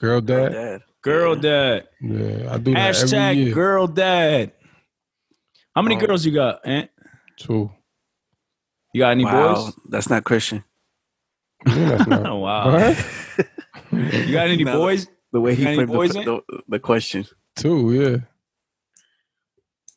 Girl 0.00 0.20
dad. 0.20 0.52
Dad. 0.52 0.82
Girl 1.02 1.36
dad. 1.36 1.88
Yeah, 2.00 2.52
I 2.54 2.58
do 2.58 2.74
that 2.74 3.12
every 3.12 3.42
year. 3.42 3.54
girl 3.54 3.86
dad. 3.86 4.52
How 5.74 5.82
many 5.82 5.96
Oh. 5.96 6.00
girls 6.00 6.24
you 6.26 6.32
got, 6.32 6.60
Ant? 6.66 6.90
Two. 7.36 7.70
You 8.92 9.00
got 9.00 9.10
any 9.10 9.24
Wow, 9.24 9.54
boys? 9.66 9.74
that's 9.88 10.08
not 10.10 10.24
Christian. 10.24 10.64
Yeah, 11.66 11.90
that's 11.90 12.06
not. 12.06 12.26
Oh, 12.26 12.36
wow. 12.46 12.72
What? 12.72 13.06
You 13.92 14.32
got 14.32 14.48
any 14.48 14.62
No. 14.64 14.78
boys? 14.78 15.06
The 15.32 15.40
way 15.40 15.54
he 15.54 15.62
Got 15.64 15.68
any 15.68 15.76
framed 15.78 15.92
boys 15.92 16.10
the, 16.12 16.18
in? 16.20 16.24
the, 16.24 16.40
the 16.68 16.78
question. 16.78 17.24
Two. 17.56 17.92
Yeah. 17.92 18.16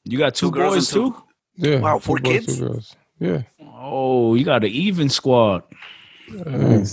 You 0.03 0.17
got 0.17 0.35
two, 0.35 0.47
Two 0.47 0.51
girls 0.51 0.75
boys 0.75 0.93
and 0.95 1.03
two- 1.05 1.11
too? 1.11 1.23
Yeah. 1.71 1.79
Wow, 1.79 1.95
two 1.95 1.99
four 2.01 2.17
boys, 2.19 2.31
kids? 2.45 2.57
Two 2.57 2.67
girls. 2.67 2.95
Yeah. 3.19 3.41
Oh, 3.61 4.35
you 4.35 4.43
got 4.43 4.63
an 4.63 4.71
even 4.71 5.09
squad. 5.09 5.63
Yeah. 6.33 6.83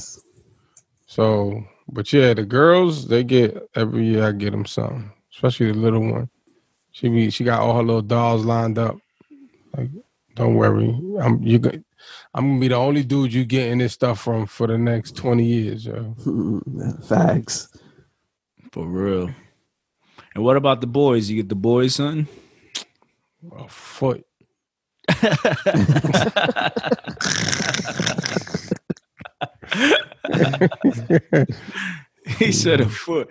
So, 1.06 1.64
but 1.92 2.12
yeah, 2.12 2.34
the 2.34 2.44
girls 2.44 3.08
they 3.08 3.24
get 3.24 3.68
every 3.74 4.06
year. 4.06 4.28
I 4.28 4.32
get 4.32 4.50
them 4.50 4.66
something, 4.66 5.10
especially 5.32 5.72
the 5.72 5.78
little 5.78 6.00
one. 6.00 6.28
She 6.92 7.08
be 7.08 7.30
she 7.30 7.44
got 7.44 7.60
all 7.60 7.76
her 7.76 7.82
little 7.82 8.02
dolls 8.02 8.44
lined 8.44 8.78
up. 8.78 8.96
Like, 9.76 9.90
don't 10.34 10.54
worry, 10.54 10.88
I'm 11.20 11.42
you. 11.42 11.60
I'm 12.34 12.48
gonna 12.48 12.60
be 12.60 12.68
the 12.68 12.76
only 12.76 13.02
dude 13.02 13.32
you 13.32 13.44
getting 13.44 13.78
this 13.78 13.92
stuff 13.92 14.20
from 14.20 14.46
for 14.46 14.66
the 14.66 14.78
next 14.78 15.16
twenty 15.16 15.44
years, 15.44 15.86
yo. 15.86 16.14
Facts. 17.08 17.68
For 18.72 18.86
real. 18.86 19.30
And 20.34 20.44
what 20.44 20.56
about 20.56 20.80
the 20.80 20.86
boys? 20.86 21.28
You 21.28 21.36
get 21.36 21.48
the 21.48 21.56
boys 21.56 21.96
something? 21.96 22.28
A 23.58 23.68
foot. 23.68 24.24
he 32.38 32.52
said 32.52 32.80
a 32.80 32.88
foot. 32.88 33.30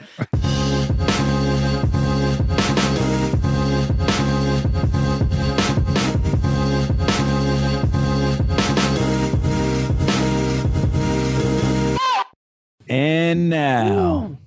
And 12.91 13.49
now, 13.51 14.39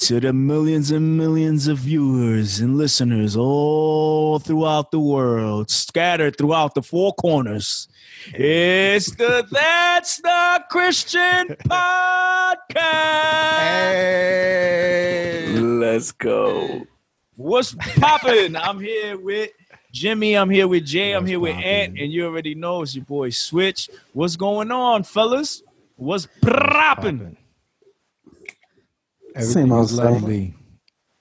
to 0.00 0.20
the 0.20 0.34
millions 0.34 0.90
and 0.90 1.16
millions 1.16 1.66
of 1.66 1.78
viewers 1.78 2.60
and 2.60 2.76
listeners 2.76 3.36
all 3.36 4.38
throughout 4.38 4.90
the 4.90 5.00
world, 5.00 5.70
scattered 5.70 6.36
throughout 6.36 6.74
the 6.74 6.82
four 6.82 7.14
corners, 7.14 7.88
it's 8.26 9.10
the 9.16 9.46
That's 9.50 10.18
the 10.18 10.64
Christian 10.70 11.48
Podcast. 14.20 15.80
Let's 15.80 16.12
go. 16.12 16.86
What's 17.36 17.74
poppin'? 17.98 18.56
I'm 18.56 18.78
here 18.80 19.18
with 19.18 19.50
Jimmy. 19.92 20.34
I'm 20.34 20.50
here 20.50 20.68
with 20.68 20.84
Jay. 20.84 21.12
I'm 21.12 21.22
What's 21.22 21.30
here 21.30 21.40
with 21.40 21.54
poppin'? 21.54 21.68
Ant, 21.68 21.98
and 21.98 22.12
you 22.12 22.26
already 22.26 22.54
know 22.54 22.82
it's 22.82 22.94
your 22.94 23.04
boy 23.04 23.30
Switch. 23.30 23.88
What's 24.12 24.36
going 24.36 24.70
on, 24.70 25.02
fellas? 25.02 25.62
What's 25.96 26.28
poppin'? 26.42 27.36
Everything 29.34 29.52
Same 29.52 29.72
old 29.72 29.84
is 29.86 29.92
stuff. 29.94 30.04
lovely. 30.12 30.54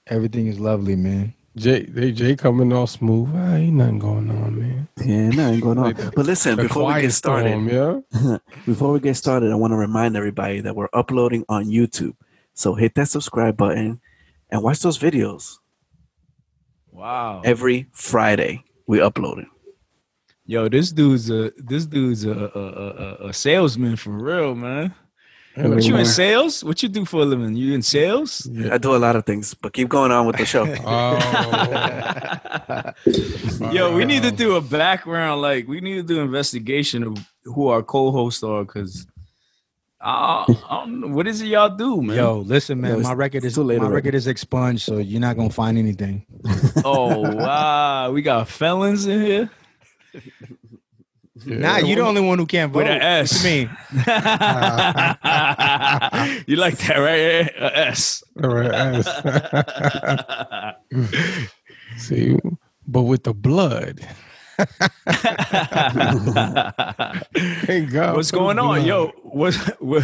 Everything 0.07 0.47
is 0.47 0.59
lovely, 0.59 0.95
man. 0.95 1.33
Jay, 1.59 1.83
they 1.83 2.11
Jay 2.11 2.35
coming 2.35 2.71
all 2.73 2.87
smooth. 2.87 3.29
Ah, 3.35 3.55
ain't 3.55 3.73
nothing 3.75 3.99
going 3.99 4.29
on, 4.31 4.59
man. 4.59 4.87
Yeah, 5.03 5.29
nothing 5.29 5.59
going 5.59 5.77
on. 5.77 5.83
Like 5.93 6.15
But 6.15 6.25
listen, 6.25 6.55
The 6.55 6.63
before 6.63 6.93
we 6.93 7.01
get 7.01 7.11
started, 7.11 7.49
storm, 7.49 8.03
yeah. 8.23 8.37
before 8.65 8.91
we 8.93 8.99
get 8.99 9.15
started, 9.15 9.51
I 9.51 9.55
want 9.55 9.71
to 9.71 9.77
remind 9.77 10.15
everybody 10.15 10.61
that 10.61 10.75
we're 10.75 10.89
uploading 10.93 11.45
on 11.49 11.65
YouTube. 11.65 12.15
So 12.53 12.75
hit 12.75 12.95
that 12.95 13.07
subscribe 13.09 13.55
button 13.57 13.99
and 14.49 14.63
watch 14.63 14.79
those 14.79 14.97
videos 14.97 15.57
Wow. 16.91 17.41
every 17.45 17.87
Friday. 17.91 18.63
We 18.87 18.99
upload 18.99 19.39
it. 19.39 19.47
Yo, 20.45 20.67
this 20.67 20.91
dude's 20.91 21.29
a 21.29 21.51
this 21.57 21.85
dude's 21.85 22.25
a 22.25 22.31
a, 22.31 22.59
a, 22.59 22.87
a- 23.25 23.27
a 23.29 23.33
salesman 23.33 23.95
for 23.95 24.11
real, 24.11 24.55
man. 24.55 24.93
And 25.59 25.75
What 25.75 25.83
you 25.83 25.97
in 25.97 26.05
sales? 26.05 26.63
What 26.63 26.81
you 26.81 26.87
do 26.87 27.03
for 27.03 27.21
a 27.21 27.25
living? 27.25 27.53
You 27.53 27.73
in 27.73 27.81
sales? 27.81 28.47
yeah. 28.49 28.73
I 28.73 28.77
do 28.77 28.95
a 28.95 28.97
lot 28.97 29.17
of 29.17 29.25
things, 29.25 29.53
but 29.53 29.73
keep 29.73 29.89
going 29.89 30.09
on 30.09 30.25
with 30.25 30.37
the 30.37 30.45
show. 30.45 30.65
Oh, 30.85 31.19
Yo, 33.73 33.93
we 33.93 34.05
need 34.05 34.23
to 34.23 34.31
do 34.31 34.55
a 34.55 34.61
background. 34.61 35.41
Like, 35.41 35.67
we 35.67 35.81
need 35.81 35.95
to 35.95 36.03
do 36.03 36.21
investigation 36.21 37.03
of 37.03 37.17
who 37.43 37.67
our 37.67 37.83
co-hosts 37.83 38.41
are, 38.41 38.63
because 38.63 39.05
I, 39.99 40.45
I 40.69 40.85
don't 40.85 41.01
know. 41.01 41.07
What 41.07 41.27
is 41.27 41.41
it 41.41 41.47
y'all 41.47 41.75
do, 41.75 42.01
man? 42.01 42.15
Yo, 42.15 42.37
listen, 42.39 42.79
man. 42.79 42.97
Yo, 42.97 42.99
my 43.01 43.13
record 43.13 43.43
is 43.43 43.55
too 43.55 43.63
late 43.63 43.79
my 43.79 43.85
already. 43.85 43.95
record 43.95 44.15
is 44.15 44.27
expunged, 44.27 44.83
so 44.83 44.97
you're 44.97 45.19
not 45.19 45.35
gonna 45.35 45.49
find 45.49 45.77
anything. 45.77 46.25
Oh 46.85 47.19
wow, 47.35 48.11
we 48.11 48.21
got 48.21 48.47
felons 48.47 49.05
in 49.05 49.21
here 49.21 49.49
yeah. 50.13 50.21
Nah, 51.45 51.77
you're 51.77 51.95
the 51.97 52.01
only 52.03 52.21
one 52.21 52.37
who 52.39 52.45
can't 52.45 52.71
vote. 52.71 52.79
with 52.79 52.87
an 52.87 53.01
S. 53.01 53.43
What 53.43 53.51
you 53.51 53.59
mean? 53.59 53.69
you 56.47 56.55
like 56.57 56.77
that, 56.79 56.97
right? 56.97 57.19
A 57.19 57.87
S. 57.89 58.23
Ass. 58.43 59.07
See, 61.97 62.37
but 62.87 63.01
with 63.03 63.23
the 63.23 63.33
blood. 63.33 64.01
Thank 67.65 67.91
God. 67.91 68.15
What's 68.15 68.31
going 68.31 68.59
on, 68.59 68.85
yo? 68.85 69.07
What's 69.23 69.57
what, 69.79 70.03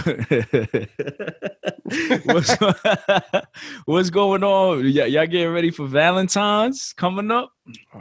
what's 2.24 2.56
what's 3.86 4.10
going 4.10 4.44
on? 4.44 4.80
Y- 4.84 5.06
y'all 5.06 5.28
getting 5.28 5.54
ready 5.54 5.72
for 5.72 5.88
Valentine's 5.88 6.94
coming 6.94 7.32
up? 7.32 7.52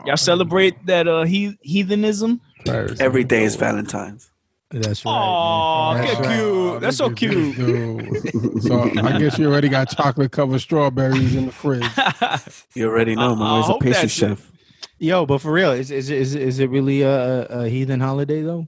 Y'all 0.07 0.17
celebrate 0.17 0.75
that 0.87 1.09
uh 1.09 1.23
he- 1.25 1.59
heathenism? 1.63 2.41
Paris. 2.65 3.01
Every 3.01 3.25
day 3.25 3.45
is 3.45 3.57
oh. 3.57 3.61
Valentine's. 3.61 4.31
That's 4.71 5.05
right. 5.05 5.13
Aw, 5.13 5.95
man. 5.95 6.03
Oh, 6.03 6.07
get 6.07 6.17
That's 6.17 6.27
right. 6.27 6.37
cute. 6.37 6.81
That's 6.81 6.97
so 6.97 7.07
Look 7.07 7.17
cute. 7.17 8.63
so 8.65 8.83
I 9.07 9.19
guess 9.19 9.39
you 9.39 9.47
already 9.47 9.69
got 9.69 9.89
chocolate 9.97 10.33
covered 10.33 10.61
strawberries 10.61 11.35
in 11.37 11.47
the 11.47 11.53
fridge. 11.53 11.85
You 12.75 12.89
already 12.89 13.15
know, 13.15 13.33
I- 13.33 13.35
my 13.37 13.47
I 13.47 13.61
boy's 13.61 13.71
a 13.71 13.73
pastry 13.75 13.91
that's 13.93 14.05
it. 14.05 14.09
chef. 14.11 14.53
Yo, 14.99 15.27
but 15.27 15.39
for 15.39 15.53
real, 15.53 15.71
is 15.73 15.91
is 15.91 16.11
is 16.11 16.35
is 16.35 16.59
it 16.59 16.71
really 16.71 17.03
a, 17.03 17.45
a 17.47 17.69
heathen 17.69 18.01
holiday 18.01 18.43
though? 18.43 18.67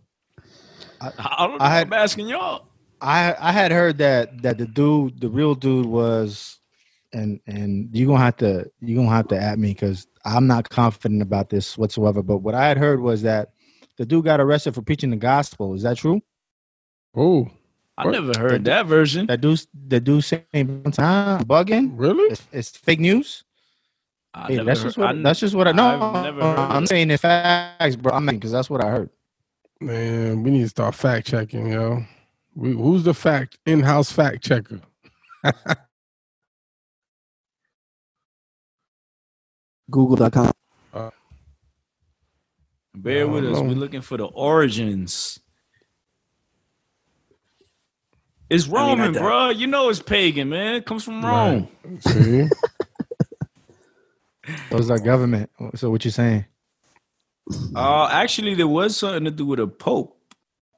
I 1.00 1.46
don't 1.46 1.58
know. 1.58 1.64
I 1.64 1.70
had- 1.70 1.86
I'm 1.88 1.92
asking 1.92 2.28
y'all. 2.28 2.66
I 3.00 3.34
I 3.38 3.52
had 3.52 3.72
heard 3.72 3.98
that 3.98 4.42
that 4.42 4.58
the 4.58 4.66
dude, 4.66 5.20
the 5.20 5.28
real 5.28 5.54
dude, 5.54 5.86
was, 5.86 6.58
and 7.12 7.40
and 7.46 7.88
you 7.92 8.06
gonna 8.06 8.18
have 8.18 8.36
to 8.38 8.70
you 8.80 8.96
gonna 8.96 9.08
have 9.10 9.28
to 9.28 9.40
at 9.40 9.58
me 9.58 9.68
because 9.68 10.06
I'm 10.24 10.46
not 10.46 10.68
confident 10.70 11.20
about 11.22 11.50
this 11.50 11.76
whatsoever. 11.76 12.22
But 12.22 12.38
what 12.38 12.54
I 12.54 12.66
had 12.68 12.78
heard 12.78 13.00
was 13.00 13.22
that 13.22 13.50
the 13.96 14.06
dude 14.06 14.24
got 14.24 14.40
arrested 14.40 14.74
for 14.74 14.82
preaching 14.82 15.10
the 15.10 15.16
gospel. 15.16 15.74
Is 15.74 15.82
that 15.82 15.96
true? 15.96 16.20
Oh, 17.14 17.48
I 17.98 18.08
never 18.10 18.38
heard 18.38 18.64
that 18.66 18.86
version. 18.86 19.26
That 19.26 19.40
dude, 19.40 19.60
the 19.88 20.00
dude 20.00 20.22
saying 20.24 20.82
time 20.92 21.44
bugging. 21.44 21.92
really? 21.94 22.24
It's, 22.32 22.46
it's 22.52 22.70
fake 22.76 23.00
news. 23.00 23.42
I 24.34 24.48
Hey, 24.48 24.56
that's 24.62 24.80
heard- 24.80 24.86
just 24.88 24.98
what 24.98 25.08
I- 25.08 25.22
that's 25.22 25.40
just 25.40 25.54
what 25.54 25.66
I 25.68 25.72
know. 25.72 25.86
I've 25.86 26.24
never 26.24 26.42
heard 26.42 26.58
I'm 26.58 26.84
it. 26.84 26.88
saying 26.88 27.08
the 27.08 27.16
facts, 27.16 27.96
bro. 27.96 28.12
I'm 28.12 28.26
because 28.26 28.52
that's 28.52 28.68
what 28.68 28.84
I 28.84 28.90
heard. 28.90 29.08
Man, 29.80 30.42
we 30.42 30.50
need 30.50 30.62
to 30.62 30.68
start 30.68 30.94
fact 30.94 31.26
checking, 31.26 31.68
yo. 31.72 32.04
We, 32.54 32.72
who's 32.72 33.02
the 33.04 33.14
fact 33.14 33.58
in-house 33.66 34.10
fact 34.12 34.42
checker? 34.44 34.80
Google.com. 39.90 40.50
Bear 42.96 43.28
with 43.28 43.44
don't 43.44 43.52
us. 43.52 43.60
know. 43.60 43.68
We're 43.68 43.74
looking 43.74 44.00
for 44.00 44.16
the 44.16 44.24
origins. 44.24 45.38
It's 48.48 48.66
I 48.66 48.68
mean, 48.68 48.76
I 48.76 48.88
Roman, 48.88 49.12
bro. 49.12 49.50
You 49.50 49.66
know 49.66 49.88
it's 49.88 50.00
pagan, 50.00 50.48
man. 50.48 50.76
It 50.76 50.86
comes 50.86 51.04
from 51.04 51.24
Rome. 51.24 51.68
Right. 51.84 52.02
See, 52.02 52.48
Those 54.70 54.90
are 54.90 54.98
government. 54.98 55.50
So 55.74 55.90
what 55.90 56.04
you 56.04 56.10
saying? 56.10 56.46
Uh, 57.74 58.08
actually, 58.10 58.54
there 58.54 58.68
was 58.68 58.96
something 58.96 59.24
to 59.24 59.30
do 59.30 59.46
with 59.46 59.60
a 59.60 59.66
pope. 59.66 60.16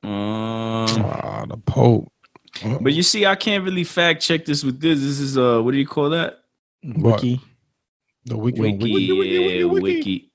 Um, 0.02 0.10
ah, 0.12 1.44
the 1.48 1.56
Pope. 1.56 2.12
but 2.80 2.92
you 2.92 3.02
see, 3.02 3.26
I 3.26 3.34
can't 3.34 3.64
really 3.64 3.84
fact 3.84 4.22
check 4.22 4.44
this 4.44 4.64
with 4.64 4.80
this. 4.80 5.00
This 5.00 5.18
is 5.20 5.36
uh, 5.36 5.60
what 5.60 5.72
do 5.72 5.78
you 5.78 5.86
call 5.86 6.10
that? 6.10 6.38
What? 6.82 7.22
Wiki. 7.22 7.40
The 8.24 8.36
wiki. 8.36 8.60
Wiki, 8.60 8.86
yeah, 8.86 9.64
wiki, 9.64 10.30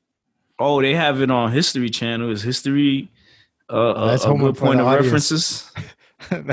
Oh, 0.59 0.81
they 0.81 0.93
have 0.95 1.21
it 1.21 1.31
on 1.31 1.51
History 1.51 1.89
Channel. 1.89 2.31
Is 2.31 2.41
history 2.43 3.09
uh, 3.71 3.93
a- 3.95 4.07
That's 4.07 4.23
a, 4.23 4.27
homework 4.27 4.53
good 4.53 4.59
for 4.59 4.65
point 4.67 4.77
the 4.77 4.83
of 4.83 4.87
audience. 4.89 5.05
references? 5.07 5.71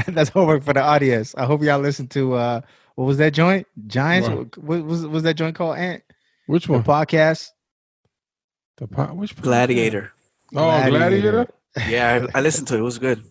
That's 0.14 0.30
homework 0.30 0.62
for 0.64 0.72
the 0.72 0.82
audience. 0.82 1.34
I 1.36 1.44
hope 1.44 1.62
y'all 1.62 1.78
listen 1.80 2.08
to 2.08 2.34
uh 2.34 2.60
what 2.96 3.04
was 3.04 3.18
that 3.18 3.32
joint? 3.32 3.66
Giants? 3.86 4.28
What? 4.28 4.58
What, 4.58 4.84
was 4.84 5.06
was 5.06 5.22
that 5.22 5.34
joint 5.34 5.54
called 5.54 5.76
Ant? 5.78 6.02
Which 6.46 6.66
The 6.66 6.72
one? 6.72 6.82
podcast? 6.82 7.50
The 8.78 8.88
po- 8.88 9.14
which 9.14 9.36
podcast? 9.36 9.42
Gladiator. 9.42 10.12
Oh, 10.54 10.90
Gladiator. 10.90 11.46
Yeah, 11.88 12.26
I, 12.34 12.38
I 12.38 12.42
listened 12.42 12.66
to 12.68 12.74
it. 12.74 12.80
It 12.80 12.82
was 12.82 12.98
good. 12.98 13.22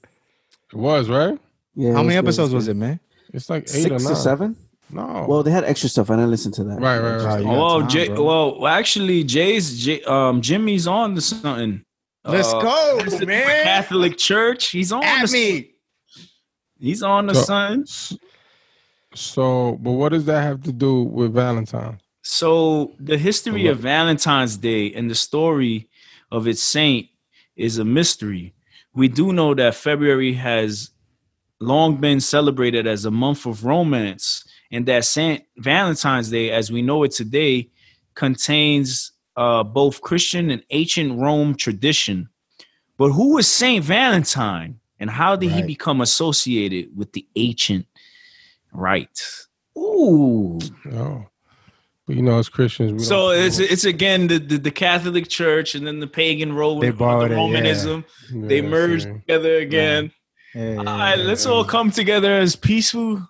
It 0.72 0.76
was 0.78 1.10
right. 1.10 1.38
Yeah. 1.76 1.94
How 1.94 2.04
many 2.04 2.16
episodes 2.18 2.54
was 2.54 2.68
it, 2.68 2.76
man? 2.76 3.00
It's 3.34 3.50
like 3.50 3.64
eight 3.64 3.70
Six 3.70 3.92
or 3.92 3.96
or 3.96 4.00
nine. 4.00 4.16
seven? 4.16 4.56
No. 4.92 5.26
Well, 5.28 5.44
they 5.44 5.52
had 5.52 5.64
extra 5.66 5.88
stuff. 5.90 6.10
I 6.10 6.16
didn't 6.16 6.32
listen 6.32 6.52
to 6.54 6.64
that. 6.66 6.80
Right, 6.82 7.00
right, 7.00 7.22
right. 7.22 7.40
Oh, 7.40 7.40
you 7.42 7.48
Oh, 7.50 7.80
time, 7.82 7.90
Jay, 7.90 8.10
well, 8.10 8.60
well, 8.60 8.68
actually, 8.74 9.24
Jay's 9.24 9.84
Jay, 9.84 10.02
um, 10.04 10.42
Jimmy's 10.42 10.88
on 10.88 11.16
to 11.16 11.22
something. 11.22 11.84
Let's 12.26 12.52
Uh, 12.54 12.60
go, 12.62 13.26
man. 13.26 13.64
Catholic 13.64 14.18
Church. 14.18 14.68
He's 14.70 14.92
on. 14.92 15.04
At 15.04 15.28
to 15.28 15.34
me. 15.34 15.72
He's 16.80 17.04
on 17.04 17.28
the 17.28 17.36
So- 17.36 17.42
sun. 17.44 17.86
So, 19.16 19.78
but 19.82 19.92
what 19.92 20.10
does 20.12 20.26
that 20.26 20.42
have 20.44 20.62
to 20.64 20.72
do 20.72 21.04
with 21.04 21.34
Valentine's? 21.34 22.02
So 22.22 22.94
the 23.00 23.18
history 23.18 23.68
of 23.68 23.80
Valentine's 23.80 24.58
Day 24.58 24.94
and 24.94 25.10
the 25.10 25.16
story 25.16 25.90
of 26.32 26.48
its 26.48 26.62
saint 26.62 27.08
is 27.56 27.80
a 27.80 27.86
mystery. 27.86 28.54
We 28.94 29.08
do 29.08 29.34
know 29.34 29.54
that 29.56 29.76
February 29.76 30.34
has 30.34 30.92
long 31.60 31.96
been 31.96 32.20
celebrated 32.20 32.86
as 32.86 33.06
a 33.06 33.12
month 33.12 33.46
of 33.46 33.66
romance, 33.66 34.44
and 34.72 34.86
that 34.86 35.06
Saint 35.06 35.44
Valentine's 35.58 36.30
Day, 36.30 36.52
as 36.52 36.72
we 36.72 36.82
know 36.82 37.04
it 37.04 37.12
today, 37.12 37.70
contains 38.16 39.12
uh, 39.36 39.64
both 39.64 40.02
Christian 40.02 40.50
and 40.52 40.64
ancient 40.70 41.20
Rome 41.20 41.56
tradition. 41.56 42.30
But 42.98 43.12
who 43.12 43.36
was 43.36 43.48
Saint 43.48 43.84
Valentine, 43.86 44.80
and 45.00 45.10
how 45.10 45.36
did 45.36 45.52
he 45.52 45.62
become 45.64 46.02
associated 46.02 46.96
with 46.96 47.14
the 47.14 47.26
ancient 47.36 47.88
rite? 48.74 49.22
Ooh. 49.78 50.60
Oh, 50.92 51.26
but 52.06 52.16
you 52.16 52.22
know, 52.22 52.38
as 52.40 52.50
Christians, 52.50 52.92
we 52.92 53.00
So 53.00 53.32
don't- 53.32 53.46
it's 53.46 53.60
it's 53.60 53.86
again 53.86 54.28
the, 54.28 54.38
the, 54.40 54.58
the 54.58 54.72
Catholic 54.72 55.30
Church 55.30 55.76
and 55.76 55.88
then 55.88 56.00
the 56.02 56.08
pagan 56.08 56.52
Roman 56.54 56.82
They 56.82 56.92
borrowed 56.92 57.32
the 57.32 57.36
it, 57.36 57.38
yeah. 57.38 57.42
Romanism. 57.42 58.06
They 58.34 58.58
Yeah, 58.58 58.62
merged 58.70 59.04
see. 59.04 59.14
together 59.14 59.56
again. 59.58 60.12
Yeah, 60.54 60.76
All 60.78 60.84
yeah, 60.84 61.16
yeah, 61.16 61.24
let's 61.24 61.46
yeah. 61.46 61.52
all 61.52 61.64
come 61.64 61.92
together 61.92 62.34
as 62.38 62.56
peaceful 62.58 63.26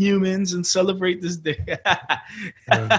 humans 0.00 0.52
and 0.52 0.66
celebrate 0.66 1.20
this 1.20 1.36
day. 1.36 1.58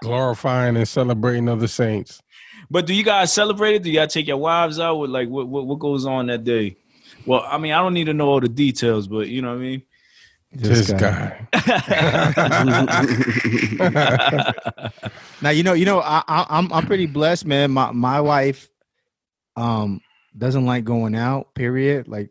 glorifying 0.00 0.76
and 0.76 0.88
celebrating 0.88 1.48
other 1.48 1.68
saints. 1.68 2.22
but 2.70 2.86
do 2.86 2.94
you 2.94 3.04
guys 3.04 3.32
celebrate 3.32 3.76
it? 3.76 3.82
Do 3.82 3.90
y'all 3.90 4.06
take 4.06 4.26
your 4.26 4.36
wives 4.36 4.80
out 4.80 4.96
with 4.96 5.10
like 5.10 5.28
what, 5.28 5.48
what 5.48 5.66
what 5.66 5.78
goes 5.78 6.06
on 6.06 6.26
that 6.26 6.44
day? 6.44 6.76
Well, 7.26 7.44
I 7.46 7.58
mean, 7.58 7.72
I 7.72 7.78
don't 7.78 7.94
need 7.94 8.04
to 8.04 8.14
know 8.14 8.28
all 8.28 8.40
the 8.40 8.48
details, 8.48 9.06
but 9.06 9.28
you 9.28 9.42
know 9.42 9.50
what 9.50 9.58
I 9.58 9.58
mean. 9.58 9.82
This, 10.52 10.90
guy. 10.92 11.46
Now 15.42 15.50
you 15.50 15.62
know, 15.62 15.72
you 15.72 15.86
know, 15.86 16.00
I, 16.00 16.22
I, 16.28 16.46
I'm 16.50 16.70
I'm 16.72 16.86
pretty 16.86 17.06
blessed, 17.06 17.46
man. 17.46 17.70
My 17.70 17.92
my 17.92 18.20
wife, 18.20 18.68
um, 19.56 20.00
doesn't 20.36 20.66
like 20.66 20.84
going 20.84 21.14
out. 21.14 21.54
Period. 21.54 22.08
Like, 22.08 22.30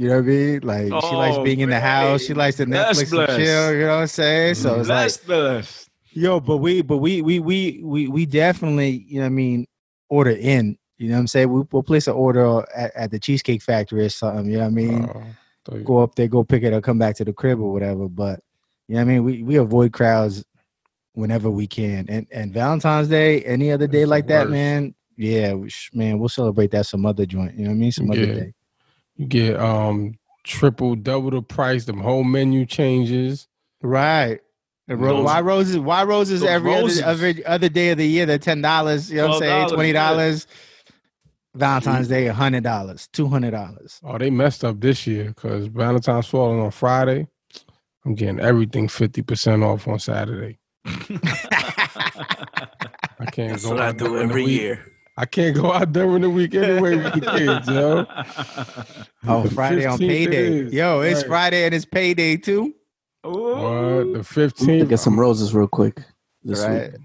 you 0.00 0.08
know 0.08 0.14
what 0.14 0.24
I 0.24 0.28
mean? 0.28 0.60
Like, 0.62 0.86
she 0.86 1.14
likes 1.14 1.36
Oh, 1.36 1.44
being 1.44 1.60
in 1.60 1.68
the 1.68 1.78
house. 1.78 2.22
She 2.22 2.32
likes 2.32 2.56
the 2.56 2.64
That's 2.64 3.02
Netflix 3.02 3.28
and 3.28 3.36
chill. 3.36 3.72
You 3.74 3.80
know 3.80 3.88
what 3.96 4.00
I'm 4.00 4.06
saying? 4.06 4.54
So 4.54 4.70
mm-hmm. 4.70 4.80
it's 4.80 4.88
like, 4.88 4.96
Blessed, 4.96 5.26
blessed. 5.26 5.90
yo, 6.12 6.40
but 6.40 6.56
we, 6.56 6.80
but 6.80 6.96
we, 6.98 7.20
we, 7.20 7.38
we, 7.38 7.82
we, 7.84 8.08
we 8.08 8.24
definitely, 8.24 9.04
you 9.06 9.16
know, 9.16 9.24
what 9.24 9.26
I 9.26 9.28
mean, 9.28 9.66
order 10.08 10.30
in. 10.30 10.78
You 10.96 11.08
know 11.10 11.16
what 11.16 11.20
I'm 11.20 11.26
saying? 11.26 11.52
We, 11.52 11.64
we'll 11.70 11.82
place 11.82 12.06
an 12.06 12.14
order 12.14 12.64
at, 12.74 12.96
at 12.96 13.10
the 13.10 13.18
Cheesecake 13.18 13.60
Factory 13.60 14.02
or 14.06 14.08
something. 14.08 14.46
You 14.46 14.52
know 14.56 14.60
what 14.64 14.68
I 14.68 14.70
mean? 14.70 15.04
Oh, 15.14 15.22
thought 15.66 15.74
you- 15.76 15.84
go 15.84 15.98
up 15.98 16.14
there, 16.14 16.28
go 16.28 16.44
pick 16.44 16.62
it 16.62 16.72
up, 16.72 16.82
come 16.82 16.98
back 16.98 17.16
to 17.16 17.24
the 17.26 17.34
crib 17.34 17.60
or 17.60 17.70
whatever. 17.70 18.08
But 18.08 18.40
you 18.88 18.94
know 18.94 19.02
what 19.04 19.10
I 19.10 19.12
mean? 19.12 19.24
We 19.24 19.42
we 19.42 19.56
avoid 19.56 19.92
crowds 19.92 20.42
whenever 21.12 21.50
we 21.50 21.66
can. 21.66 22.06
And 22.08 22.26
and 22.32 22.54
Valentine's 22.54 23.08
Day, 23.08 23.42
any 23.42 23.70
other 23.70 23.86
day 23.86 23.98
It's 24.00 24.06
the 24.06 24.10
like 24.10 24.28
that, 24.28 24.48
man. 24.48 24.94
Yeah, 25.18 25.54
man, 25.92 26.18
we'll 26.18 26.30
celebrate 26.30 26.70
that 26.70 26.86
some 26.86 27.04
other 27.04 27.26
joint. 27.26 27.54
You 27.54 27.64
know 27.64 27.70
what 27.70 27.74
I 27.74 27.78
mean? 27.78 27.92
Some 27.92 28.10
other 28.10 28.24
Yeah. 28.24 28.32
day. 28.34 28.54
You 29.20 29.26
get 29.26 29.60
um 29.60 30.14
triple, 30.44 30.96
double 30.96 31.30
the 31.30 31.42
price. 31.42 31.84
The 31.84 31.92
whole 31.92 32.24
menu 32.24 32.64
changes. 32.64 33.48
Right. 33.82 34.40
The 34.88 34.96
why 34.96 35.42
roses? 35.42 35.78
Why 35.78 36.04
roses 36.04 36.40
those 36.40 36.48
every 36.48 36.72
roses. 36.72 37.02
other 37.02 37.26
every 37.26 37.44
other 37.44 37.68
day 37.68 37.90
of 37.90 37.98
the 37.98 38.06
year? 38.06 38.24
They're 38.24 38.38
ten 38.38 38.62
dollars. 38.62 39.10
You 39.10 39.18
know 39.18 39.28
what 39.28 39.34
I'm 39.34 39.40
saying? 39.40 39.68
Twenty 39.68 39.92
dollars. 39.92 40.46
Valentine's 41.54 42.08
Day, 42.08 42.28
hundred 42.28 42.62
dollars, 42.62 43.10
two 43.12 43.28
hundred 43.28 43.50
dollars. 43.50 44.00
Oh, 44.02 44.16
they 44.16 44.30
messed 44.30 44.64
up 44.64 44.80
this 44.80 45.06
year 45.06 45.26
because 45.26 45.66
Valentine's 45.66 46.28
falling 46.28 46.60
on 46.60 46.70
Friday. 46.70 47.26
I'm 48.06 48.14
getting 48.14 48.40
everything 48.40 48.88
fifty 48.88 49.20
percent 49.20 49.62
off 49.62 49.86
on 49.86 49.98
Saturday. 49.98 50.58
I 50.86 50.90
can't 53.30 53.50
That's 53.50 53.64
go 53.64 53.72
what 53.72 53.80
I 53.80 53.92
do 53.92 54.06
during 54.06 54.30
every 54.30 54.46
year. 54.46 54.82
I 55.18 55.26
can't 55.26 55.54
go 55.54 55.70
out 55.70 55.92
during 55.92 56.22
the 56.22 56.30
week 56.30 56.54
anyway 56.54 56.96
with 56.96 57.12
the 57.12 57.20
kids, 57.20 57.68
yo. 57.68 58.06
Oh, 59.26 59.42
The 59.42 59.50
Friday 59.50 59.84
on 59.86 59.98
15th 59.98 60.02
it 60.02 60.08
payday. 60.08 60.58
is. 60.66 60.72
Yo, 60.72 61.00
it's 61.00 61.20
Right. 61.20 61.26
Friday 61.28 61.64
and 61.66 61.74
it's 61.74 61.84
payday 61.84 62.36
too. 62.36 62.74
What? 63.22 64.12
The 64.14 64.24
fifteenth. 64.24 64.88
get 64.88 64.98
some 64.98 65.20
roses 65.20 65.54
real 65.54 65.66
quick. 65.68 66.00
This 66.42 66.64
Right. 66.64 66.92
week. 66.92 67.00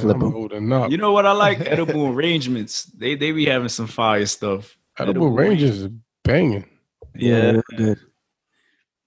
flip 0.00 0.16
'em. 0.16 0.32
loading 0.34 0.72
up. 0.72 0.90
You 0.90 0.96
know 0.98 1.12
what 1.12 1.26
I 1.26 1.32
like? 1.32 1.60
Edible 1.66 2.08
arrangements. 2.08 2.84
They 2.84 3.14
they 3.16 3.32
be 3.32 3.44
having 3.46 3.68
some 3.68 3.86
fire 3.86 4.24
stuff. 4.26 4.76
Edible 4.98 5.30
Rangers 5.30 5.82
is 5.82 5.88
banging. 6.24 6.64
Yeah. 7.14 7.52
they're 7.52 7.62
good. 7.76 7.98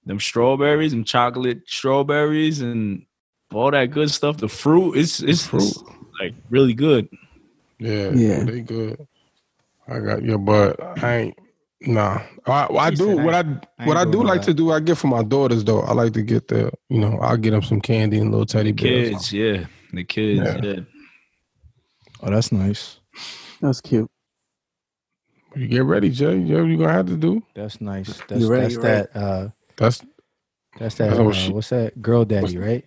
them 0.06 0.20
strawberries 0.20 0.94
and 0.94 1.06
chocolate 1.06 1.62
strawberries 1.66 2.62
and 2.62 3.06
all 3.52 3.72
that 3.72 3.88
good 3.90 4.12
stuff. 4.12 4.38
The 4.38 4.48
fruit 4.48 4.98
is 4.98 5.20
it's, 5.22 5.48
Fruit. 5.48 5.64
it's 5.64 5.84
like 6.22 6.36
really 6.52 6.76
good. 6.76 7.10
Yeah, 7.80 8.12
Yeah. 8.14 8.44
they 8.44 8.62
good. 8.62 9.08
I 9.88 10.00
got 10.00 10.22
your 10.24 10.38
butt. 10.38 10.80
I 11.04 11.16
ain't 11.18 11.38
nah. 11.86 12.22
I, 12.46 12.68
I 12.78 12.90
He 12.92 12.96
do 12.96 13.18
what 13.18 13.34
I, 13.36 13.44
I 13.80 13.86
what 13.88 13.98
I 13.98 14.06
do 14.06 14.24
like 14.24 14.42
that. 14.42 14.48
to 14.48 14.54
do. 14.54 14.72
I 14.72 14.80
get 14.80 14.98
for 14.98 15.08
my 15.08 15.24
daughters 15.24 15.64
though. 15.64 15.82
I 15.82 15.94
like 15.94 16.14
to 16.14 16.22
get 16.22 16.48
the 16.48 16.72
you 16.90 17.00
know 17.00 17.18
I'll 17.22 17.38
get 17.38 17.52
them 17.52 17.62
some 17.64 17.82
candy 17.82 18.20
and 18.20 18.32
little 18.32 18.46
teddy 18.46 18.72
bears. 18.72 19.10
Kids, 19.10 19.34
yeah, 19.34 19.66
the 19.94 20.04
kids. 20.04 20.42
Yeah. 20.44 20.62
Yeah. 20.64 20.80
Oh, 22.22 22.30
that's 22.32 22.52
nice. 22.52 23.00
That's 23.62 23.82
cute. 23.82 24.10
You 25.56 25.68
get 25.68 25.84
ready, 25.86 26.10
Jay. 26.10 26.38
Yo, 26.38 26.66
you 26.66 26.78
gonna 26.78 26.92
have 26.92 27.08
to 27.08 27.16
do. 27.18 27.42
That's 27.56 27.80
nice. 27.80 28.20
That's 28.28 28.42
You're 28.42 28.50
right, 28.52 28.62
that's 28.62 28.74
you're 28.74 28.84
that 28.84 29.16
uh 29.16 29.50
That's 29.78 30.02
that's 30.78 30.96
that 30.96 31.10
That's 31.16 31.20
uh, 31.20 31.32
she- 31.32 31.52
what's 31.54 31.70
that? 31.70 32.02
Girl 32.02 32.26
daddy, 32.26 32.58
right? 32.58 32.86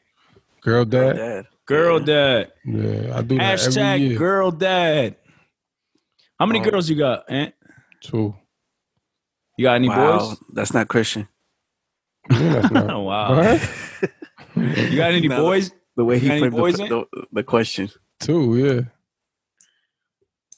girl 0.61 0.85
dad. 0.85 1.17
Dad. 1.17 1.47
Girl 1.67 1.99
dad. 2.01 2.53
Yeah, 2.65 3.17
I 3.17 3.23
do 3.23 3.37
that 3.39 3.61
every 3.61 3.73
Hashtag 3.73 4.01
year. 4.01 4.19
girl 4.19 4.51
dad. 4.51 5.17
How 6.39 6.47
many 6.47 6.61
Oh. 6.61 6.65
girls 6.71 6.89
you 6.91 6.97
got, 6.97 7.25
Ant? 7.31 7.55
Too. 8.03 8.35
You 9.59 9.65
got 9.65 9.75
any 9.75 9.89
Wow, 9.89 10.29
boys? 10.31 10.39
that's 10.55 10.73
not 10.73 10.87
Christian. 10.89 11.27
That's 12.31 12.71
not. 12.71 12.91
Oh, 12.91 13.01
wow. 13.03 13.59
You 14.55 14.97
got 14.97 15.13
any 15.13 15.27
No, 15.29 15.43
boys? 15.43 15.73
The 15.97 16.05
way 16.05 16.21
he 16.21 16.29
Got 16.29 16.33
any 16.35 16.41
framed 16.43 16.57
boys 16.57 16.77
the, 16.77 16.87
the, 17.13 17.27
the 17.33 17.43
question. 17.43 17.91
Two, 18.21 18.57
yeah, 18.57 18.81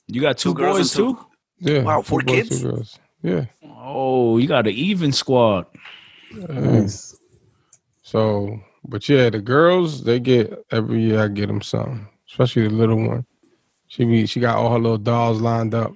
You 0.06 0.20
got 0.20 0.36
two, 0.36 0.50
Two 0.50 0.54
girls 0.54 0.78
boys 0.78 0.96
and 0.98 1.16
too? 1.16 1.26
yeah. 1.60 1.82
Wow, 1.82 1.98
two 1.98 2.02
four 2.04 2.20
boys, 2.20 2.34
kids? 2.48 2.60
Two 2.60 2.68
girls. 2.70 2.98
Yeah. 3.22 3.46
Oh, 3.64 4.36
you 4.36 4.46
got 4.46 4.66
an 4.66 4.74
even 4.74 5.12
squad. 5.12 5.64
Nice. 6.30 7.16
So, 8.02 8.60
but 8.86 9.08
yeah, 9.08 9.30
the 9.30 9.40
girls 9.40 10.04
they 10.04 10.20
get 10.20 10.62
every 10.70 11.00
year. 11.02 11.20
I 11.24 11.28
get 11.28 11.46
them 11.46 11.62
something, 11.62 12.06
especially 12.28 12.68
the 12.68 12.74
little 12.74 13.02
one. 13.06 13.24
She 13.88 14.04
be 14.04 14.26
she 14.26 14.40
got 14.40 14.56
all 14.56 14.72
her 14.72 14.78
little 14.78 14.98
dolls 14.98 15.40
lined 15.40 15.74
up. 15.74 15.92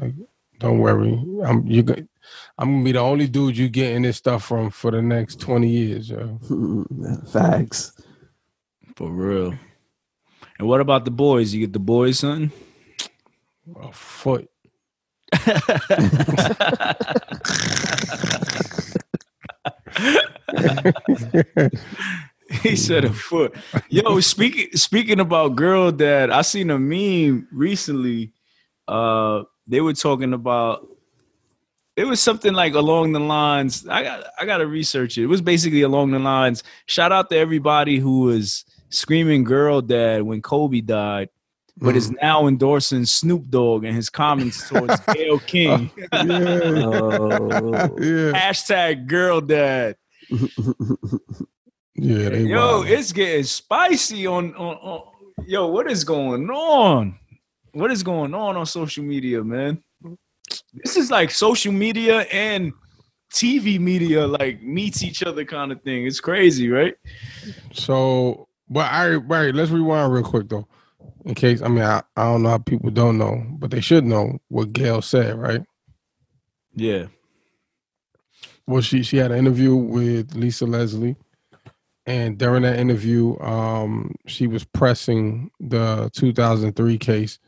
Like, 0.00 0.12
don't 0.58 0.78
worry, 0.78 1.12
I'm 1.44 1.66
you. 1.66 1.84
Go- 2.58 2.62
I'm 2.62 2.72
gonna 2.72 2.84
be 2.84 2.92
the 2.92 2.98
only 3.00 3.28
dude 3.28 3.56
you 3.56 3.68
getting 3.68 4.02
this 4.02 4.16
stuff 4.16 4.44
from 4.44 4.70
for 4.70 4.90
the 4.90 5.02
next 5.02 5.40
twenty 5.40 5.68
years, 5.68 6.10
yo. 6.10 6.38
Facts. 7.32 7.92
For 8.96 9.10
real. 9.10 9.54
And 10.58 10.66
what 10.68 10.80
about 10.80 11.04
the 11.04 11.10
boys? 11.12 11.54
You 11.54 11.60
get 11.60 11.72
the 11.72 11.78
boys 11.78 12.18
something? 12.18 12.50
A 13.80 13.92
foot. 13.92 14.48
he 22.62 22.76
said 22.76 23.04
a 23.04 23.12
foot. 23.12 23.54
Yo, 23.88 24.20
speaking 24.20 24.68
speaking 24.74 25.20
about 25.20 25.56
girl 25.56 25.92
dad, 25.92 26.30
I 26.30 26.42
seen 26.42 26.70
a 26.70 26.78
meme 26.78 27.48
recently. 27.52 28.32
Uh 28.86 29.42
they 29.66 29.80
were 29.80 29.92
talking 29.92 30.32
about 30.32 30.86
it 31.98 32.06
was 32.06 32.20
something 32.20 32.54
like 32.54 32.74
along 32.74 33.12
the 33.12 33.20
lines. 33.20 33.86
I 33.88 34.04
got 34.04 34.24
I 34.38 34.44
gotta 34.46 34.66
research 34.66 35.18
it. 35.18 35.24
It 35.24 35.26
was 35.26 35.42
basically 35.42 35.82
along 35.82 36.12
the 36.12 36.20
lines. 36.20 36.62
Shout 36.86 37.10
out 37.10 37.28
to 37.30 37.36
everybody 37.36 37.98
who 37.98 38.20
was 38.20 38.64
screaming 38.90 39.42
girl 39.42 39.80
dad 39.82 40.22
when 40.22 40.40
Kobe 40.40 40.80
died, 40.80 41.28
but 41.76 41.96
is 41.96 42.10
mm. 42.10 42.16
now 42.22 42.46
endorsing 42.46 43.04
Snoop 43.04 43.50
Dogg 43.50 43.82
and 43.84 43.96
his 43.96 44.08
comments 44.08 44.68
towards 44.68 45.00
Gayle 45.12 45.40
King. 45.40 45.90
Yeah. 46.12 46.18
Oh. 46.22 47.48
yeah. 47.98 48.32
Hashtag 48.32 49.08
girl 49.08 49.40
dad. 49.40 49.96
Yeah, 52.00 52.28
they 52.28 52.42
Yo, 52.42 52.56
wild. 52.60 52.86
it's 52.86 53.10
getting 53.10 53.42
spicy 53.42 54.24
on, 54.24 54.54
on, 54.54 54.76
on. 54.76 55.02
Yo, 55.48 55.66
what 55.66 55.90
is 55.90 56.04
going 56.04 56.48
on? 56.48 57.18
What 57.72 57.90
is 57.90 58.04
going 58.04 58.34
on 58.34 58.56
on 58.56 58.66
social 58.66 59.02
media, 59.02 59.42
man? 59.42 59.82
This 60.74 60.96
is 60.96 61.10
like 61.10 61.30
social 61.30 61.72
media 61.72 62.20
and 62.32 62.72
TV 63.32 63.78
media 63.78 64.26
like 64.26 64.62
meets 64.62 65.02
each 65.02 65.22
other 65.22 65.44
kind 65.44 65.72
of 65.72 65.82
thing. 65.82 66.06
It's 66.06 66.20
crazy, 66.20 66.70
right? 66.70 66.94
So, 67.72 68.48
but 68.68 68.90
all 68.92 69.08
right, 69.08 69.14
all 69.16 69.20
right, 69.20 69.54
let's 69.54 69.70
rewind 69.70 70.12
real 70.12 70.22
quick 70.22 70.48
though, 70.48 70.66
in 71.24 71.34
case 71.34 71.62
I 71.62 71.68
mean 71.68 71.84
I, 71.84 72.02
I 72.16 72.24
don't 72.24 72.42
know 72.42 72.50
how 72.50 72.58
people 72.58 72.90
don't 72.90 73.18
know, 73.18 73.44
but 73.58 73.70
they 73.70 73.80
should 73.80 74.04
know 74.04 74.38
what 74.48 74.72
Gayle 74.72 75.02
said, 75.02 75.38
right? 75.38 75.62
Yeah. 76.74 77.06
Well, 78.66 78.82
she 78.82 79.02
she 79.02 79.16
had 79.16 79.32
an 79.32 79.38
interview 79.38 79.74
with 79.74 80.34
Lisa 80.34 80.66
Leslie, 80.66 81.16
and 82.06 82.38
during 82.38 82.62
that 82.62 82.78
interview, 82.78 83.38
um, 83.40 84.14
she 84.26 84.46
was 84.46 84.64
pressing 84.64 85.50
the 85.60 86.10
2003 86.14 86.98
case, 86.98 87.38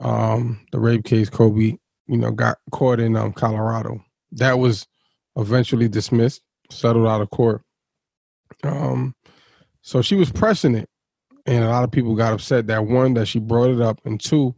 um, 0.00 0.60
the 0.72 0.78
rape 0.78 1.04
case. 1.04 1.28
Kobe, 1.30 1.78
you 2.08 2.16
know, 2.16 2.30
got 2.30 2.58
caught 2.70 3.00
in 3.00 3.16
um, 3.16 3.32
Colorado. 3.32 4.00
That 4.32 4.58
was 4.58 4.86
eventually 5.36 5.88
dismissed, 5.88 6.42
settled 6.70 7.06
out 7.06 7.20
of 7.20 7.30
court. 7.30 7.62
Um, 8.62 9.14
so 9.82 10.02
she 10.02 10.16
was 10.16 10.30
pressing 10.30 10.74
it, 10.74 10.88
and 11.46 11.64
a 11.64 11.68
lot 11.68 11.84
of 11.84 11.90
people 11.90 12.14
got 12.14 12.32
upset 12.32 12.66
that 12.66 12.86
one 12.86 13.14
that 13.14 13.26
she 13.26 13.38
brought 13.38 13.70
it 13.70 13.80
up, 13.80 14.00
and 14.04 14.20
two 14.20 14.54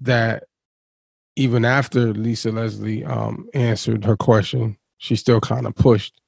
that 0.00 0.44
even 1.36 1.64
after 1.64 2.12
Lisa 2.12 2.50
Leslie 2.50 3.04
um, 3.04 3.48
answered 3.54 4.04
her 4.04 4.16
question, 4.16 4.76
she 4.98 5.16
still 5.16 5.40
kind 5.40 5.66
of 5.66 5.74
pushed. 5.74 6.20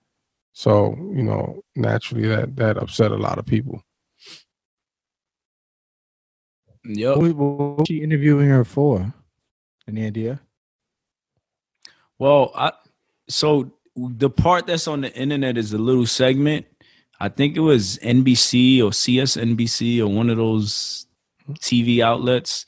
So 0.53 0.97
you 1.15 1.23
know, 1.23 1.63
naturally, 1.75 2.29
that 2.29 2.57
that 2.57 2.79
upset 2.79 3.11
a 3.11 3.17
lot 3.17 3.39
of 3.39 3.47
people. 3.47 3.83
Yep. 6.85 7.17
What, 7.17 7.35
was 7.35 7.87
she 7.89 8.01
interviewing 8.01 8.49
her 8.49 8.65
for? 8.65 9.13
Any 9.89 10.07
idea? 10.07 10.41
Well, 12.19 12.53
I 12.55 12.73
so 13.29 13.73
the 13.97 14.31
part 14.31 14.67
that's 14.67 14.89
on 14.89 15.01
the 15.01 15.13
internet 15.15 15.57
is 15.57 15.73
a 15.73 15.79
little 15.79 16.07
segment. 16.07 16.67
I 17.21 17.29
think 17.29 17.57
it 17.57 17.61
was 17.61 17.99
NBC 17.99 18.79
or 18.81 18.91
CSNBC 18.91 20.01
or 20.01 20.09
one 20.09 20.29
of 20.29 20.37
those 20.37 21.07
hmm. 21.47 21.53
TV 21.55 22.01
outlets, 22.01 22.67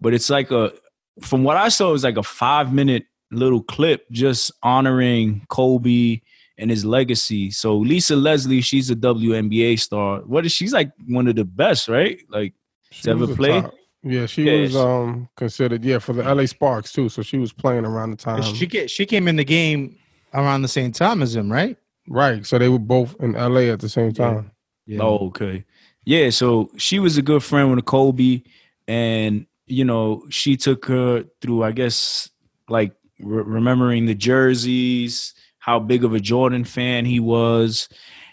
but 0.00 0.14
it's 0.14 0.30
like 0.30 0.50
a 0.50 0.72
from 1.20 1.44
what 1.44 1.56
I 1.56 1.68
saw, 1.68 1.90
it 1.90 1.92
was 1.92 2.04
like 2.04 2.16
a 2.16 2.22
five 2.22 2.72
minute 2.72 3.06
little 3.30 3.62
clip 3.62 4.08
just 4.10 4.52
honoring 4.62 5.44
Kobe 5.48 6.20
and 6.58 6.70
his 6.70 6.84
legacy. 6.84 7.50
So 7.50 7.76
Lisa 7.76 8.16
Leslie, 8.16 8.60
she's 8.60 8.90
a 8.90 8.96
WNBA 8.96 9.78
star. 9.78 10.20
What 10.20 10.46
is 10.46 10.52
she's 10.52 10.72
like 10.72 10.92
one 11.08 11.28
of 11.28 11.36
the 11.36 11.44
best, 11.44 11.88
right? 11.88 12.20
Like 12.28 12.54
She 12.90 13.02
to 13.02 13.10
ever 13.10 13.20
was 13.20 13.30
a 13.30 13.36
play. 13.36 13.60
top- 13.60 13.74
Yeah, 14.04 14.26
she 14.26 14.42
Yeah, 14.44 14.60
was 14.62 14.72
she- 14.72 14.78
um 14.78 15.28
considered 15.36 15.84
yeah 15.84 15.98
for 15.98 16.12
the 16.12 16.22
LA 16.22 16.46
Sparks 16.46 16.92
too. 16.92 17.08
So 17.08 17.22
she 17.22 17.38
was 17.38 17.52
playing 17.52 17.84
around 17.86 18.10
the 18.10 18.16
time. 18.16 18.42
she 18.42 18.66
get 18.66 18.90
she 18.90 19.06
came 19.06 19.26
in 19.28 19.36
the 19.36 19.44
game 19.44 19.96
around 20.34 20.62
the 20.62 20.68
same 20.68 20.92
time 20.92 21.22
as 21.22 21.34
him, 21.34 21.50
right? 21.50 21.76
right. 22.08 22.44
So 22.44 22.58
they 22.58 22.68
were 22.68 22.78
both 22.78 23.16
in 23.20 23.32
LA 23.32 23.70
at 23.72 23.80
the 23.80 23.88
same 23.88 24.12
Yeah. 24.16 24.24
time. 24.34 24.50
Yeah. 24.86 25.00
Oh, 25.02 25.28
okay. 25.28 25.64
Yeah, 26.04 26.28
so 26.30 26.70
she 26.76 26.98
was 26.98 27.16
a 27.16 27.22
good 27.22 27.42
friend 27.42 27.74
with 27.74 27.84
Kobe, 27.86 28.42
and 28.86 29.46
you 29.66 29.84
know 29.86 30.22
she 30.28 30.56
took 30.58 30.84
her 30.84 31.24
through, 31.40 31.62
I 31.62 31.72
guess, 31.72 32.28
like 32.68 32.92
re- 33.20 33.42
remembering 33.46 34.04
the 34.04 34.14
jerseys, 34.14 35.32
how 35.60 35.78
big 35.78 36.04
of 36.04 36.12
a 36.12 36.20
Jordan 36.20 36.64
fan 36.64 37.06
he 37.06 37.20
was, 37.20 37.88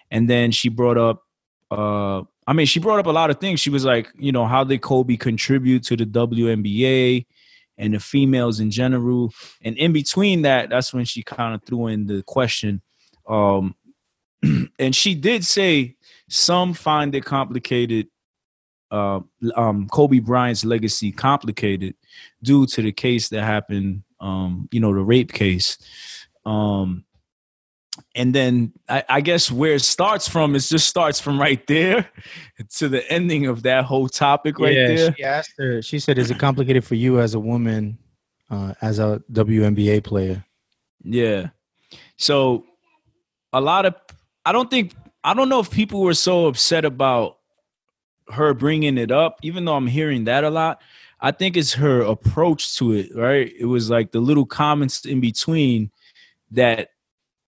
and 0.09 0.29
then 0.29 0.51
she 0.51 0.67
brought 0.67 0.97
up, 0.97 1.23
uh, 1.69 2.23
I 2.47 2.53
mean, 2.53 2.65
she 2.65 2.79
brought 2.79 2.99
up 2.99 3.05
a 3.05 3.11
lot 3.11 3.29
of 3.29 3.39
things. 3.39 3.59
She 3.59 3.69
was 3.69 3.85
like, 3.85 4.09
you 4.17 4.31
know, 4.31 4.45
how 4.45 4.63
did 4.63 4.81
Kobe 4.81 5.15
contribute 5.15 5.83
to 5.83 5.95
the 5.95 6.05
WNBA 6.05 7.25
and 7.77 7.93
the 7.93 7.99
females 7.99 8.59
in 8.59 8.69
general, 8.69 9.33
and 9.63 9.77
in 9.77 9.93
between 9.93 10.43
that, 10.43 10.69
that's 10.69 10.93
when 10.93 11.05
she 11.05 11.23
kind 11.23 11.55
of 11.55 11.63
threw 11.63 11.87
in 11.87 12.05
the 12.05 12.21
question, 12.23 12.81
um, 13.27 13.75
and 14.79 14.95
she 14.95 15.15
did 15.15 15.43
say 15.45 15.95
some 16.29 16.73
find 16.73 17.15
it 17.15 17.25
complicated 17.25 18.07
uh, 18.91 19.21
um, 19.55 19.87
Kobe 19.87 20.19
Bryant's 20.19 20.65
legacy 20.65 21.11
complicated 21.11 21.95
due 22.43 22.65
to 22.67 22.81
the 22.81 22.91
case 22.91 23.29
that 23.29 23.43
happened, 23.43 24.03
um, 24.19 24.67
you 24.71 24.79
know, 24.79 24.93
the 24.93 25.01
rape 25.01 25.31
case. 25.31 25.77
Um, 26.45 27.05
and 28.15 28.33
then 28.33 28.73
I, 28.89 29.03
I 29.09 29.21
guess 29.21 29.51
where 29.51 29.73
it 29.73 29.81
starts 29.81 30.27
from 30.27 30.55
is 30.55 30.69
just 30.69 30.87
starts 30.87 31.19
from 31.19 31.39
right 31.39 31.65
there 31.67 32.09
to 32.77 32.89
the 32.89 33.09
ending 33.11 33.47
of 33.47 33.63
that 33.63 33.85
whole 33.85 34.09
topic 34.09 34.59
right 34.59 34.75
yeah, 34.75 34.87
there. 34.87 35.15
she 35.15 35.23
asked 35.23 35.53
her. 35.57 35.81
She 35.81 35.99
said, 35.99 36.17
"Is 36.17 36.31
it 36.31 36.39
complicated 36.39 36.83
for 36.83 36.95
you 36.95 37.19
as 37.19 37.33
a 37.33 37.39
woman, 37.39 37.97
uh, 38.49 38.73
as 38.81 38.99
a 38.99 39.21
WNBA 39.31 40.03
player?" 40.03 40.43
Yeah. 41.03 41.49
So 42.17 42.65
a 43.53 43.61
lot 43.61 43.85
of 43.85 43.95
I 44.45 44.51
don't 44.51 44.69
think 44.69 44.93
I 45.23 45.33
don't 45.33 45.49
know 45.49 45.59
if 45.59 45.71
people 45.71 46.01
were 46.01 46.13
so 46.13 46.47
upset 46.47 46.85
about 46.85 47.37
her 48.31 48.53
bringing 48.53 48.97
it 48.97 49.11
up 49.11 49.37
even 49.41 49.65
though 49.65 49.75
I'm 49.75 49.87
hearing 49.87 50.25
that 50.25 50.43
a 50.43 50.49
lot. 50.49 50.81
I 51.19 51.31
think 51.31 51.55
it's 51.55 51.73
her 51.73 52.01
approach 52.01 52.75
to 52.77 52.93
it, 52.93 53.15
right? 53.15 53.53
It 53.59 53.65
was 53.65 53.89
like 53.91 54.11
the 54.11 54.19
little 54.19 54.45
comments 54.45 55.05
in 55.05 55.21
between 55.21 55.91
that 56.51 56.89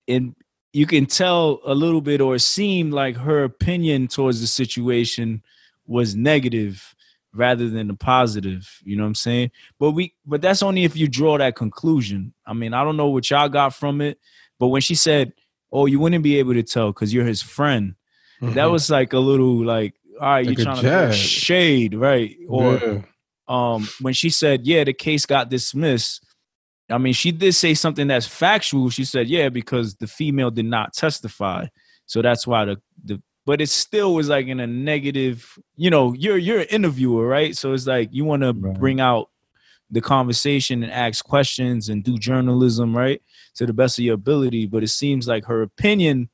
and 0.08 0.34
you 0.72 0.86
can 0.86 1.06
tell 1.06 1.60
a 1.64 1.74
little 1.74 2.00
bit 2.00 2.20
or 2.20 2.36
it 2.36 2.40
seemed 2.40 2.92
like 2.92 3.16
her 3.16 3.44
opinion 3.44 4.08
towards 4.08 4.40
the 4.40 4.46
situation 4.46 5.42
was 5.86 6.14
negative 6.14 6.94
rather 7.34 7.68
than 7.68 7.88
the 7.88 7.94
positive 7.94 8.80
you 8.84 8.96
know 8.96 9.04
what 9.04 9.08
i'm 9.08 9.14
saying? 9.14 9.50
But 9.78 9.92
we 9.92 10.14
but 10.26 10.42
that's 10.42 10.62
only 10.62 10.84
if 10.84 10.96
you 10.96 11.08
draw 11.08 11.38
that 11.38 11.56
conclusion. 11.56 12.34
I 12.46 12.52
mean 12.52 12.74
i 12.74 12.84
don't 12.84 12.96
know 12.96 13.08
what 13.08 13.30
y'all 13.30 13.48
got 13.48 13.74
from 13.74 14.00
it 14.00 14.18
but 14.58 14.68
when 14.68 14.80
she 14.82 14.94
said 14.94 15.32
oh 15.70 15.86
you 15.86 15.98
wouldn't 15.98 16.24
be 16.24 16.38
able 16.38 16.54
to 16.54 16.62
tell 16.62 16.92
because 16.92 17.12
you're 17.12 17.24
his 17.24 17.42
friend 17.42 17.94
that 18.42 18.70
was 18.70 18.90
like 18.90 19.12
a 19.12 19.18
little 19.18 19.64
like 19.64 19.94
all 20.20 20.28
right 20.28 20.46
Like 20.46 20.58
you're 20.58 20.64
trying 20.64 20.82
to 20.82 21.12
shade 21.12 21.94
right? 21.94 22.36
Or 22.48 22.74
yeah. 22.74 23.02
um 23.48 23.88
when 24.00 24.14
she 24.14 24.30
said 24.30 24.66
yeah 24.66 24.84
the 24.84 24.92
case 24.92 25.26
got 25.26 25.48
dismissed 25.48 26.24
i 26.92 26.98
mean 26.98 27.12
she 27.12 27.32
did 27.32 27.52
say 27.54 27.74
something 27.74 28.06
that's 28.06 28.26
factual 28.26 28.90
she 28.90 29.04
said 29.04 29.28
yeah 29.28 29.48
because 29.48 29.94
the 29.96 30.06
female 30.06 30.50
did 30.50 30.66
not 30.66 30.92
testify 30.92 31.66
so 32.06 32.22
that's 32.22 32.46
why 32.46 32.64
the 32.64 32.76
the 33.04 33.20
but 33.44 33.60
it 33.60 33.68
still 33.68 34.14
was 34.14 34.28
like 34.28 34.46
in 34.46 34.60
a 34.60 34.66
negative 34.66 35.58
you 35.76 35.90
know 35.90 36.12
you're 36.12 36.38
you're 36.38 36.60
an 36.60 36.66
interviewer 36.70 37.26
right 37.26 37.56
so 37.56 37.72
it's 37.72 37.86
like 37.86 38.08
you 38.12 38.24
want 38.24 38.42
to 38.42 38.52
bring 38.52 39.00
out 39.00 39.30
the 39.90 40.00
conversation 40.00 40.82
and 40.82 40.92
ask 40.92 41.24
questions 41.24 41.88
and 41.88 42.04
do 42.04 42.16
journalism 42.16 42.96
right 42.96 43.20
to 43.54 43.66
the 43.66 43.72
best 43.72 43.98
of 43.98 44.04
your 44.04 44.14
ability 44.14 44.66
but 44.66 44.82
it 44.82 44.88
seems 44.88 45.26
like 45.26 45.44
her 45.44 45.62
opinion 45.62 46.28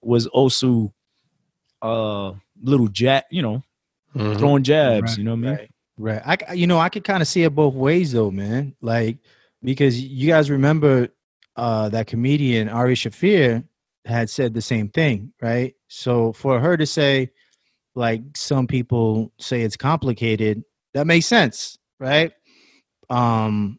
was 0.00 0.26
also 0.28 0.92
uh 1.82 2.32
little 2.62 2.88
jab 2.88 3.24
you 3.30 3.42
know 3.42 3.62
Mhm. 4.14 4.38
throwing 4.38 4.62
jabs 4.62 5.12
Right, 5.12 5.18
you 5.18 5.24
know 5.24 5.30
what 5.32 5.36
i 5.38 5.40
mean 5.40 5.50
Right. 5.56 5.68
Right. 5.98 6.22
I 6.50 6.52
you 6.54 6.66
know 6.66 6.78
I 6.78 6.88
could 6.88 7.04
kind 7.04 7.20
of 7.22 7.28
see 7.28 7.44
it 7.44 7.54
both 7.54 7.74
ways 7.74 8.12
though, 8.12 8.30
man. 8.30 8.74
Like 8.80 9.18
because 9.62 10.00
you 10.00 10.28
guys 10.28 10.50
remember 10.50 11.08
uh 11.56 11.88
that 11.90 12.06
comedian 12.06 12.68
Ari 12.68 12.94
Shaffir 12.94 13.64
had 14.04 14.28
said 14.30 14.54
the 14.54 14.62
same 14.62 14.88
thing, 14.88 15.32
right? 15.40 15.74
So 15.88 16.32
for 16.32 16.58
her 16.60 16.76
to 16.76 16.86
say 16.86 17.30
like 17.94 18.22
some 18.36 18.66
people 18.66 19.32
say 19.38 19.62
it's 19.62 19.76
complicated, 19.76 20.64
that 20.94 21.06
makes 21.06 21.26
sense, 21.26 21.78
right? 22.00 22.32
Um 23.10 23.78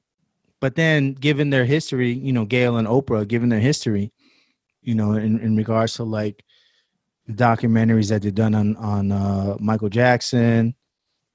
but 0.62 0.76
then 0.76 1.14
given 1.14 1.50
their 1.50 1.66
history, 1.66 2.14
you 2.14 2.32
know, 2.32 2.46
Gayle 2.46 2.78
and 2.78 2.88
Oprah, 2.88 3.28
given 3.28 3.50
their 3.50 3.60
history, 3.60 4.14
you 4.82 4.96
know, 4.96 5.14
in, 5.14 5.40
in 5.40 5.58
regards 5.58 5.96
to 5.96 6.04
like 6.04 6.44
documentaries 7.30 8.10
that 8.10 8.22
they've 8.22 8.34
done 8.34 8.56
on 8.56 8.76
on 8.78 9.12
uh 9.12 9.58
Michael 9.60 9.90
Jackson, 9.90 10.76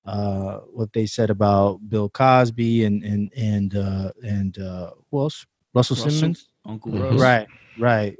uh, 0.08 0.58
what 0.72 0.92
they 0.92 1.06
said 1.06 1.28
about 1.30 1.80
Bill 1.88 2.08
Cosby 2.08 2.84
and 2.84 3.02
and 3.04 3.30
and 3.36 3.76
uh, 3.76 4.10
and 4.24 4.58
uh, 4.58 4.90
who 5.10 5.20
else? 5.20 5.46
Russell, 5.74 5.96
Russell. 5.96 6.10
Simmons. 6.10 6.48
uncle 6.64 6.92
Mhm. 6.92 7.02
Russ. 7.12 7.20
Right, 7.20 7.46
right. 7.78 8.16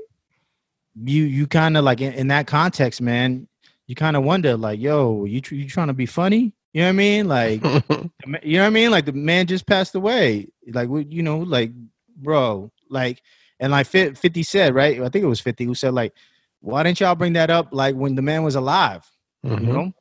You 0.95 1.25
you 1.25 1.47
kind 1.47 1.77
of 1.77 1.85
like 1.85 2.01
in, 2.01 2.13
in 2.15 2.29
that 2.29 2.47
context, 2.47 3.01
man. 3.01 3.49
You 3.87 3.95
kind 3.95 4.17
of 4.17 4.23
wonder, 4.25 4.55
like, 4.57 4.79
yo, 4.81 5.25
you 5.25 5.41
tr- 5.41 5.55
you 5.55 5.67
trying 5.67 5.87
to 5.87 5.95
be 5.95 6.05
funny? 6.07 6.53
You 6.75 6.83
know 6.83 6.89
what 6.89 6.91
I 6.91 6.93
mean? 6.93 7.29
Like, 7.29 7.63
the 7.63 8.11
you 8.43 8.59
know 8.59 8.65
what 8.65 8.67
I 8.67 8.71
mean? 8.71 8.91
Like 8.91 9.07
the 9.07 9.13
man 9.15 9.47
just 9.47 9.67
passed 9.67 9.95
away. 9.95 10.49
Like, 10.71 10.89
we- 10.91 11.07
you 11.09 11.23
know, 11.23 11.39
like, 11.39 11.73
bro, 12.17 12.71
like, 12.91 13.23
and 13.61 13.73
like 13.73 13.87
Fifty 13.87 14.43
said, 14.43 14.75
right? 14.75 15.01
I 15.01 15.09
think 15.09 15.25
it 15.25 15.29
was 15.29 15.41
Fifty 15.41 15.65
who 15.65 15.75
said, 15.75 15.95
like, 15.95 16.13
why 16.61 16.83
didn't 16.83 17.01
y'all 17.01 17.15
bring 17.15 17.33
that 17.35 17.49
up 17.51 17.69
like 17.73 17.95
when 17.97 18.15
the 18.15 18.23
man 18.23 18.43
was 18.43 18.57
alive? 18.57 19.09
Mhm. 19.47 19.61
you 19.67 19.73
know 19.73 19.93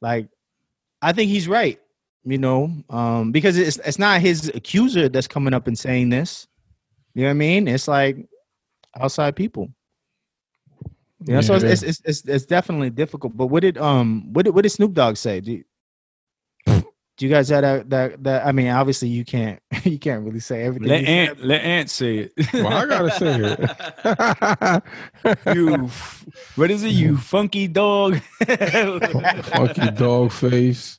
like 0.00 0.28
i 1.02 1.12
think 1.12 1.30
he's 1.30 1.48
right 1.48 1.80
you 2.24 2.38
know 2.38 2.70
um 2.90 3.32
because 3.32 3.56
it's 3.56 3.78
it's 3.78 3.98
not 3.98 4.20
his 4.20 4.48
accuser 4.54 5.08
that's 5.08 5.28
coming 5.28 5.54
up 5.54 5.66
and 5.66 5.78
saying 5.78 6.10
this. 6.10 6.46
You 7.14 7.22
know 7.22 7.28
what 7.28 7.32
i 7.32 7.34
mean? 7.34 7.66
It's 7.68 7.88
like 7.88 8.16
outside 9.00 9.34
people. 9.34 9.68
You 11.26 11.34
know 11.34 11.40
so 11.40 11.54
it's, 11.54 11.64
it's, 11.64 11.82
it's 11.82 12.00
it's 12.04 12.28
it's 12.28 12.46
definitely 12.46 12.90
difficult. 12.90 13.36
But 13.36 13.46
what 13.48 13.60
did 13.62 13.78
um 13.78 14.32
what 14.32 14.44
did 14.44 14.54
what 14.54 14.62
did 14.62 14.70
snoop 14.70 14.92
dogg 14.94 15.16
say? 15.16 15.40
Do 15.40 15.52
you- 15.52 15.64
do 17.18 17.26
you 17.26 17.32
guys 17.32 17.48
have 17.50 17.62
that 17.62 17.90
that 17.90 18.22
that? 18.24 18.46
I 18.46 18.52
mean, 18.52 18.68
obviously 18.68 19.08
you 19.08 19.24
can't 19.24 19.60
you 19.84 19.98
can't 19.98 20.24
really 20.24 20.40
say 20.40 20.62
everything. 20.62 20.88
Let 20.88 21.00
you 21.00 21.06
said, 21.06 21.28
Ant 21.28 21.44
let 21.44 21.62
Ant 21.62 21.90
say 21.90 22.18
it. 22.18 22.32
Well, 22.54 22.66
I 22.68 22.86
gotta 22.86 23.10
say 23.10 24.82
it. 25.44 25.56
you 25.56 25.90
what 26.56 26.70
is 26.70 26.84
it? 26.84 26.90
You 26.92 27.16
funky 27.18 27.66
dog. 27.68 28.20
Funky 28.46 29.90
dog 29.90 30.32
face. 30.32 30.98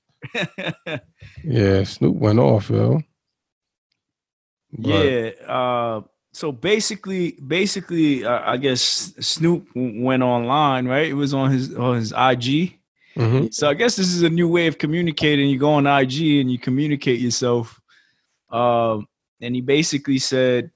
Yeah, 1.43 1.83
Snoop 1.83 2.15
went 2.15 2.39
off, 2.39 2.69
yo. 2.69 3.01
But- 4.77 4.89
Yeah. 4.89 5.29
Uh, 5.47 6.01
so 6.31 6.51
basically, 6.51 7.31
basically, 7.45 8.23
uh, 8.23 8.41
I 8.51 8.57
guess 8.57 9.13
Snoop 9.19 9.67
went 9.75 10.21
online, 10.23 10.85
right? 10.87 11.07
It 11.07 11.13
was 11.15 11.33
on 11.33 11.49
his 11.51 11.73
on 11.75 11.95
his 11.95 12.13
IG. 12.15 12.78
Mhm. 13.19 13.53
So 13.53 13.69
I 13.69 13.73
guess 13.73 13.95
this 13.95 14.07
is 14.13 14.21
a 14.23 14.29
new 14.29 14.47
way 14.47 14.67
of 14.67 14.77
communicating. 14.77 15.49
You 15.49 15.59
go 15.59 15.71
on 15.73 15.85
IG 15.85 16.39
and 16.39 16.51
you 16.51 16.57
communicate 16.57 17.19
yourself. 17.19 17.79
Um, 18.49 19.07
and 19.41 19.55
he 19.55 19.61
basically 19.61 20.19
said, 20.19 20.71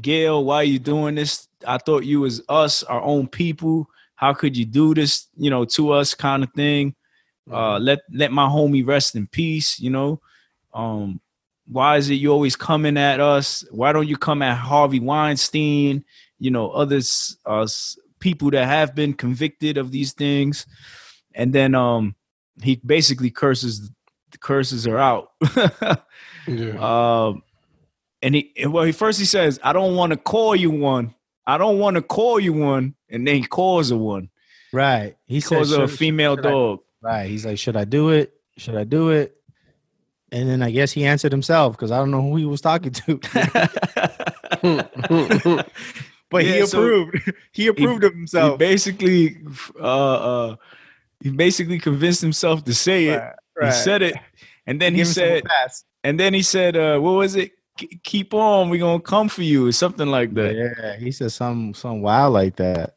"Gayle, 0.00 0.44
why 0.44 0.56
are 0.56 0.64
you 0.64 0.78
doing 0.78 1.14
this? 1.14 1.48
I 1.66 1.78
thought 1.78 2.04
you 2.04 2.20
was 2.20 2.42
us, 2.48 2.82
our 2.84 3.02
own 3.02 3.28
people. 3.28 3.88
How 4.14 4.34
could 4.34 4.56
you 4.56 4.66
do 4.66 4.94
this? 4.94 5.26
You 5.36 5.50
know, 5.50 5.64
to 5.64 5.92
us, 5.92 6.14
kind 6.14 6.44
of 6.44 6.52
thing. 6.52 6.94
Uh, 7.50 7.78
let 7.78 8.00
let 8.12 8.30
my 8.30 8.46
homie 8.46 8.86
rest 8.86 9.16
in 9.16 9.26
peace. 9.26 9.80
You 9.80 9.90
know, 9.90 10.20
um, 10.74 11.20
why 11.66 11.96
is 11.96 12.10
it 12.10 12.14
you 12.14 12.30
always 12.30 12.56
coming 12.56 12.96
at 12.98 13.20
us? 13.20 13.64
Why 13.70 13.92
don't 13.92 14.06
you 14.08 14.16
come 14.18 14.42
at 14.42 14.56
Harvey 14.58 15.00
Weinstein? 15.00 16.04
You 16.38 16.50
know, 16.50 16.70
others, 16.70 17.36
us 17.46 17.98
people 18.20 18.50
that 18.50 18.66
have 18.66 18.94
been 18.94 19.14
convicted 19.14 19.78
of 19.78 19.90
these 19.92 20.12
things." 20.12 20.66
And 21.34 21.52
then 21.52 21.74
um, 21.74 22.14
he 22.62 22.76
basically 22.84 23.30
curses 23.30 23.90
curses 24.40 24.84
her 24.84 24.98
out. 24.98 25.30
Yeah. 26.48 26.78
Um, 27.28 27.42
and 28.22 28.34
he 28.34 28.52
well, 28.66 28.84
he 28.84 28.92
first 28.92 29.18
he 29.20 29.26
says, 29.26 29.60
"I 29.62 29.72
don't 29.74 29.94
want 29.94 30.10
to 30.12 30.16
call 30.16 30.56
you 30.56 30.70
one. 30.70 31.14
I 31.46 31.58
don't 31.58 31.78
want 31.78 31.96
to 31.96 32.02
call 32.02 32.40
you 32.40 32.52
one," 32.54 32.94
and 33.10 33.26
then 33.28 33.36
he 33.36 33.42
calls 33.44 33.90
her 33.90 33.96
one. 33.96 34.30
right. 34.72 35.16
He 35.26 35.36
He 35.36 35.42
calls 35.42 35.70
her 35.76 35.82
a 35.84 35.88
female 35.88 36.36
should 36.36 36.46
I- 36.46 36.50
dog. 36.50 36.78
Right. 37.02 37.28
He's 37.30 37.44
like, 37.46 37.58
should 37.58 37.76
I 37.76 37.84
do 37.84 38.08
it? 38.10 38.32
Should 38.58 38.76
I 38.76 38.84
do 38.84 39.10
it? 39.10 39.36
And 40.32 40.48
then 40.48 40.62
I 40.62 40.70
guess 40.70 40.92
he 40.92 41.04
answered 41.04 41.30
himself 41.32 41.76
because 41.76 41.90
I 41.92 41.98
don't 41.98 42.10
know 42.10 42.22
who 42.22 42.36
he 42.36 42.44
was 42.46 42.60
talking 42.62 42.92
to. 42.92 43.18
but 46.30 46.42
he 46.44 46.58
Yeah, 46.58 46.64
so- 46.64 46.78
approved. 46.82 47.32
he 47.52 47.66
approved 47.68 48.04
of 48.04 48.12
he 48.12 48.18
himself. 48.18 48.58
basically, 48.58 49.38
uh, 49.80 49.82
uh, 50.50 50.56
he 51.22 51.30
basically 51.30 51.78
convinced 51.78 52.20
himself 52.22 52.64
to 52.64 52.74
say 52.74 53.08
it. 53.08 53.18
Right, 53.56 53.66
He 53.66 53.72
said 53.72 54.02
it, 54.02 54.14
and 54.66 54.80
then 54.80 54.94
he 54.94 55.04
some 55.04 55.12
said, 55.14 55.42
and 56.04 56.18
then 56.18 56.32
he 56.34 56.42
said, 56.42 56.76
uh, 56.76 56.98
"What 56.98 57.12
was 57.12 57.36
it? 57.36 57.52
K- 57.76 57.98
Keep 58.02 58.32
on. 58.34 58.70
We're 58.70 58.80
gonna 58.80 59.00
come 59.00 59.28
for 59.28 59.42
you," 59.42 59.66
or 59.68 59.72
something 59.72 60.08
like 60.08 60.32
that. 60.34 60.54
Yeah, 60.54 60.96
he 60.96 61.12
said 61.12 61.32
some 61.32 61.74
some 61.74 62.00
wild 62.02 62.32
like 62.34 62.56
that. 62.56 62.96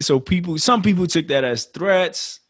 so 0.00 0.18
people 0.18 0.58
some 0.58 0.82
people 0.82 1.06
took 1.06 1.28
that 1.28 1.44
as 1.44 1.66
threats 1.66 2.40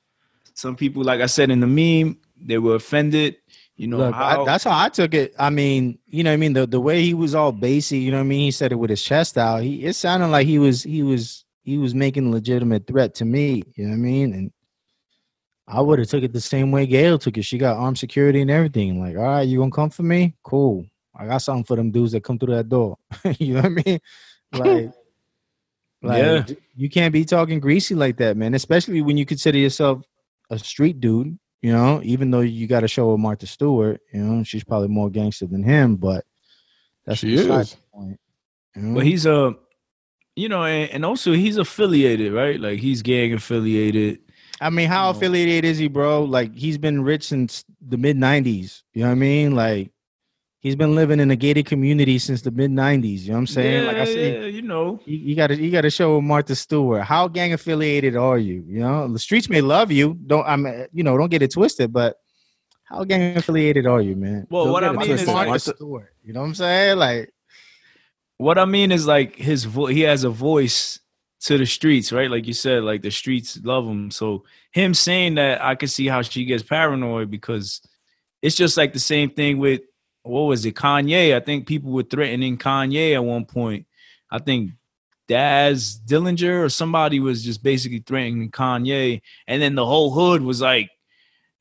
some 0.54 0.74
people 0.76 1.02
like 1.04 1.20
i 1.20 1.26
said 1.26 1.50
in 1.50 1.60
the 1.60 1.66
meme 1.66 2.16
they 2.40 2.56
were 2.58 2.76
offended 2.76 3.36
you 3.76 3.86
know 3.86 3.98
Look, 3.98 4.14
I- 4.14 4.36
how, 4.36 4.44
that's 4.44 4.64
how 4.64 4.78
I 4.78 4.88
took 4.88 5.12
it. 5.14 5.34
I 5.38 5.50
mean, 5.50 5.98
you 6.06 6.22
know, 6.22 6.30
what 6.30 6.34
I 6.34 6.36
mean, 6.38 6.52
the 6.52 6.66
the 6.66 6.80
way 6.80 7.02
he 7.02 7.14
was 7.14 7.34
all 7.34 7.52
bassy, 7.52 7.98
you 7.98 8.10
know, 8.10 8.18
what 8.18 8.24
I 8.24 8.32
mean, 8.34 8.40
he 8.40 8.50
said 8.50 8.70
it 8.72 8.76
with 8.76 8.90
his 8.90 9.02
chest 9.02 9.36
out. 9.38 9.62
He 9.62 9.84
it 9.84 9.94
sounded 9.94 10.28
like 10.28 10.46
he 10.46 10.58
was 10.58 10.82
he 10.82 11.02
was 11.02 11.44
he 11.64 11.78
was 11.78 11.94
making 11.94 12.26
a 12.28 12.30
legitimate 12.30 12.86
threat 12.86 13.14
to 13.16 13.24
me. 13.24 13.62
You 13.74 13.84
know 13.84 13.90
what 13.90 13.96
I 13.96 13.98
mean? 13.98 14.32
And 14.34 14.52
I 15.68 15.80
would 15.80 15.98
have 16.00 16.08
took 16.08 16.22
it 16.24 16.32
the 16.32 16.40
same 16.40 16.70
way 16.72 16.86
Gayle 16.86 17.18
took 17.18 17.38
it. 17.38 17.42
She 17.42 17.56
got 17.58 17.76
armed 17.76 17.98
security 17.98 18.40
and 18.40 18.50
everything. 18.50 19.00
Like, 19.00 19.16
all 19.16 19.22
right, 19.22 19.42
you 19.42 19.58
gonna 19.58 19.70
come 19.70 19.90
for 19.90 20.02
me? 20.02 20.34
Cool. 20.42 20.86
I 21.14 21.26
got 21.26 21.38
something 21.38 21.64
for 21.64 21.76
them 21.76 21.90
dudes 21.90 22.12
that 22.12 22.24
come 22.24 22.38
through 22.38 22.54
that 22.54 22.68
door. 22.68 22.96
you 23.38 23.54
know 23.54 23.62
what 23.62 23.66
I 23.66 23.68
mean? 23.68 24.00
Like, 24.52 24.90
like 26.02 26.22
Yeah. 26.22 26.54
you 26.74 26.90
can't 26.90 27.12
be 27.12 27.24
talking 27.24 27.60
greasy 27.60 27.94
like 27.94 28.16
that, 28.16 28.36
man. 28.36 28.54
Especially 28.54 29.02
when 29.02 29.16
you 29.16 29.24
consider 29.26 29.58
yourself 29.58 30.02
a 30.50 30.58
street 30.58 31.00
dude. 31.00 31.38
You 31.60 31.72
know, 31.72 32.00
even 32.02 32.32
though 32.32 32.40
you 32.40 32.66
got 32.66 32.80
to 32.80 32.88
show 32.88 33.12
with 33.12 33.20
Martha 33.20 33.46
Stewart, 33.46 34.00
you 34.12 34.20
know, 34.20 34.42
she's 34.42 34.64
probably 34.64 34.88
more 34.88 35.10
gangster 35.10 35.46
than 35.46 35.62
him, 35.62 35.94
but 35.94 36.24
that's 37.06 37.20
She 37.20 37.34
is. 37.34 37.46
the 37.46 37.76
point. 37.94 38.18
you 38.74 38.82
know? 38.82 38.94
but 38.96 39.04
he's 39.06 39.26
a 39.26 39.54
you 40.34 40.48
know 40.48 40.64
and, 40.64 40.90
and 40.90 41.04
also 41.04 41.32
he's 41.32 41.58
affiliated 41.58 42.32
right 42.32 42.58
like 42.58 42.78
he's 42.78 43.02
gang 43.02 43.34
affiliated 43.34 44.18
I 44.62 44.70
mean, 44.70 44.88
how 44.88 45.06
you 45.06 45.10
affiliated 45.16 45.64
is 45.64 45.78
he, 45.78 45.88
bro? 45.88 46.24
Like 46.24 46.54
he's 46.54 46.78
been 46.78 47.02
rich 47.02 47.24
since 47.24 47.64
the 47.86 47.96
mid 47.98 48.16
'90s. 48.16 48.82
You 48.94 49.02
know 49.02 49.08
what 49.08 49.12
I 49.12 49.16
mean? 49.16 49.54
Like 49.54 49.90
he's 50.60 50.76
been 50.76 50.94
living 50.94 51.20
in 51.20 51.30
a 51.30 51.36
gated 51.36 51.66
community 51.66 52.18
since 52.18 52.42
the 52.42 52.50
mid 52.50 52.70
'90s. 52.70 53.22
You 53.22 53.28
know 53.28 53.34
what 53.34 53.38
I'm 53.40 53.46
saying? 53.48 53.86
like 53.86 53.96
I 53.96 54.00
Yeah, 54.00 54.04
said, 54.04 54.42
yeah, 54.42 54.46
you 54.46 54.62
know 54.62 55.00
you, 55.04 55.16
you 55.18 55.36
gotta 55.36 55.56
you 55.56 55.70
gotta 55.70 55.90
show 55.90 56.20
Martha 56.20 56.54
Stewart 56.54 57.02
how 57.02 57.28
gang 57.28 57.52
affiliated 57.52 58.16
are 58.16 58.38
you? 58.38 58.64
You 58.66 58.80
know, 58.80 59.08
the 59.08 59.18
streets 59.18 59.48
may 59.48 59.60
love 59.60 59.90
you. 59.90 60.14
Don't 60.26 60.46
I'm 60.46 60.66
you 60.92 61.02
know 61.02 61.16
don't 61.18 61.30
get 61.30 61.42
it 61.42 61.52
twisted, 61.52 61.92
but 61.92 62.16
how 62.84 63.04
gang 63.04 63.36
affiliated 63.36 63.86
are 63.86 64.00
you, 64.00 64.16
man? 64.16 64.46
Well, 64.50 64.64
Don't 64.64 64.72
what 64.74 64.84
I 64.84 64.92
mean 64.92 65.10
is 65.12 65.26
Martha 65.26 65.48
Martha- 65.50 65.74
Stewart. 65.76 66.12
You 66.24 66.32
know 66.32 66.40
what 66.40 66.46
I'm 66.46 66.54
saying? 66.54 66.98
Like 66.98 67.32
what 68.38 68.58
I 68.58 68.64
mean 68.64 68.92
is 68.92 69.06
like 69.06 69.36
his 69.36 69.64
vo- 69.64 69.86
he 69.86 70.00
has 70.02 70.24
a 70.24 70.30
voice 70.30 71.00
to 71.42 71.58
the 71.58 71.66
streets, 71.66 72.12
right? 72.12 72.30
Like 72.30 72.46
you 72.46 72.52
said, 72.52 72.84
like 72.84 73.02
the 73.02 73.10
streets 73.10 73.58
love 73.64 73.84
him. 73.84 74.10
So 74.10 74.44
him 74.70 74.94
saying 74.94 75.34
that, 75.34 75.62
I 75.62 75.74
can 75.74 75.88
see 75.88 76.06
how 76.06 76.22
she 76.22 76.44
gets 76.44 76.62
paranoid 76.62 77.30
because 77.30 77.80
it's 78.40 78.56
just 78.56 78.76
like 78.76 78.92
the 78.92 79.00
same 79.00 79.30
thing 79.30 79.58
with 79.58 79.82
what 80.22 80.42
was 80.42 80.64
it, 80.64 80.76
Kanye? 80.76 81.34
I 81.34 81.40
think 81.40 81.66
people 81.66 81.90
were 81.90 82.04
threatening 82.04 82.58
Kanye 82.58 83.14
at 83.14 83.24
one 83.24 83.44
point. 83.44 83.86
I 84.30 84.38
think 84.38 84.70
Daz 85.26 86.00
Dillinger 86.06 86.64
or 86.64 86.68
somebody 86.68 87.18
was 87.18 87.44
just 87.44 87.62
basically 87.62 88.04
threatening 88.06 88.50
Kanye, 88.50 89.20
and 89.48 89.60
then 89.60 89.74
the 89.74 89.84
whole 89.84 90.12
hood 90.12 90.42
was 90.42 90.60
like 90.60 90.90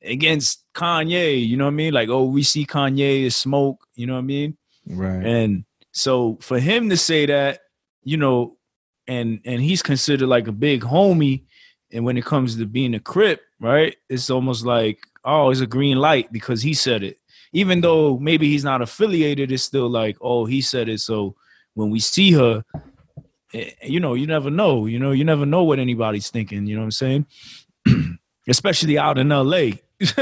against 0.04 0.64
Kanye. 0.74 1.46
You 1.46 1.56
know 1.56 1.64
what 1.64 1.72
I 1.72 1.74
mean? 1.74 1.92
Like, 1.92 2.08
oh, 2.08 2.24
we 2.24 2.44
see 2.44 2.64
Kanye 2.66 3.22
is 3.22 3.34
smoke. 3.34 3.84
You 3.96 4.06
know 4.06 4.14
what 4.14 4.20
I 4.20 4.22
mean? 4.22 4.56
right. 4.88 5.24
And 5.24 5.64
so 5.90 6.38
for 6.40 6.60
him 6.60 6.88
to 6.90 6.96
say 6.96 7.26
that, 7.26 7.60
you 8.04 8.16
know, 8.16 8.56
and 9.08 9.40
and 9.44 9.60
he's 9.60 9.82
considered 9.82 10.28
like 10.28 10.46
a 10.48 10.52
big 10.52 10.82
homie, 10.82 11.42
and 11.92 12.04
when 12.04 12.16
it 12.16 12.24
comes 12.24 12.56
to 12.56 12.66
being 12.66 12.94
a 12.94 13.00
crip, 13.00 13.40
right? 13.60 13.96
It's 14.08 14.30
almost 14.30 14.64
like, 14.64 14.98
oh, 15.24 15.50
it's 15.50 15.60
a 15.60 15.66
green 15.66 15.98
light 15.98 16.32
because 16.32 16.62
he 16.62 16.74
said 16.74 17.02
it. 17.02 17.18
Even 17.52 17.80
though 17.82 18.18
maybe 18.18 18.48
he's 18.48 18.64
not 18.64 18.80
affiliated, 18.82 19.52
it's 19.52 19.62
still 19.62 19.88
like, 19.90 20.16
oh, 20.20 20.46
he 20.46 20.60
said 20.62 20.88
it. 20.88 21.00
So 21.00 21.36
when 21.74 21.90
we 21.90 22.00
see 22.00 22.32
her, 22.32 22.64
eh, 23.52 23.70
you 23.82 24.00
know, 24.00 24.14
you 24.14 24.26
never 24.26 24.50
know. 24.50 24.86
You 24.86 24.98
know, 24.98 25.12
you 25.12 25.24
never 25.24 25.44
know 25.44 25.62
what 25.62 25.78
anybody's 25.78 26.30
thinking. 26.30 26.66
You 26.66 26.76
know 26.76 26.82
what 26.82 26.86
I'm 27.02 27.26
saying? 27.26 27.26
Especially 28.48 28.98
out 28.98 29.18
in 29.18 29.28
LA. 29.28 29.72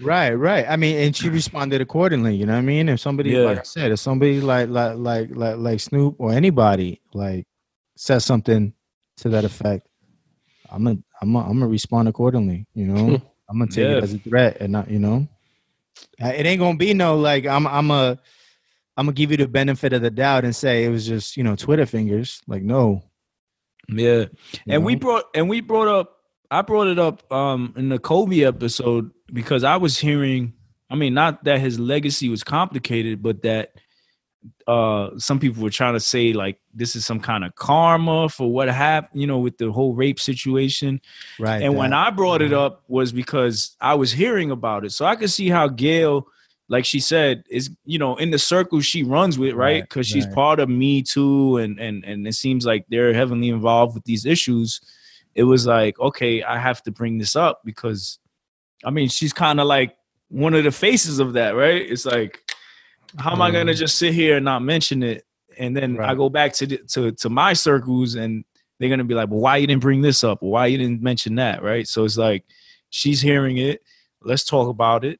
Right, 0.00 0.32
right. 0.34 0.66
I 0.68 0.76
mean, 0.76 0.96
and 0.98 1.14
she 1.16 1.28
responded 1.28 1.80
accordingly. 1.80 2.34
You 2.36 2.46
know 2.46 2.52
what 2.52 2.58
I 2.58 2.62
mean? 2.62 2.88
If 2.88 3.00
somebody, 3.00 3.30
Yeah. 3.30 3.40
like 3.40 3.60
I 3.60 3.62
said, 3.62 3.92
if 3.92 3.98
somebody 4.00 4.40
like 4.40 4.68
like 4.68 4.96
like 4.96 5.30
like 5.30 5.56
like 5.58 5.80
Snoop 5.80 6.16
or 6.18 6.32
anybody 6.32 7.00
like 7.14 7.46
says 7.96 8.24
something 8.24 8.72
to 9.18 9.28
that 9.30 9.44
effect, 9.44 9.88
I'm 10.70 10.84
gonna 10.84 10.98
I'm 11.20 11.32
gonna, 11.32 11.46
I'm 11.48 11.54
gonna 11.58 11.68
respond 11.68 12.08
accordingly. 12.08 12.66
You 12.74 12.86
know, 12.86 13.22
I'm 13.48 13.58
gonna 13.58 13.70
take 13.70 13.84
Yeah. 13.84 13.96
it 13.98 14.04
as 14.04 14.14
a 14.14 14.18
threat, 14.18 14.58
and 14.60 14.72
not 14.72 14.90
you 14.90 14.98
know, 14.98 15.26
it 16.18 16.46
ain't 16.46 16.60
gonna 16.60 16.76
be 16.78 16.94
no 16.94 17.16
like 17.16 17.46
I'm 17.46 17.66
I'm 17.66 17.90
a 17.90 18.18
I'm 18.96 19.06
gonna 19.06 19.12
give 19.14 19.30
you 19.30 19.36
the 19.36 19.48
benefit 19.48 19.92
of 19.92 20.02
the 20.02 20.10
doubt 20.10 20.44
and 20.44 20.54
say 20.54 20.84
it 20.84 20.90
was 20.90 21.06
just 21.06 21.36
you 21.36 21.42
know 21.44 21.56
Twitter 21.56 21.86
fingers. 21.86 22.42
Like 22.46 22.62
no, 22.62 23.02
yeah. 23.88 24.24
you 24.24 24.28
and 24.68 24.84
we 24.84 24.94
brought 24.96 25.24
and 25.34 25.48
we 25.48 25.60
brought 25.60 25.88
up 25.88 26.12
i 26.50 26.62
brought 26.62 26.86
it 26.86 26.98
up 26.98 27.30
um 27.32 27.74
in 27.76 27.88
the 27.88 27.98
kobe 27.98 28.42
episode 28.44 29.10
because 29.32 29.64
i 29.64 29.76
was 29.76 29.98
hearing 29.98 30.52
i 30.90 30.94
mean 30.94 31.12
not 31.12 31.42
that 31.42 31.58
his 31.60 31.78
legacy 31.80 32.28
was 32.28 32.44
complicated 32.44 33.20
but 33.20 33.42
that 33.42 33.72
uh 34.66 35.10
some 35.18 35.38
people 35.38 35.62
were 35.62 35.70
trying 35.70 35.94
to 35.94 36.00
say 36.00 36.32
like 36.32 36.58
this 36.74 36.96
is 36.96 37.06
some 37.06 37.20
kind 37.20 37.44
of 37.44 37.54
karma 37.54 38.28
for 38.28 38.50
what 38.52 38.68
happened 38.68 39.20
you 39.20 39.26
know 39.26 39.38
with 39.38 39.56
the 39.58 39.70
whole 39.70 39.94
rape 39.94 40.18
situation 40.20 41.00
right. 41.38 41.62
and 41.62 41.76
when 41.76 41.92
I 41.92 42.10
brought 42.10 42.42
it 42.42 42.50
Mhm. 42.52 42.58
up 42.66 42.82
was 42.88 43.12
because 43.12 43.76
I 43.80 43.94
was 43.94 44.10
hearing 44.12 44.50
about 44.50 44.84
it. 44.84 44.92
So 44.92 45.04
I 45.06 45.16
could 45.16 45.30
see 45.30 45.48
how 45.48 45.68
Gayle, 45.68 46.26
like 46.68 46.84
she 46.84 46.98
said, 47.00 47.44
is 47.48 47.70
you 47.84 47.98
know 47.98 48.16
in 48.16 48.30
the 48.30 48.38
circle 48.38 48.80
she 48.80 49.02
runs 49.04 49.38
with, 49.38 49.54
right? 49.54 49.58
Right, 49.74 49.82
Because 49.82 50.06
she's 50.08 50.26
right. 50.26 50.34
part 50.34 50.58
of 50.60 50.68
Me 50.68 51.02
Too, 51.02 51.58
and 51.58 51.78
and 51.78 52.04
and 52.04 52.26
it 52.26 52.34
seems 52.34 52.66
like 52.66 52.84
they're 52.88 53.14
heavily 53.14 53.48
involved 53.48 53.94
with 53.94 54.04
these 54.04 54.26
issues. 54.26 54.80
It 55.34 55.44
was 55.44 55.66
like, 55.66 55.98
okay, 56.00 56.42
I 56.42 56.58
have 56.58 56.82
to 56.84 56.90
bring 56.90 57.18
this 57.18 57.36
up 57.36 57.60
because, 57.64 58.18
I 58.84 58.90
mean, 58.90 59.08
she's 59.08 59.32
kind 59.32 59.60
of 59.60 59.66
like 59.66 59.96
one 60.28 60.54
of 60.54 60.64
the 60.64 60.72
faces 60.72 61.18
of 61.20 61.34
that, 61.34 61.50
right? 61.54 61.82
It's 61.88 62.04
like, 62.06 62.42
how 63.18 63.32
am 63.32 63.42
I 63.42 63.50
gonna 63.50 63.72
Mhm. 63.72 63.76
just 63.78 63.98
sit 63.98 64.14
here 64.14 64.36
and 64.36 64.44
not 64.44 64.62
mention 64.62 65.02
it? 65.02 65.24
And 65.58 65.76
then 65.76 65.98
I 66.00 66.14
go 66.14 66.28
back 66.28 66.52
to 66.54 66.66
the, 66.66 66.78
to 66.92 67.12
to 67.12 67.28
my 67.30 67.52
circles 67.54 68.14
and 68.14 68.44
they're 68.78 68.90
gonna 68.90 69.04
be 69.04 69.14
like, 69.14 69.30
"Well, 69.30 69.40
why 69.40 69.56
you 69.56 69.66
didn't 69.66 69.82
bring 69.82 70.02
this 70.02 70.22
up? 70.22 70.42
Why 70.42 70.66
you 70.66 70.76
didn't 70.78 71.02
mention 71.02 71.34
that?" 71.36 71.62
Right? 71.62 71.88
So 71.88 72.04
it's 72.04 72.18
like 72.18 72.44
she's 72.90 73.20
hearing 73.20 73.56
it. 73.58 73.80
Let's 74.22 74.44
talk 74.44 74.68
about 74.68 75.04
it. 75.04 75.18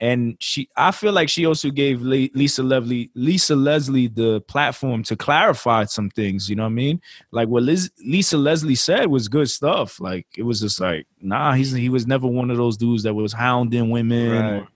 and 0.00 0.36
she 0.38 0.68
I 0.76 0.92
feel 0.92 1.12
like 1.12 1.28
she 1.28 1.44
also 1.44 1.70
gave 1.70 2.02
Lisa 2.02 2.62
Leslie 2.62 3.10
Lisa 3.16 3.56
Leslie 3.56 4.06
the 4.06 4.40
platform 4.42 5.02
to 5.02 5.16
clarify 5.16 5.86
some 5.86 6.08
things. 6.10 6.48
You 6.48 6.54
know 6.54 6.62
what 6.62 6.68
I 6.68 6.82
mean? 6.84 7.00
Like 7.32 7.48
what 7.48 7.64
Liz, 7.64 7.90
Lisa 8.06 8.38
Leslie 8.38 8.76
said 8.76 9.08
was 9.08 9.26
good 9.26 9.50
stuff. 9.50 9.98
Like 9.98 10.24
it 10.36 10.44
was 10.44 10.60
just 10.60 10.80
like 10.80 11.08
nah, 11.20 11.54
he's 11.54 11.72
he 11.72 11.88
was 11.88 12.06
never 12.06 12.28
one 12.28 12.48
of 12.52 12.56
those 12.56 12.76
dudes 12.76 13.02
that 13.02 13.14
was 13.14 13.32
hounding 13.32 13.90
women. 13.90 14.30
Right. 14.30 14.52
or- 14.62 14.68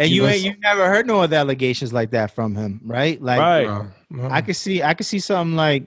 And 0.00 0.10
you 0.10 0.26
ain't 0.26 0.42
you 0.42 0.54
never 0.60 0.88
heard 0.88 1.06
no 1.06 1.20
other 1.20 1.36
allegations 1.36 1.92
like 1.92 2.10
that 2.12 2.30
from 2.34 2.54
him, 2.54 2.80
right? 2.84 3.20
Like 3.20 3.38
right. 3.38 3.66
Uh. 3.66 4.28
I 4.30 4.40
could 4.40 4.56
see 4.56 4.82
I 4.82 4.94
could 4.94 5.04
see 5.04 5.18
something 5.18 5.56
like 5.56 5.86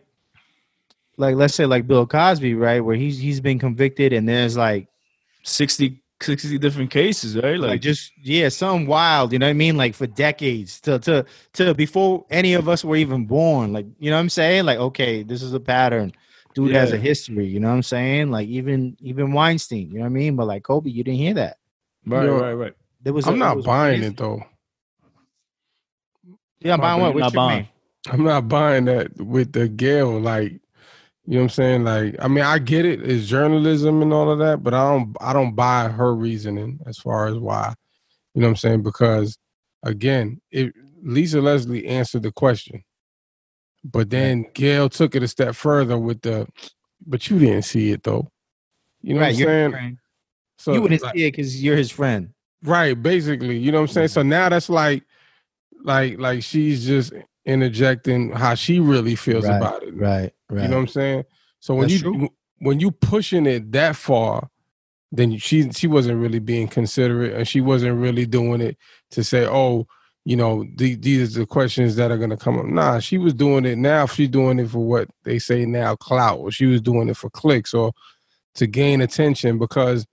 like 1.18 1.36
let's 1.36 1.56
say 1.56 1.66
like 1.66 1.88
Bill 1.88 2.06
Cosby, 2.06 2.54
right? 2.54 2.80
Where 2.80 2.96
he's 2.96 3.18
he's 3.18 3.42
been 3.42 3.58
convicted 3.58 4.14
and 4.14 4.30
there's 4.30 4.56
like 4.56 4.88
60, 5.42 6.00
60 6.22 6.60
different 6.60 6.92
cases, 6.92 7.36
right? 7.36 7.60
like, 7.60 7.70
Like, 7.70 7.82
just 7.82 8.12
yeah, 8.22 8.50
something 8.50 8.86
wild, 8.86 9.34
you 9.34 9.40
know 9.40 9.48
what 9.48 9.52
I 9.52 9.54
mean? 9.54 9.78
Like 9.78 9.96
for 9.96 10.06
decades 10.06 10.80
to 10.82 11.00
to 11.00 11.26
to 11.54 11.74
before 11.74 12.24
any 12.30 12.54
of 12.54 12.70
us 12.70 12.86
were 12.86 12.96
even 12.96 13.26
born. 13.26 13.74
Like, 13.74 13.88
you 13.98 14.12
know 14.12 14.18
what 14.18 14.22
I'm 14.22 14.30
saying? 14.30 14.66
Like, 14.66 14.78
okay, 14.78 15.24
this 15.24 15.42
is 15.42 15.54
a 15.54 15.60
pattern. 15.60 16.14
Dude 16.54 16.72
has 16.74 16.92
a 16.92 16.98
history, 16.98 17.48
you 17.48 17.60
know 17.60 17.70
what 17.70 17.74
I'm 17.74 17.84
saying? 17.84 18.30
Like 18.30 18.48
even 18.48 18.96
even 19.02 19.34
Weinstein, 19.34 19.90
you 19.90 19.96
know 19.96 20.02
what 20.02 20.06
I 20.06 20.10
mean? 20.10 20.36
But 20.36 20.46
like 20.46 20.62
Kobe, 20.62 20.92
you 20.92 21.04
didn't 21.04 21.18
hear 21.18 21.34
that. 21.34 21.58
right, 22.06 22.26
Yo, 22.26 22.40
right, 22.40 22.54
right. 22.54 22.74
There 23.04 23.14
was 23.14 23.28
I'm 23.28 23.36
a- 23.36 23.38
not 23.38 23.58
was 23.58 23.66
buying 23.66 24.00
crazy. 24.00 24.12
it 24.14 24.18
though. 24.18 24.44
Yeah, 26.62 26.74
I'm 26.74 26.80
buying 26.82 26.98
You're 27.00 27.08
what? 27.08 27.16
Which 27.16 27.22
not 27.24 27.34
buying. 27.34 27.60
man? 27.60 27.68
I'm 28.14 28.24
not 28.24 28.48
buying 28.48 28.86
that 28.86 29.16
with 29.18 29.52
the 29.54 29.68
Gayle. 29.68 30.20
Like, 30.20 30.52
you 30.54 30.60
know 31.34 31.38
what 31.38 31.44
I'm 31.44 31.50
saying? 31.50 31.84
Like, 31.84 32.16
I 32.20 32.28
mean, 32.28 32.44
I 32.44 32.60
get 32.60 32.86
it. 32.86 33.02
It's 33.02 33.28
journalism 33.28 34.02
and 34.02 34.14
all 34.14 34.30
of 34.32 34.40
that, 34.40 34.64
but 34.64 34.74
I 34.74 34.90
don't. 34.90 35.16
I 35.22 35.34
don't 35.34 35.56
buy 35.56 35.88
her 35.90 36.14
reasoning 36.16 36.80
as 36.86 36.98
far 36.98 37.28
as 37.28 37.38
why. 37.38 37.74
You 38.34 38.42
know 38.42 38.48
what 38.48 38.52
I'm 38.52 38.56
saying? 38.58 38.84
Because 38.84 39.38
again, 39.84 40.42
it, 40.52 40.74
Lisa 41.02 41.42
Leslie 41.42 41.86
answered 41.88 42.24
the 42.24 42.32
question, 42.32 42.84
but 43.84 44.10
then 44.10 44.46
Gayle 44.54 44.90
took 44.90 45.16
it 45.16 45.24
a 45.24 45.28
step 45.28 45.56
further 45.56 45.98
with 45.98 46.22
the. 46.22 46.48
But 47.06 47.30
you 47.30 47.38
didn't 47.40 47.64
see 47.64 47.92
it 47.92 48.04
though. 48.04 48.30
You 49.02 49.16
know 49.16 49.20
right, 49.22 49.28
what 49.28 49.34
I'm 49.34 49.40
you're 49.40 49.72
saying? 49.72 49.98
So 50.58 50.74
you 50.74 50.82
wouldn't 50.82 51.02
like- 51.04 51.14
see 51.16 51.26
it 51.26 51.32
because 51.32 51.62
you're 51.62 51.76
his 51.76 51.92
friend. 51.92 52.33
Right, 52.64 53.02
basically. 53.02 53.58
You 53.58 53.72
know 53.72 53.82
what 53.82 53.90
I'm 53.90 53.94
saying? 53.94 54.08
So 54.10 54.22
mm-hmm. 54.22 54.30
now 54.30 54.50
that's 54.50 54.70
like 54.70 55.04
like 55.84 56.18
like 56.20 56.44
she's 56.44 56.86
just 56.86 57.14
interjecting 57.46 58.32
how 58.32 58.56
she 58.56 58.80
really 58.80 59.16
feels 59.16 59.46
Right, 59.46 59.58
about 59.58 59.84
it. 59.84 59.96
Right, 59.96 60.34
right. 60.50 60.64
You 60.64 60.68
know 60.70 60.78
what 60.78 60.84
I'm 60.84 60.88
saying? 60.88 61.26
So 61.60 61.76
when 61.76 61.88
That's 61.88 62.02
you 62.02 62.14
true. 62.14 62.30
when 62.60 62.80
you 62.80 62.92
pushing 62.92 63.46
it 63.46 63.72
that 63.74 63.96
far, 63.96 64.50
then 65.12 65.38
she 65.38 65.70
she 65.72 65.88
wasn't 65.88 66.20
really 66.20 66.40
being 66.40 66.68
considerate 66.68 67.34
and 67.34 67.48
she 67.48 67.62
wasn't 67.62 68.00
really 68.00 68.26
doing 68.26 68.62
it 68.62 68.78
to 69.12 69.24
say, 69.24 69.46
oh, 69.46 69.88
you 70.26 70.38
know, 70.38 70.66
the, 70.78 70.96
these 70.96 71.36
are 71.36 71.42
the 71.42 71.46
questions 71.46 71.98
that 71.98 72.12
are 72.12 72.18
gonna 72.18 72.38
come 72.38 72.58
up. 72.58 72.66
Nah, 72.66 73.00
she 73.00 73.18
was 73.18 73.34
doing 73.34 73.66
it 73.66 73.78
now. 73.78 74.06
She's 74.06 74.30
doing 74.30 74.60
it 74.60 74.70
for 74.70 74.80
what 74.80 75.10
they 75.24 75.38
say 75.40 75.66
now, 75.66 75.96
clout, 75.96 76.40
or 76.40 76.52
she 76.52 76.66
was 76.66 76.82
doing 76.82 77.10
it 77.10 77.18
for 77.18 77.30
clicks 77.30 77.74
or 77.74 77.92
to 78.56 78.68
gain 78.68 79.02
attention 79.02 79.58
because 79.58 80.06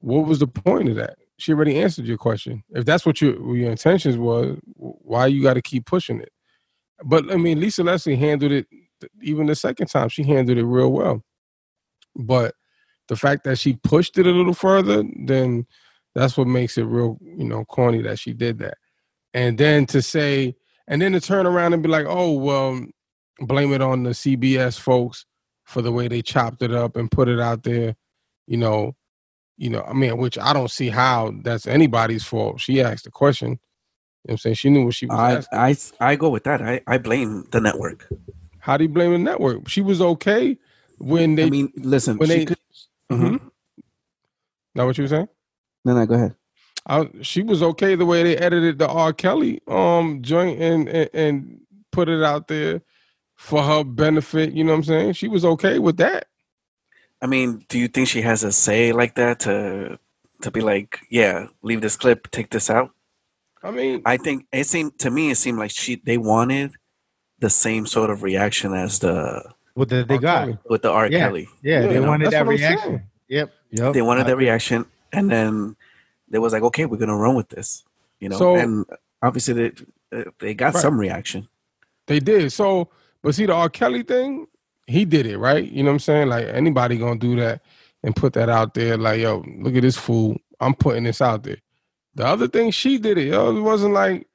what 0.00 0.26
was 0.26 0.40
the 0.40 0.46
point 0.46 0.88
of 0.88 0.96
that? 0.96 1.16
She 1.44 1.52
already 1.52 1.78
answered 1.78 2.06
your 2.06 2.16
question. 2.16 2.64
If 2.70 2.86
that's 2.86 3.04
what 3.04 3.20
your 3.20 3.54
your 3.54 3.70
intentions 3.70 4.16
was, 4.16 4.58
why 4.76 5.26
you 5.26 5.42
got 5.42 5.54
to 5.54 5.62
keep 5.62 5.84
pushing 5.84 6.18
it? 6.20 6.32
But 7.04 7.30
I 7.30 7.36
mean, 7.36 7.60
Lisa 7.60 7.82
Leslie 7.82 8.16
handled 8.16 8.52
it 8.52 8.66
even 9.20 9.44
the 9.44 9.54
second 9.54 9.88
time. 9.88 10.08
She 10.08 10.22
handled 10.22 10.56
it 10.56 10.64
real 10.64 10.90
well. 10.90 11.22
But 12.16 12.54
the 13.08 13.16
fact 13.16 13.44
that 13.44 13.58
she 13.58 13.74
pushed 13.74 14.16
it 14.16 14.26
a 14.26 14.30
little 14.30 14.54
further, 14.54 15.04
then 15.26 15.66
that's 16.14 16.38
what 16.38 16.46
makes 16.46 16.78
it 16.78 16.84
real, 16.84 17.18
you 17.20 17.44
know, 17.44 17.66
corny 17.66 18.00
that 18.00 18.18
she 18.18 18.32
did 18.32 18.58
that. 18.60 18.78
And 19.34 19.58
then 19.58 19.84
to 19.86 20.00
say, 20.00 20.56
and 20.88 21.02
then 21.02 21.12
to 21.12 21.20
turn 21.20 21.44
around 21.44 21.74
and 21.74 21.82
be 21.82 21.90
like, 21.90 22.06
oh 22.08 22.32
well, 22.32 22.86
blame 23.40 23.74
it 23.74 23.82
on 23.82 24.04
the 24.04 24.10
CBS 24.10 24.80
folks 24.80 25.26
for 25.64 25.82
the 25.82 25.92
way 25.92 26.08
they 26.08 26.22
chopped 26.22 26.62
it 26.62 26.72
up 26.72 26.96
and 26.96 27.10
put 27.10 27.28
it 27.28 27.38
out 27.38 27.64
there, 27.64 27.96
you 28.46 28.56
know, 28.56 28.96
you 29.56 29.70
know, 29.70 29.82
I 29.82 29.92
mean, 29.92 30.16
which 30.16 30.38
I 30.38 30.52
don't 30.52 30.70
see 30.70 30.88
how 30.90 31.32
that's 31.42 31.66
anybody's 31.66 32.24
fault. 32.24 32.60
She 32.60 32.80
asked 32.82 33.04
the 33.04 33.10
question. 33.10 33.50
You 33.50 33.56
know 34.28 34.32
I'm 34.32 34.38
saying? 34.38 34.54
She 34.56 34.70
knew 34.70 34.84
what 34.86 34.94
she 34.94 35.06
was 35.06 35.18
I, 35.18 35.32
asking. 35.34 35.58
I 36.00 36.10
I 36.12 36.16
go 36.16 36.30
with 36.30 36.44
that. 36.44 36.62
I, 36.62 36.80
I 36.86 36.98
blame 36.98 37.46
the 37.50 37.60
network. 37.60 38.08
How 38.58 38.76
do 38.76 38.84
you 38.84 38.88
blame 38.90 39.12
the 39.12 39.18
network? 39.18 39.68
She 39.68 39.82
was 39.82 40.00
okay 40.00 40.56
when 40.98 41.34
they 41.34 41.44
I 41.44 41.50
mean, 41.50 41.72
listen. 41.76 42.16
when 42.16 42.28
she 42.28 42.38
they- 42.38 42.44
could, 42.46 42.58
Mhm. 43.12 43.20
Mhm. 43.32 43.50
Know 44.74 44.86
what 44.86 44.98
you 44.98 45.04
were 45.04 45.08
saying? 45.08 45.28
No, 45.84 45.94
no, 45.94 46.06
go 46.06 46.14
ahead. 46.14 46.34
I, 46.86 47.08
she 47.22 47.42
was 47.42 47.62
okay 47.62 47.94
the 47.94 48.06
way 48.06 48.22
they 48.22 48.36
edited 48.36 48.78
the 48.78 48.88
R. 48.88 49.12
Kelly 49.12 49.60
um 49.68 50.20
joint 50.22 50.60
and, 50.60 50.88
and 50.88 51.10
and 51.14 51.60
put 51.92 52.08
it 52.08 52.22
out 52.22 52.48
there 52.48 52.82
for 53.36 53.62
her 53.62 53.84
benefit. 53.84 54.52
You 54.52 54.64
know 54.64 54.72
what 54.72 54.78
I'm 54.78 54.84
saying? 54.84 55.12
She 55.14 55.28
was 55.28 55.44
okay 55.44 55.78
with 55.78 55.96
that. 55.98 56.26
I 57.24 57.26
mean, 57.26 57.64
do 57.70 57.78
you 57.78 57.88
think 57.88 58.06
she 58.08 58.20
has 58.20 58.44
a 58.44 58.52
say 58.52 58.92
like 58.92 59.14
that 59.14 59.40
to 59.40 59.98
to 60.42 60.50
be 60.50 60.60
like, 60.60 61.00
yeah, 61.10 61.46
leave 61.62 61.80
this 61.80 61.96
clip, 61.96 62.30
take 62.30 62.50
this 62.50 62.68
out? 62.68 62.90
I 63.62 63.70
mean, 63.70 64.02
I 64.04 64.18
think 64.18 64.44
it 64.52 64.66
seemed 64.66 64.98
to 64.98 65.10
me 65.10 65.30
it 65.30 65.36
seemed 65.36 65.58
like 65.58 65.70
she 65.70 65.96
they 66.04 66.18
wanted 66.18 66.72
the 67.38 67.48
same 67.48 67.86
sort 67.86 68.10
of 68.10 68.22
reaction 68.22 68.74
as 68.74 68.98
the 68.98 69.42
What 69.72 69.88
the, 69.88 70.04
they 70.04 70.16
R. 70.16 70.20
got? 70.20 70.40
Kelly. 70.44 70.58
with 70.68 70.82
the 70.82 70.90
R. 70.90 71.06
Yeah. 71.08 71.18
Kelly. 71.20 71.48
Yeah, 71.62 71.80
Yeah, 71.80 71.86
they 71.88 72.00
wanted 72.00 72.26
that's 72.26 72.34
that 72.34 72.46
reaction. 72.46 73.02
Yep. 73.28 73.50
Yep. 73.70 73.94
They 73.94 74.02
wanted 74.02 74.26
that 74.26 74.36
reaction, 74.36 74.84
and 75.12 75.30
then 75.30 75.76
they 76.28 76.38
was 76.38 76.52
like, 76.52 76.62
okay, 76.62 76.84
we're 76.84 76.98
gonna 76.98 77.16
run 77.16 77.34
with 77.36 77.48
this, 77.48 77.84
you 78.20 78.28
know. 78.28 78.36
So- 78.36 78.56
and 78.56 78.84
obviously 79.22 79.54
they 79.54 79.72
uh, 80.12 80.24
they 80.40 80.52
got 80.52 80.74
Right. 80.74 80.82
some 80.82 81.00
reaction. 81.00 81.48
They 82.06 82.20
did. 82.20 82.52
So, 82.52 82.90
but 83.22 83.34
see 83.34 83.46
the 83.46 83.54
R. 83.54 83.70
Kelly 83.70 84.02
thing, 84.02 84.46
he 84.86 85.04
did 85.04 85.26
it, 85.26 85.38
right? 85.38 85.70
You 85.70 85.82
know 85.82 85.90
what 85.90 85.94
I'm 85.94 85.98
saying? 86.00 86.28
Like 86.28 86.46
anybody 86.46 86.98
gonna 86.98 87.18
do 87.18 87.36
that 87.36 87.62
and 88.02 88.14
put 88.14 88.32
that 88.34 88.48
out 88.48 88.74
there, 88.74 88.96
like, 88.96 89.20
yo, 89.20 89.42
look 89.58 89.74
at 89.74 89.82
this 89.82 89.96
fool. 89.96 90.36
I'm 90.60 90.74
putting 90.74 91.04
this 91.04 91.20
out 91.20 91.42
there. 91.42 91.56
The 92.14 92.26
other 92.26 92.48
thing, 92.48 92.70
she 92.70 92.98
did 92.98 93.18
it. 93.18 93.28
Yo, 93.28 93.56
it 93.56 93.60
wasn't 93.60 93.94
like 93.94 94.26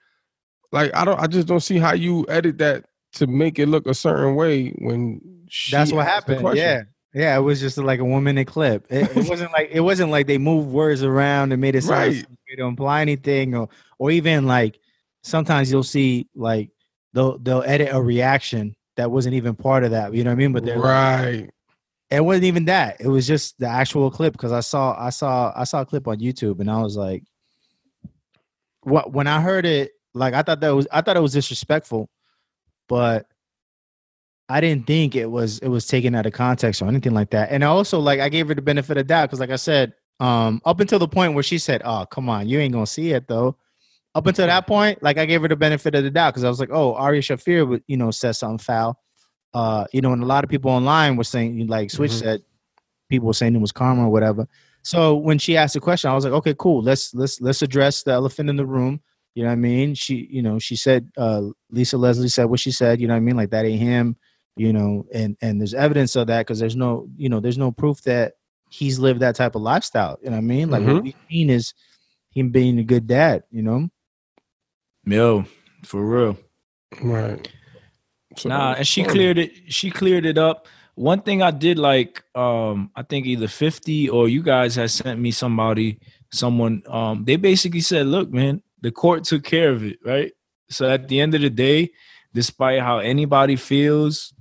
like 0.72 0.94
I 0.96 1.06
don't 1.06 1.20
I 1.20 1.28
just 1.28 1.48
don't 1.48 1.62
see 1.62 1.78
how 1.78 1.94
you 1.94 2.26
edit 2.30 2.58
that 2.60 2.86
to 3.14 3.28
make 3.28 3.58
it 3.60 3.68
look 3.68 3.88
a 3.88 3.94
certain 3.94 4.36
way 4.36 4.70
when 4.80 5.22
she 5.50 5.76
That's 5.76 5.92
what 5.92 6.06
happened. 6.06 6.48
Yeah. 6.56 6.84
Yeah, 7.12 7.36
it 7.36 7.42
was 7.42 7.60
just 7.60 7.76
like 7.80 8.00
a 8.00 8.06
one 8.06 8.24
minute 8.24 8.46
clip. 8.46 8.86
It, 8.92 9.18
it 9.18 9.28
wasn't 9.28 9.52
like 9.52 9.70
it 9.72 9.80
wasn't 9.80 10.12
like 10.12 10.28
they 10.28 10.38
moved 10.38 10.70
words 10.70 11.02
around 11.02 11.52
and 11.52 11.60
made 11.60 11.74
it 11.76 11.82
sound 11.82 12.00
Right. 12.00 12.16
stupid 12.18 12.58
to 12.58 12.66
imply 12.66 13.02
anything, 13.02 13.56
or 13.56 13.68
or 13.98 14.12
even 14.12 14.46
like 14.46 14.80
sometimes 15.24 15.72
you'll 15.72 15.82
see 15.82 16.28
like 16.36 16.70
they'll 17.14 17.40
they'll 17.40 17.64
edit 17.64 17.90
a 17.92 18.00
reaction 18.00 18.76
that 19.00 19.12
wasn't 19.12 19.34
even 19.34 19.56
part 19.56 19.86
of 19.86 19.92
that. 19.92 20.14
You 20.14 20.26
know 20.26 20.32
what 20.32 20.34
I 20.34 20.38
mean? 20.38 20.52
But 20.52 20.66
they're 20.66 20.76
like, 20.76 20.84
right. 20.84 21.50
it 22.10 22.20
wasn't 22.20 22.44
even 22.44 22.66
that. 22.66 22.98
It 23.00 23.08
was 23.08 23.26
just 23.26 23.58
the 23.58 23.68
actual 23.68 24.12
clip 24.12 24.34
because 24.34 24.52
I 24.52 24.60
saw 24.60 24.94
I 25.00 25.10
saw 25.10 25.54
I 25.56 25.64
saw 25.64 25.82
a 25.82 25.86
clip 25.86 26.06
on 26.06 26.20
YouTube 26.20 26.60
and 26.60 26.70
I 26.70 26.82
was 26.82 26.98
like, 26.98 27.24
what 28.82 29.14
when 29.14 29.26
I 29.26 29.40
heard 29.40 29.66
it, 29.66 29.92
like 30.14 30.34
I 30.34 30.42
thought 30.42 30.60
that 30.60 30.72
was 30.72 30.86
I 30.92 31.00
thought 31.00 31.16
it 31.16 31.22
was 31.22 31.32
disrespectful, 31.32 32.10
but 32.90 33.26
I 34.50 34.60
didn't 34.60 34.86
think 34.86 35.16
it 35.16 35.32
was 35.32 35.60
it 35.60 35.70
was 35.70 35.88
taken 35.88 36.14
out 36.14 36.26
of 36.26 36.34
context 36.34 36.82
or 36.82 36.90
anything 36.90 37.14
like 37.14 37.30
that. 37.30 37.52
And 37.52 37.64
also 37.64 38.00
like 38.00 38.20
I 38.20 38.28
gave 38.28 38.50
her 38.50 38.56
the 38.56 38.62
benefit 38.62 38.98
of 38.98 39.08
doubt 39.08 39.30
because 39.30 39.40
like 39.40 39.50
I 39.50 39.56
said, 39.56 39.94
um, 40.20 40.62
up 40.66 40.82
until 40.82 41.00
the 41.00 41.08
point 41.08 41.36
where 41.36 41.44
she 41.44 41.58
said, 41.58 41.82
"Oh, 41.86 42.06
come 42.06 42.28
on, 42.28 42.50
you 42.50 42.60
ain't 42.60 42.74
gonna 42.74 42.86
see 42.86 43.12
it 43.12 43.30
though." 43.30 43.56
Up 44.16 44.26
until 44.28 44.48
that 44.48 44.66
point, 44.68 45.02
like 45.04 45.18
I 45.18 45.26
gave 45.26 45.42
her 45.44 45.48
the 45.48 45.56
benefit 45.56 45.94
of 45.96 46.04
the 46.04 46.10
doubt 46.10 46.34
because 46.34 46.44
I 46.44 46.50
was 46.50 46.60
like, 46.60 46.70
"Oh, 46.72 46.94
Ari 46.96 47.22
Shaffir 47.22 47.68
would 47.68 47.84
you 47.88 47.96
know 47.98 48.12
said 48.12 48.34
something 48.34 48.58
foul." 48.58 49.00
Uh, 49.54 49.86
you 49.94 50.02
know, 50.02 50.14
and 50.14 50.24
a 50.24 50.26
lot 50.26 50.44
of 50.44 50.50
people 50.50 50.72
online 50.72 51.16
were 51.16 51.24
saying 51.24 51.68
like 51.68 51.92
Switch 51.92 52.12
Mhm. 52.12 52.20
said 52.20 52.42
people 53.10 53.28
were 53.28 53.34
saying 53.34 53.56
it 53.56 53.60
was 53.62 53.72
karma 53.72 54.06
or 54.08 54.10
whatever. 54.12 54.48
So 54.84 55.16
when 55.16 55.38
she 55.40 55.58
asked 55.58 55.74
the 55.76 55.80
question, 55.80 56.10
I 56.10 56.16
was 56.16 56.24
like, 56.26 56.34
okay, 56.34 56.56
cool. 56.58 56.82
Let's 56.82 57.14
let's 57.14 57.42
let's 57.42 57.62
address 57.62 58.04
the 58.04 58.12
elephant 58.12 58.50
in 58.50 58.56
the 58.58 58.66
room. 58.66 59.02
You 59.36 59.44
know 59.44 59.50
what 59.50 59.54
I 59.54 59.58
mean? 59.58 59.94
She, 59.96 60.28
you 60.32 60.42
know, 60.42 60.60
she 60.60 60.76
said 60.76 61.12
uh 61.18 61.44
Lisa 61.72 61.98
Leslie 61.98 62.30
said 62.30 62.46
what 62.46 62.60
she 62.60 62.72
said, 62.72 63.00
you 63.02 63.08
know 63.08 63.14
what 63.14 63.18
I 63.18 63.22
mean? 63.22 63.36
Like 63.38 63.52
that 63.52 63.66
ain't 63.66 63.82
him, 63.82 64.16
you 64.58 64.74
know, 64.74 65.06
and 65.14 65.38
and 65.42 65.60
there's 65.62 65.74
evidence 65.74 66.16
of 66.16 66.28
that 66.28 66.46
because 66.48 66.60
there's 66.60 66.76
no, 66.76 67.08
you 67.18 67.30
know, 67.30 67.40
there's 67.40 67.58
no 67.58 67.72
proof 67.72 68.02
that 68.04 68.34
he's 68.70 69.00
lived 69.00 69.20
that 69.22 69.36
type 69.36 69.56
of 69.56 69.62
lifestyle. 69.62 70.18
You 70.24 70.30
know 70.30 70.38
what 70.38 70.44
I 70.44 70.46
mean? 70.46 70.70
Like 70.70 70.82
Mhm. 70.84 70.94
what 70.94 71.04
we've 71.04 71.16
seen 71.30 71.50
is 71.50 71.74
him 72.32 72.50
being 72.52 72.80
a 72.80 72.84
good 72.84 73.08
dad, 73.08 73.44
you 73.52 73.62
know? 73.64 73.90
Yo, 75.12 75.44
for 75.84 76.06
real. 76.06 76.38
Right. 77.02 77.48
So 78.38 78.50
Nah, 78.50 78.74
and 78.74 78.88
she 78.88 79.04
cleared 79.04 79.40
it. 79.40 79.52
She 79.68 79.90
cleared 79.90 80.26
it 80.26 80.38
up. 80.38 80.68
One 80.94 81.22
thing 81.22 81.42
I 81.42 81.50
did 81.52 81.80
like, 81.80 82.24
um, 82.36 82.92
I 82.96 83.02
think 83.02 83.26
either 83.26 83.48
fifty 83.48 84.08
or 84.08 84.30
you 84.30 84.44
guys 84.44 84.76
had 84.76 84.92
sent 84.92 85.20
me 85.20 85.32
somebody, 85.32 86.00
someone. 86.32 86.84
Um, 86.88 87.24
they 87.26 87.38
basically 87.38 87.82
said, 87.82 88.06
"Look, 88.06 88.32
man, 88.32 88.62
the 88.82 88.92
court 88.92 89.24
took 89.24 89.44
care 89.44 89.72
of 89.72 89.84
it, 89.84 89.98
right?" 90.06 90.32
So 90.70 90.88
at 90.88 91.08
the 91.08 91.20
end 91.20 91.34
of 91.34 91.42
the 91.42 91.50
day, 91.50 91.90
despite 92.34 92.82
how 92.82 93.00
anybody 93.00 93.56
feels, 93.56 94.34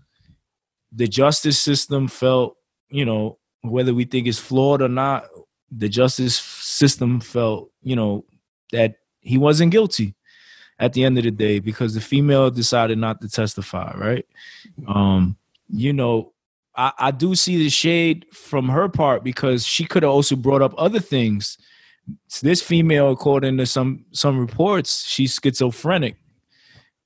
the 0.93 1.09
justice 1.09 1.59
system 1.59 2.09
felt, 2.09 2.57
you 2.91 3.07
know, 3.07 3.39
whether 3.63 3.95
we 3.95 4.05
think 4.05 4.27
it's 4.27 4.39
flawed 4.39 4.83
or 4.83 4.89
not, 4.89 5.25
the 5.71 5.89
justice 5.89 6.39
system 6.39 7.21
felt, 7.21 7.71
you 7.83 7.97
know, 7.97 8.27
that 8.73 8.97
he 9.21 9.39
wasn't 9.39 9.73
guilty 9.73 10.15
at 10.79 10.93
the 10.93 11.05
end 11.05 11.19
of 11.19 11.25
the 11.25 11.31
day 11.31 11.59
because 11.59 11.95
the 11.95 12.01
female 12.01 12.51
decided 12.51 12.99
not 12.99 13.21
to 13.21 13.29
testify, 13.29 13.93
right? 13.97 14.27
Um, 14.87 15.37
you 15.69 15.93
know, 15.93 16.33
I, 16.77 16.93
I 16.99 17.11
do 17.11 17.35
see 17.35 17.57
the 17.57 17.69
shade 17.69 18.27
from 18.33 18.69
her 18.69 18.89
part 18.89 19.25
because 19.25 19.67
she 19.67 19.85
could 19.85 20.03
have 20.03 20.13
also 20.13 20.37
brought 20.37 20.63
up 20.63 20.75
other 20.79 21.01
things. 21.01 21.59
This 22.43 22.63
female, 22.63 23.11
according 23.11 23.59
to 23.59 23.67
some 23.67 24.07
some 24.13 24.39
reports, 24.39 25.07
she's 25.07 25.39
schizophrenic. 25.43 26.17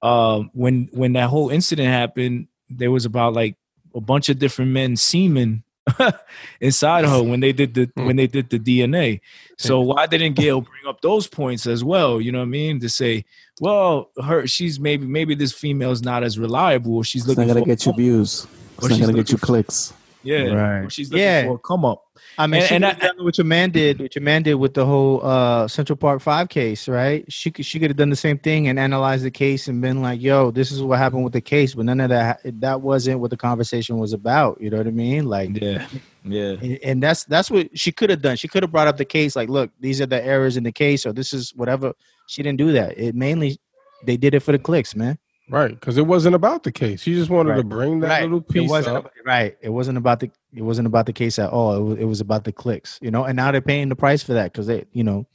Uh, 0.00 0.42
when 0.52 0.88
when 0.92 1.14
that 1.14 1.28
whole 1.28 1.48
incident 1.48 1.88
happened, 1.88 2.48
there 2.68 2.90
was 2.90 3.04
about 3.04 3.32
like 3.32 3.56
a 3.94 4.00
bunch 4.00 4.28
of 4.28 4.38
different 4.38 4.70
men 4.70 4.96
semen 4.96 5.64
inside 6.60 7.04
her 7.04 7.22
when 7.22 7.40
they 7.40 7.52
did 7.52 7.74
the 7.74 7.90
hmm. 7.96 8.06
when 8.06 8.16
they 8.16 8.26
did 8.26 8.50
the 8.50 8.58
DNA. 8.58 9.20
Hmm. 9.20 9.54
So 9.58 9.80
why 9.80 10.06
didn't 10.06 10.34
Gayle 10.34 10.60
bring 10.60 10.86
up 10.86 11.00
those 11.00 11.26
points 11.26 11.66
as 11.66 11.82
well? 11.84 12.20
You 12.20 12.32
know 12.32 12.38
what 12.38 12.44
I 12.44 12.48
mean? 12.48 12.80
To 12.80 12.88
say, 12.88 13.24
well, 13.60 14.10
her 14.22 14.46
she's 14.46 14.78
maybe 14.78 15.06
maybe 15.06 15.34
this 15.34 15.52
female's 15.52 16.02
not 16.02 16.22
as 16.22 16.38
reliable. 16.38 17.02
She's 17.02 17.22
It's 17.22 17.28
looking 17.28 17.46
not 17.46 17.54
gonna 17.54 17.60
for 17.64 17.66
get 17.66 17.86
you 17.86 17.92
views. 17.94 18.46
It's 18.78 18.82
not 18.82 18.90
gonna 18.90 19.12
get 19.12 19.16
looking 19.16 19.32
you 19.32 19.38
for- 19.38 19.46
clicks. 19.46 19.92
Yeah, 20.22 20.44
Right. 20.52 20.78
or 20.86 20.90
she's 20.90 21.10
looking 21.10 21.24
Yeah. 21.24 21.44
for 21.44 21.54
a 21.54 21.58
come 21.58 21.84
up. 21.84 22.02
I 22.38 22.46
mean, 22.46 22.60
And- 22.60 22.68
she 22.68 22.74
and 22.76 22.84
I- 22.86 23.10
what 23.18 23.36
your 23.36 23.44
man 23.44 23.70
did. 23.70 24.00
What 24.00 24.14
your 24.14 24.22
man 24.22 24.42
did 24.42 24.54
with 24.54 24.74
the 24.74 24.86
whole 24.86 25.20
uh, 25.24 25.66
Central 25.68 25.96
Park 25.96 26.20
Five 26.22 26.48
case, 26.48 26.88
right? 26.88 27.24
She 27.30 27.50
could 27.50 27.66
she 27.66 27.78
could 27.78 27.90
have 27.90 27.96
done 27.96 28.10
the 28.10 28.16
same 28.16 28.38
thing 28.38 28.68
and 28.68 28.78
analyzed 28.78 29.24
the 29.24 29.30
case 29.30 29.68
and 29.68 29.80
been 29.82 30.00
like, 30.02 30.22
"Yo, 30.22 30.50
this 30.50 30.70
is 30.70 30.80
what 30.82 30.98
happened 30.98 31.24
with 31.24 31.32
the 31.32 31.40
case," 31.40 31.74
but 31.74 31.84
none 31.84 32.00
of 32.00 32.10
that 32.10 32.40
that 32.60 32.80
wasn't 32.80 33.20
what 33.20 33.30
the 33.30 33.36
conversation 33.36 33.98
was 33.98 34.12
about. 34.12 34.60
You 34.60 34.70
know 34.70 34.78
what 34.78 34.86
I 34.86 34.90
mean? 34.90 35.26
Like, 35.26 35.60
Yeah, 35.60 35.86
yeah, 36.24 36.54
and, 36.62 36.78
and 36.84 37.02
that's 37.02 37.24
that's 37.24 37.50
what 37.50 37.76
she 37.76 37.90
could 37.92 38.08
have 38.10 38.22
done. 38.22 38.36
She 38.36 38.48
could 38.48 38.62
have 38.62 38.70
brought 38.72 38.86
up 38.88 38.96
the 38.96 39.04
case, 39.04 39.34
like, 39.36 39.48
"Look, 39.48 39.70
these 39.80 40.00
are 40.00 40.06
the 40.06 40.24
errors 40.24 40.56
in 40.56 40.62
the 40.62 40.72
case," 40.72 41.04
or 41.04 41.12
"This 41.12 41.32
is 41.32 41.52
whatever." 41.56 41.92
She 42.28 42.42
didn't 42.42 42.58
do 42.58 42.72
that. 42.72 42.96
It 42.96 43.14
mainly 43.14 43.58
they 44.06 44.16
did 44.16 44.32
it 44.34 44.40
for 44.40 44.52
the 44.52 44.58
clicks, 44.58 44.94
man. 44.96 45.18
Right, 45.52 45.70
because 45.78 45.98
it 45.98 46.06
wasn't 46.06 46.34
about 46.34 46.62
the 46.62 46.72
case. 46.72 47.02
She 47.02 47.14
just 47.14 47.28
wanted 47.30 47.56
to 47.56 47.62
bring 47.62 48.00
that 48.00 48.08
right. 48.08 48.22
little 48.22 48.38
It 48.38 48.48
piece 48.48 48.70
wasn't 48.70 48.96
up. 48.96 49.04
ab- 49.06 49.12
right. 49.26 49.56
It 49.60 49.68
wasn't 49.68 49.98
about 49.98 50.20
the 50.20 50.30
it 50.54 50.62
wasn't 50.62 50.86
about 50.86 51.06
the 51.06 51.12
case 51.12 51.38
at 51.38 51.50
all. 51.50 51.76
It 51.76 51.80
was, 51.82 51.98
it 51.98 52.04
was 52.06 52.20
about 52.20 52.44
the 52.44 52.52
clicks, 52.52 52.98
you 53.02 53.10
know. 53.10 53.24
And 53.24 53.36
now 53.36 53.52
they're 53.52 53.60
paying 53.60 53.88
the 53.90 53.96
price 53.96 54.22
for 54.22 54.32
that 54.32 54.52
because 54.52 54.66
they, 54.66 54.86
you 54.92 55.04
know, 55.04 55.26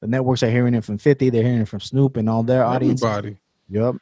the 0.00 0.08
networks 0.08 0.42
are 0.42 0.50
hearing 0.50 0.74
it 0.74 0.84
from 0.84 0.98
Fifty, 0.98 1.30
they're 1.30 1.42
hearing 1.44 1.60
it 1.60 1.68
from 1.68 1.80
Snoop 1.80 2.16
and 2.16 2.28
all 2.28 2.42
their 2.42 2.64
audience. 2.64 3.02
Everybody. 3.02 3.38
Yep. 3.68 3.94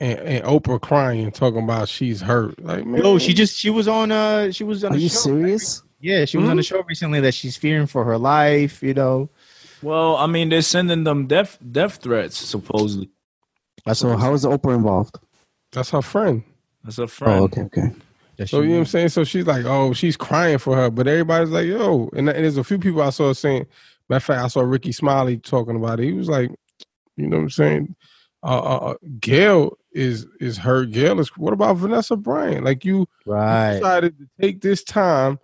And, 0.00 0.18
and 0.18 0.44
Oprah 0.44 0.80
crying, 0.80 1.30
talking 1.30 1.62
about 1.62 1.88
she's 1.88 2.20
hurt. 2.20 2.60
Like, 2.62 2.84
man, 2.84 3.00
Yo, 3.02 3.18
she 3.18 3.32
just 3.32 3.56
she 3.56 3.70
was 3.70 3.86
on 3.86 4.10
uh 4.10 4.50
she 4.50 4.64
was 4.64 4.82
on 4.82 4.92
Are 4.92 4.96
a 4.96 4.98
you 4.98 5.08
show. 5.08 5.14
serious? 5.20 5.82
Yeah, 6.00 6.24
she 6.24 6.36
was 6.38 6.48
on 6.50 6.56
Mhm. 6.56 6.60
a 6.60 6.62
show 6.64 6.82
recently 6.82 7.20
that 7.20 7.34
she's 7.34 7.56
fearing 7.56 7.86
for 7.86 8.04
her 8.04 8.18
life. 8.18 8.82
You 8.82 8.94
know. 8.94 9.30
Well, 9.80 10.16
I 10.16 10.26
mean, 10.26 10.48
they're 10.48 10.62
sending 10.62 11.04
them 11.04 11.26
death 11.28 11.58
death 11.70 11.96
threats 12.02 12.36
supposedly. 12.36 13.10
So 13.92 14.16
how 14.16 14.32
is 14.32 14.44
Oprah 14.44 14.74
involved? 14.74 15.18
that's 15.74 15.90
her 15.90 16.02
friend. 16.02 16.42
That's 16.84 16.98
a 16.98 17.06
friend. 17.06 17.40
Oh, 17.40 17.44
okay, 17.44 17.62
okay. 17.62 17.92
that 18.36 18.48
So 18.48 18.62
you 18.62 18.68
know 18.68 18.74
what 18.74 18.80
I'm 18.80 18.86
saying? 18.86 19.08
So 19.10 19.24
she's 19.24 19.46
like, 19.46 19.64
oh, 19.66 19.92
she's 19.92 20.16
crying 20.16 20.58
for 20.58 20.76
her, 20.76 20.90
but 20.90 21.06
everybody's 21.06 21.50
like, 21.50 21.66
yo, 21.66 22.08
and, 22.14 22.28
and 22.28 22.44
there's 22.44 22.56
a 22.56 22.64
few 22.64 22.78
people 22.78 23.02
I 23.02 23.10
saw 23.10 23.32
saying. 23.32 23.66
Matter 24.10 24.16
of 24.18 24.24
fact, 24.24 24.44
I 24.44 24.48
saw 24.48 24.60
Rickey 24.60 24.92
Smiley 24.92 25.38
talking 25.38 25.76
about 25.76 25.98
it. 25.98 26.04
He 26.04 26.12
was 26.12 26.28
like, 26.28 26.50
you 27.16 27.26
know 27.26 27.38
what 27.38 27.44
I'm 27.44 27.50
saying? 27.50 27.96
Uh, 28.42 28.58
uh, 28.58 28.76
uh, 28.76 28.94
Gayle 29.18 29.78
is 29.92 30.26
is 30.40 30.58
hurt. 30.58 30.90
Gayle 30.90 31.20
is. 31.20 31.28
What 31.38 31.54
about 31.54 31.78
Vanessa 31.78 32.14
Bryant? 32.14 32.66
Like 32.66 32.84
you 32.84 33.06
right. 33.24 33.76
decided 33.76 34.18
to 34.18 34.28
take 34.38 34.60
this 34.60 34.84
time 34.84 35.38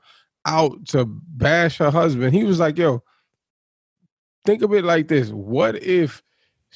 out 0.45 0.85
to 0.89 1.07
bash 1.07 1.79
her 1.79 1.91
husband. 1.91 2.35
He 2.35 2.45
was 2.45 2.61
like, 2.61 2.77
yo, 2.77 3.03
think 4.45 4.61
of 4.61 4.75
it 4.75 4.85
like 4.85 5.09
this. 5.09 5.31
What 5.31 5.83
if 5.83 6.23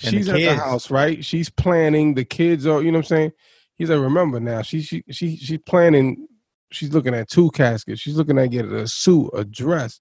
And 0.02 0.14
the 0.14 0.18
she's 0.18 0.28
at 0.28 0.36
the 0.36 0.54
house, 0.56 0.90
right? 0.90 1.24
She's 1.24 1.50
planning, 1.50 2.14
the 2.14 2.24
kids 2.24 2.66
are, 2.66 2.82
you 2.82 2.90
know 2.90 2.98
what 2.98 3.06
I'm 3.06 3.16
saying? 3.16 3.32
He's 3.76 3.90
like, 3.90 4.00
remember 4.00 4.40
now, 4.40 4.62
she 4.62 4.82
she 4.82 5.04
she 5.10 5.36
she's 5.36 5.58
planning, 5.66 6.26
she's 6.70 6.92
looking 6.92 7.14
at 7.14 7.28
two 7.28 7.50
caskets, 7.50 8.00
she's 8.00 8.16
looking 8.16 8.38
at 8.38 8.50
getting 8.50 8.74
a 8.74 8.86
suit, 8.86 9.30
a 9.34 9.44
dress. 9.44 10.00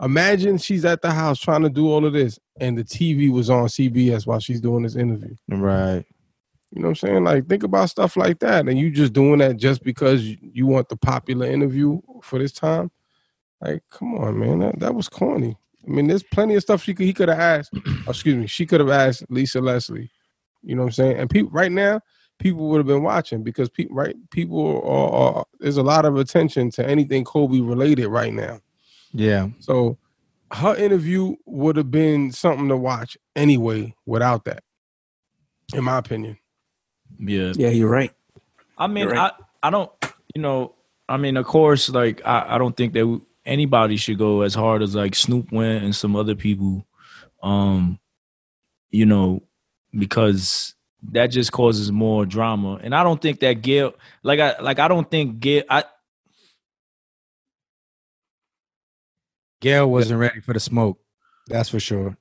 Imagine 0.00 0.58
she's 0.58 0.84
at 0.84 1.02
the 1.02 1.10
house 1.10 1.40
trying 1.40 1.62
to 1.62 1.70
do 1.70 1.90
all 1.90 2.04
of 2.04 2.12
this, 2.12 2.38
and 2.60 2.78
the 2.78 2.84
TV 2.84 3.32
was 3.32 3.50
on 3.50 3.66
CBS 3.66 4.26
while 4.26 4.38
she's 4.38 4.60
doing 4.60 4.84
this 4.84 4.94
interview. 4.94 5.34
Right. 5.48 6.04
You 6.70 6.82
know 6.82 6.88
what 6.88 7.02
I'm 7.02 7.08
saying? 7.08 7.24
Like, 7.24 7.48
think 7.48 7.62
about 7.62 7.90
stuff 7.90 8.16
like 8.16 8.38
that, 8.40 8.68
and 8.68 8.78
you 8.78 8.90
just 8.90 9.12
doing 9.12 9.38
that 9.38 9.56
just 9.56 9.82
because 9.82 10.22
you, 10.22 10.36
you 10.40 10.66
want 10.66 10.88
the 10.88 10.96
popular 10.96 11.46
interview 11.46 12.00
for 12.22 12.38
this 12.38 12.52
time. 12.52 12.90
Like, 13.60 13.82
come 13.90 14.14
on, 14.16 14.38
man, 14.38 14.60
that, 14.60 14.78
that 14.78 14.94
was 14.94 15.08
corny. 15.08 15.56
I 15.88 15.90
mean, 15.90 16.06
there's 16.06 16.22
plenty 16.22 16.54
of 16.54 16.62
stuff 16.62 16.82
she 16.82 16.92
could 16.94 17.06
he 17.06 17.14
could 17.14 17.28
have 17.28 17.38
asked. 17.38 17.70
oh, 17.74 18.10
excuse 18.10 18.36
me, 18.36 18.46
she 18.46 18.66
could 18.66 18.80
have 18.80 18.90
asked 18.90 19.24
Lisa 19.30 19.60
Leslie. 19.60 20.10
You 20.62 20.74
know 20.74 20.82
what 20.82 20.88
I'm 20.88 20.92
saying? 20.92 21.16
And 21.18 21.30
people 21.30 21.50
right 21.50 21.72
now, 21.72 22.00
people 22.38 22.68
would 22.68 22.78
have 22.78 22.86
been 22.86 23.02
watching 23.02 23.42
because 23.42 23.70
people 23.70 23.96
right 23.96 24.14
people 24.30 24.82
are, 24.84 25.10
are 25.38 25.44
there's 25.60 25.76
a 25.78 25.82
lot 25.82 26.04
of 26.04 26.16
attention 26.16 26.70
to 26.72 26.86
anything 26.86 27.24
Kobe 27.24 27.60
related 27.60 28.08
right 28.08 28.32
now. 28.34 28.60
Yeah. 29.12 29.48
So 29.60 29.96
her 30.52 30.74
interview 30.76 31.36
would 31.46 31.76
have 31.76 31.90
been 31.90 32.32
something 32.32 32.68
to 32.68 32.76
watch 32.76 33.16
anyway 33.36 33.94
without 34.04 34.44
that, 34.44 34.62
in 35.74 35.84
my 35.84 35.98
opinion. 35.98 36.38
Yeah. 37.18 37.52
Yeah, 37.56 37.68
you're 37.70 37.88
right. 37.90 38.12
I 38.76 38.86
mean, 38.86 39.08
right. 39.08 39.32
I 39.62 39.68
I 39.68 39.70
don't, 39.70 39.90
you 40.34 40.42
know, 40.42 40.74
I 41.08 41.16
mean, 41.16 41.36
of 41.36 41.46
course, 41.46 41.88
like 41.88 42.20
I, 42.26 42.56
I 42.56 42.58
don't 42.58 42.76
think 42.76 42.92
that 42.92 43.06
we- 43.06 43.20
anybody 43.48 43.96
should 43.96 44.18
go 44.18 44.42
as 44.42 44.54
hard 44.54 44.82
as 44.82 44.94
like 44.94 45.14
Snoop 45.14 45.50
went 45.50 45.84
and 45.84 45.94
some 45.96 46.14
other 46.14 46.34
people, 46.34 46.86
um, 47.42 47.98
you 48.90 49.06
know, 49.06 49.42
because 49.96 50.74
that 51.12 51.28
just 51.28 51.52
causes 51.52 51.90
more 51.90 52.26
drama. 52.26 52.78
And 52.82 52.94
I 52.94 53.02
don't 53.02 53.20
think 53.20 53.40
that 53.40 53.62
Gayle, 53.62 53.94
like 54.22 54.40
I, 54.40 54.60
like 54.60 54.78
I 54.78 54.88
don't 54.88 55.10
think 55.10 55.40
Gayle, 55.40 55.64
I, 55.68 55.84
Gayle 59.60 59.90
wasn't 59.90 60.20
ready 60.20 60.40
for 60.40 60.52
the 60.52 60.60
smoke. 60.60 60.98
That's 61.48 61.68
for 61.68 61.80
sure. 61.80 62.16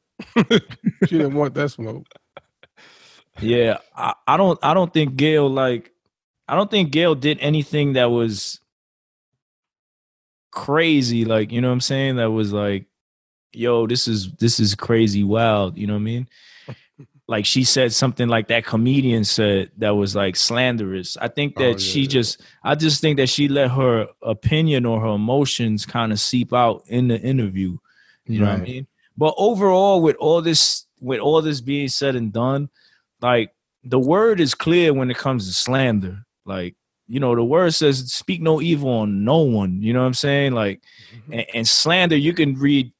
She 1.07 1.17
didn't 1.17 1.35
want 1.35 1.53
that 1.55 1.69
smoke. 1.69 2.05
Yeah, 3.39 3.77
I, 3.95 4.15
I 4.25 4.35
don't 4.35 4.57
I 4.63 4.73
don't 4.73 4.91
think 4.91 5.15
Gayle 5.15 5.47
like 5.47 5.91
I 6.47 6.55
don't 6.55 6.71
think 6.71 6.91
Gayle 6.91 7.13
did 7.13 7.37
anything 7.39 7.93
that 7.93 8.09
was 8.09 8.59
crazy, 10.65 11.23
like, 11.23 11.51
you 11.51 11.61
know 11.61 11.67
what 11.67 11.73
I'm 11.73 11.81
saying? 11.81 12.15
That 12.15 12.31
was 12.31 12.51
like, 12.51 12.87
yo, 13.53 13.85
this 13.87 14.07
is 14.07 14.31
this 14.33 14.59
is 14.59 14.73
crazy 14.75 15.23
wild, 15.23 15.77
you 15.77 15.85
know 15.87 15.93
what 15.93 15.99
I 15.99 16.11
mean? 16.11 16.27
Like 17.29 17.45
she 17.45 17.65
said 17.65 17.91
something 17.91 18.29
like 18.29 18.47
that 18.47 18.65
comedian 18.65 19.25
said 19.25 19.69
that 19.79 19.97
was 19.97 20.15
like 20.15 20.37
slanderous. 20.37 21.17
I 21.17 21.27
think 21.27 21.57
that 21.57 21.63
Oh, 21.65 21.69
yeah, 21.71 21.77
she 21.77 22.01
yeah. 22.03 22.07
just 22.07 22.41
I 22.63 22.73
just 22.75 23.01
think 23.01 23.17
that 23.17 23.27
she 23.27 23.49
let 23.49 23.69
her 23.71 24.07
opinion 24.21 24.85
or 24.85 25.01
her 25.01 25.15
emotions 25.15 25.85
kind 25.85 26.13
of 26.13 26.21
seep 26.21 26.53
out 26.53 26.83
in 26.87 27.09
the 27.09 27.19
interview. 27.19 27.77
You 28.27 28.39
know 28.39 28.45
what 28.45 28.61
I 28.61 28.63
mean? 28.63 28.87
But 29.17 29.33
overall, 29.37 30.01
with 30.01 30.15
all 30.21 30.41
this, 30.41 30.85
with 31.01 31.19
all 31.19 31.41
this 31.41 31.59
being 31.59 31.89
said 31.89 32.15
and 32.15 32.31
done, 32.31 32.69
like 33.21 33.51
the 33.83 33.99
word 33.99 34.39
is 34.39 34.55
clear 34.55 34.93
when 34.93 35.11
it 35.11 35.17
comes 35.17 35.47
to 35.47 35.53
slander. 35.53 36.23
Like, 36.45 36.75
you 37.07 37.19
know, 37.19 37.35
the 37.35 37.43
word 37.43 37.73
says 37.73 38.11
speak 38.11 38.41
no 38.41 38.61
evil 38.61 38.89
on 38.89 39.23
no 39.23 39.37
one. 39.39 39.81
You 39.81 39.93
know 39.93 40.01
what 40.01 40.07
I'm 40.07 40.13
saying? 40.13 40.53
Like, 40.53 40.81
and, 41.31 41.45
and 41.53 41.67
slander, 41.67 42.17
you 42.17 42.33
can 42.33 42.55
read 42.55 42.91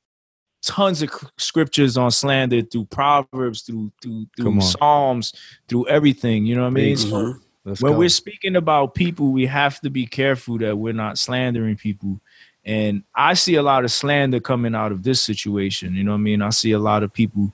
tons 0.64 1.02
of 1.02 1.10
scriptures 1.38 1.98
on 1.98 2.12
slander 2.12 2.62
through 2.62 2.86
Proverbs, 2.86 3.62
through 3.62 3.92
through 4.02 4.28
through. 4.38 4.62
Psalms, 4.62 5.34
through 5.68 5.88
everything. 5.88 6.46
You 6.46 6.56
know 6.56 6.62
what 6.62 6.68
I 6.68 6.72
mean? 6.72 6.98
So 6.98 7.08
Mhm. 7.08 7.40
Let's 7.66 7.82
when 7.82 7.94
go. 7.94 7.98
we're 8.00 8.10
speaking 8.10 8.56
about 8.56 8.96
people, 8.96 9.32
we 9.34 9.46
have 9.46 9.82
to 9.82 9.90
be 9.90 10.06
careful 10.06 10.58
that 10.60 10.78
we're 10.78 10.94
not 10.94 11.18
slandering 11.18 11.76
people. 11.76 12.22
And 12.64 13.04
I 13.14 13.34
see 13.34 13.56
a 13.56 13.62
lot 13.62 13.84
of 13.84 13.92
slander 13.92 14.40
coming 14.40 14.74
out 14.74 14.92
of 14.94 15.04
this 15.04 15.22
situation. 15.22 15.94
You 15.96 16.04
know 16.06 16.12
what 16.12 16.18
I 16.18 16.22
mean? 16.22 16.42
I 16.42 16.50
see 16.50 16.72
a 16.72 16.80
lot 16.80 17.04
of 17.04 17.12
people, 17.14 17.54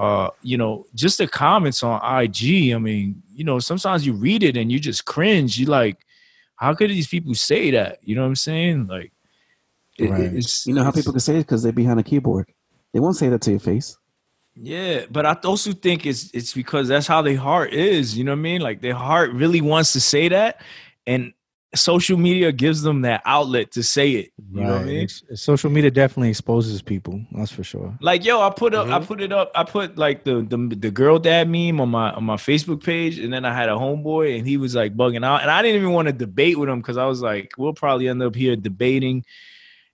uh, 0.00 0.30
you 0.42 0.56
know, 0.56 0.86
just 0.94 1.18
the 1.18 1.28
comments 1.28 1.82
on 1.82 2.00
IG. 2.22 2.72
I 2.72 2.78
mean, 2.78 3.22
you 3.34 3.44
know, 3.44 3.58
sometimes 3.58 4.06
you 4.06 4.14
read 4.14 4.42
it 4.42 4.56
and 4.56 4.72
you 4.72 4.78
just 4.80 5.04
cringe. 5.04 5.58
You 5.58 5.66
like, 5.66 5.98
how 6.56 6.72
could 6.74 6.88
these 6.90 7.08
people 7.08 7.34
say 7.34 7.70
that? 7.72 7.98
You 8.02 8.14
know 8.16 8.22
what 8.22 8.28
I'm 8.28 8.36
saying? 8.36 8.86
Like, 8.86 9.12
it- 9.98 10.10
Right. 10.10 10.32
it's 10.34 10.66
You 10.66 10.72
know 10.74 10.84
how 10.84 10.90
people 10.90 11.12
can 11.12 11.20
say 11.20 11.34
it 11.36 11.46
because 11.46 11.62
they're 11.62 11.72
behind 11.82 12.00
a 12.00 12.02
keyboard. 12.02 12.46
They 12.92 13.00
won't 13.00 13.16
say 13.16 13.28
that 13.28 13.42
to 13.42 13.50
your 13.50 13.60
face. 13.60 13.98
Yeah, 14.56 15.04
but 15.10 15.26
I 15.26 15.34
also 15.44 15.72
think 15.72 16.06
it's 16.06 16.30
it's 16.32 16.52
because 16.54 16.88
that's 16.88 17.06
how 17.06 17.20
their 17.22 17.36
heart 17.36 17.72
is. 17.72 18.16
You 18.16 18.24
know 18.24 18.32
what 18.32 18.38
I 18.38 18.48
mean? 18.50 18.60
Like 18.62 18.80
their 18.80 18.94
heart 18.94 19.32
really 19.32 19.60
wants 19.60 19.92
to 19.92 20.00
say 20.00 20.28
that, 20.28 20.60
and 21.06 21.32
social 21.74 22.16
media 22.18 22.50
gives 22.50 22.82
them 22.82 23.02
that 23.02 23.22
outlet 23.24 23.70
to 23.70 23.82
say 23.82 24.10
it. 24.12 24.32
You 24.52 24.60
know 24.62 24.66
what 24.66 24.74
I 24.74 24.76
Right. 24.78 24.86
mean? 24.86 25.02
Ex- 25.02 25.22
Social 25.34 25.70
media 25.70 25.90
definitely 25.90 26.30
exposes 26.30 26.82
people. 26.82 27.20
That's 27.30 27.52
for 27.52 27.62
sure. 27.62 27.96
Like 28.00 28.24
yo, 28.24 28.40
I 28.40 28.50
put 28.50 28.74
up, 28.74 28.88
I 28.88 28.98
Mhm. 28.98 29.06
put 29.06 29.20
it 29.20 29.32
up, 29.32 29.52
I 29.54 29.62
put 29.62 29.96
like 29.96 30.24
the 30.24 30.42
the 30.42 30.56
the 30.76 30.90
girl 30.90 31.18
dad 31.20 31.48
meme 31.48 31.80
on 31.80 31.88
my 31.88 32.10
on 32.12 32.24
my 32.24 32.36
Facebook 32.36 32.82
page, 32.82 33.18
and 33.20 33.32
then 33.32 33.44
I 33.44 33.54
had 33.54 33.68
a 33.68 33.72
homeboy, 33.74 34.36
and 34.38 34.46
he 34.48 34.56
was 34.56 34.74
like 34.74 34.96
bugging 34.96 35.24
out, 35.24 35.42
and 35.42 35.50
I 35.50 35.62
didn't 35.62 35.80
even 35.80 35.92
want 35.92 36.06
to 36.08 36.12
debate 36.12 36.58
with 36.58 36.68
him 36.68 36.80
because 36.80 36.96
I 36.96 37.06
was 37.06 37.22
like, 37.22 37.52
we'll 37.56 37.72
probably 37.74 38.08
end 38.08 38.20
up 38.22 38.34
here 38.34 38.56
debating, 38.56 39.24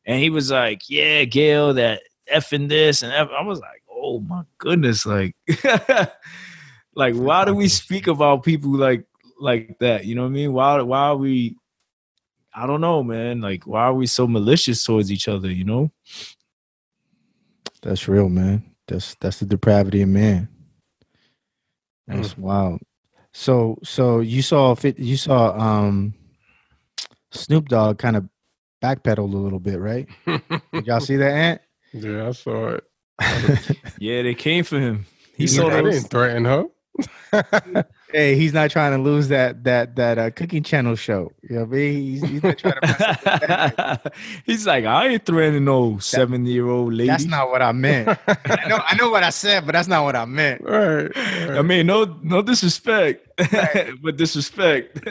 and 0.07 0.19
he 0.19 0.31
was 0.31 0.51
like, 0.51 0.89
yeah, 0.89 1.25
Gayle, 1.25 1.75
that 1.75 2.01
effing 2.33 2.69
this 2.69 3.03
and 3.03 3.13
F. 3.13 3.29
I 3.39 3.43
was 3.43 3.61
like, 3.61 3.83
oh 3.91 4.17
oh 4.17 4.21
my 4.21 4.43
goodness, 4.59 5.05
like, 5.05 5.35
like 6.95 7.15
why 7.15 7.45
do 7.45 7.55
we 7.55 7.69
speak 7.69 8.07
about 8.07 8.45
people 8.45 8.71
like 8.71 9.05
like 9.39 9.79
that? 9.81 10.07
You 10.07 10.15
know 10.15 10.23
what 10.23 10.29
I 10.29 10.33
mean? 10.33 10.53
Why 10.55 10.81
why 10.81 11.01
are 11.09 11.17
we? 11.17 11.57
I 12.59 12.67
don't 12.67 12.81
know, 12.81 13.03
man. 13.03 13.43
Like, 13.43 13.67
why 13.67 13.83
are 13.83 13.95
we 13.95 14.07
so 14.07 14.27
malicious 14.27 14.83
towards 14.83 15.13
each 15.13 15.29
other? 15.29 15.51
You 15.51 15.65
know? 15.65 15.91
That's 17.83 18.09
real, 18.09 18.29
man. 18.31 18.65
That's 18.89 19.15
that's 19.21 19.41
the 19.41 19.47
depravity 19.47 20.01
of 20.03 20.09
man. 20.09 20.49
Mm. 22.11 22.17
That's 22.17 22.39
wild. 22.39 22.81
So 23.35 23.79
so 23.85 24.21
you 24.21 24.41
saw 24.43 24.75
you 24.97 25.17
saw 25.17 25.59
um 25.59 26.15
Snoop 27.33 27.69
Dogg 27.69 27.99
kind 27.99 28.17
of 28.17 28.29
backpedaled 28.83 29.35
a 29.35 29.37
little 29.37 29.61
bit, 29.61 29.79
right? 29.79 30.09
Did 30.27 30.87
y'all 30.87 31.01
see 31.01 31.17
that 31.17 31.33
ant? 31.33 31.61
yeah, 31.93 32.29
I 32.29 32.33
saw 32.33 32.69
it. 32.71 32.85
Yeah, 33.99 34.23
they 34.23 34.35
came 34.35 34.63
for 34.65 34.79
him. 34.79 35.07
He 35.37 35.45
Yeah, 35.45 35.63
saw 35.63 35.69
I 35.69 35.83
those. 35.83 35.95
didn't 35.95 36.11
threaten 36.11 36.45
her. 36.45 36.65
hey, 38.13 38.37
he's 38.37 38.53
not 38.53 38.71
trying 38.71 38.93
to 38.93 38.99
lose 39.03 39.29
that 39.29 39.65
that 39.65 39.97
that 39.97 40.19
uh, 40.19 40.31
cooking 40.31 40.63
channel 40.63 40.97
show. 40.97 41.33
You 41.43 41.57
know 41.57 41.65
what 41.65 41.75
I 41.75 41.79
mean? 41.79 42.03
He's, 42.03 42.23
he's 42.23 42.43
not 42.43 42.59
trying 42.59 42.75
to 42.75 42.81
mess 42.87 43.01
up 43.01 43.21
that. 43.23 44.15
He's 44.47 44.67
like, 44.67 44.85
I 44.85 45.09
ain't 45.09 45.25
threatening 45.27 45.65
no 45.65 45.99
seven 45.99 46.47
year 46.47 46.69
old 46.69 46.95
lady. 46.95 47.09
That's 47.09 47.25
not 47.25 47.51
what 47.51 47.63
I 47.63 47.73
meant. 47.73 48.09
I 48.29 48.69
know 48.69 48.79
I 48.85 48.97
know 48.97 49.11
what 49.11 49.23
I 49.23 49.31
said, 49.31 49.67
but 49.67 49.73
that's 49.73 49.89
not 49.89 50.05
what 50.05 50.17
I 50.17 50.25
meant. 50.25 50.63
right. 50.63 51.11
I 51.17 51.63
mean, 51.63 51.87
no, 51.87 52.05
no 52.23 52.43
disrespect, 52.43 53.27
but 54.03 54.17
disrespect. 54.17 55.05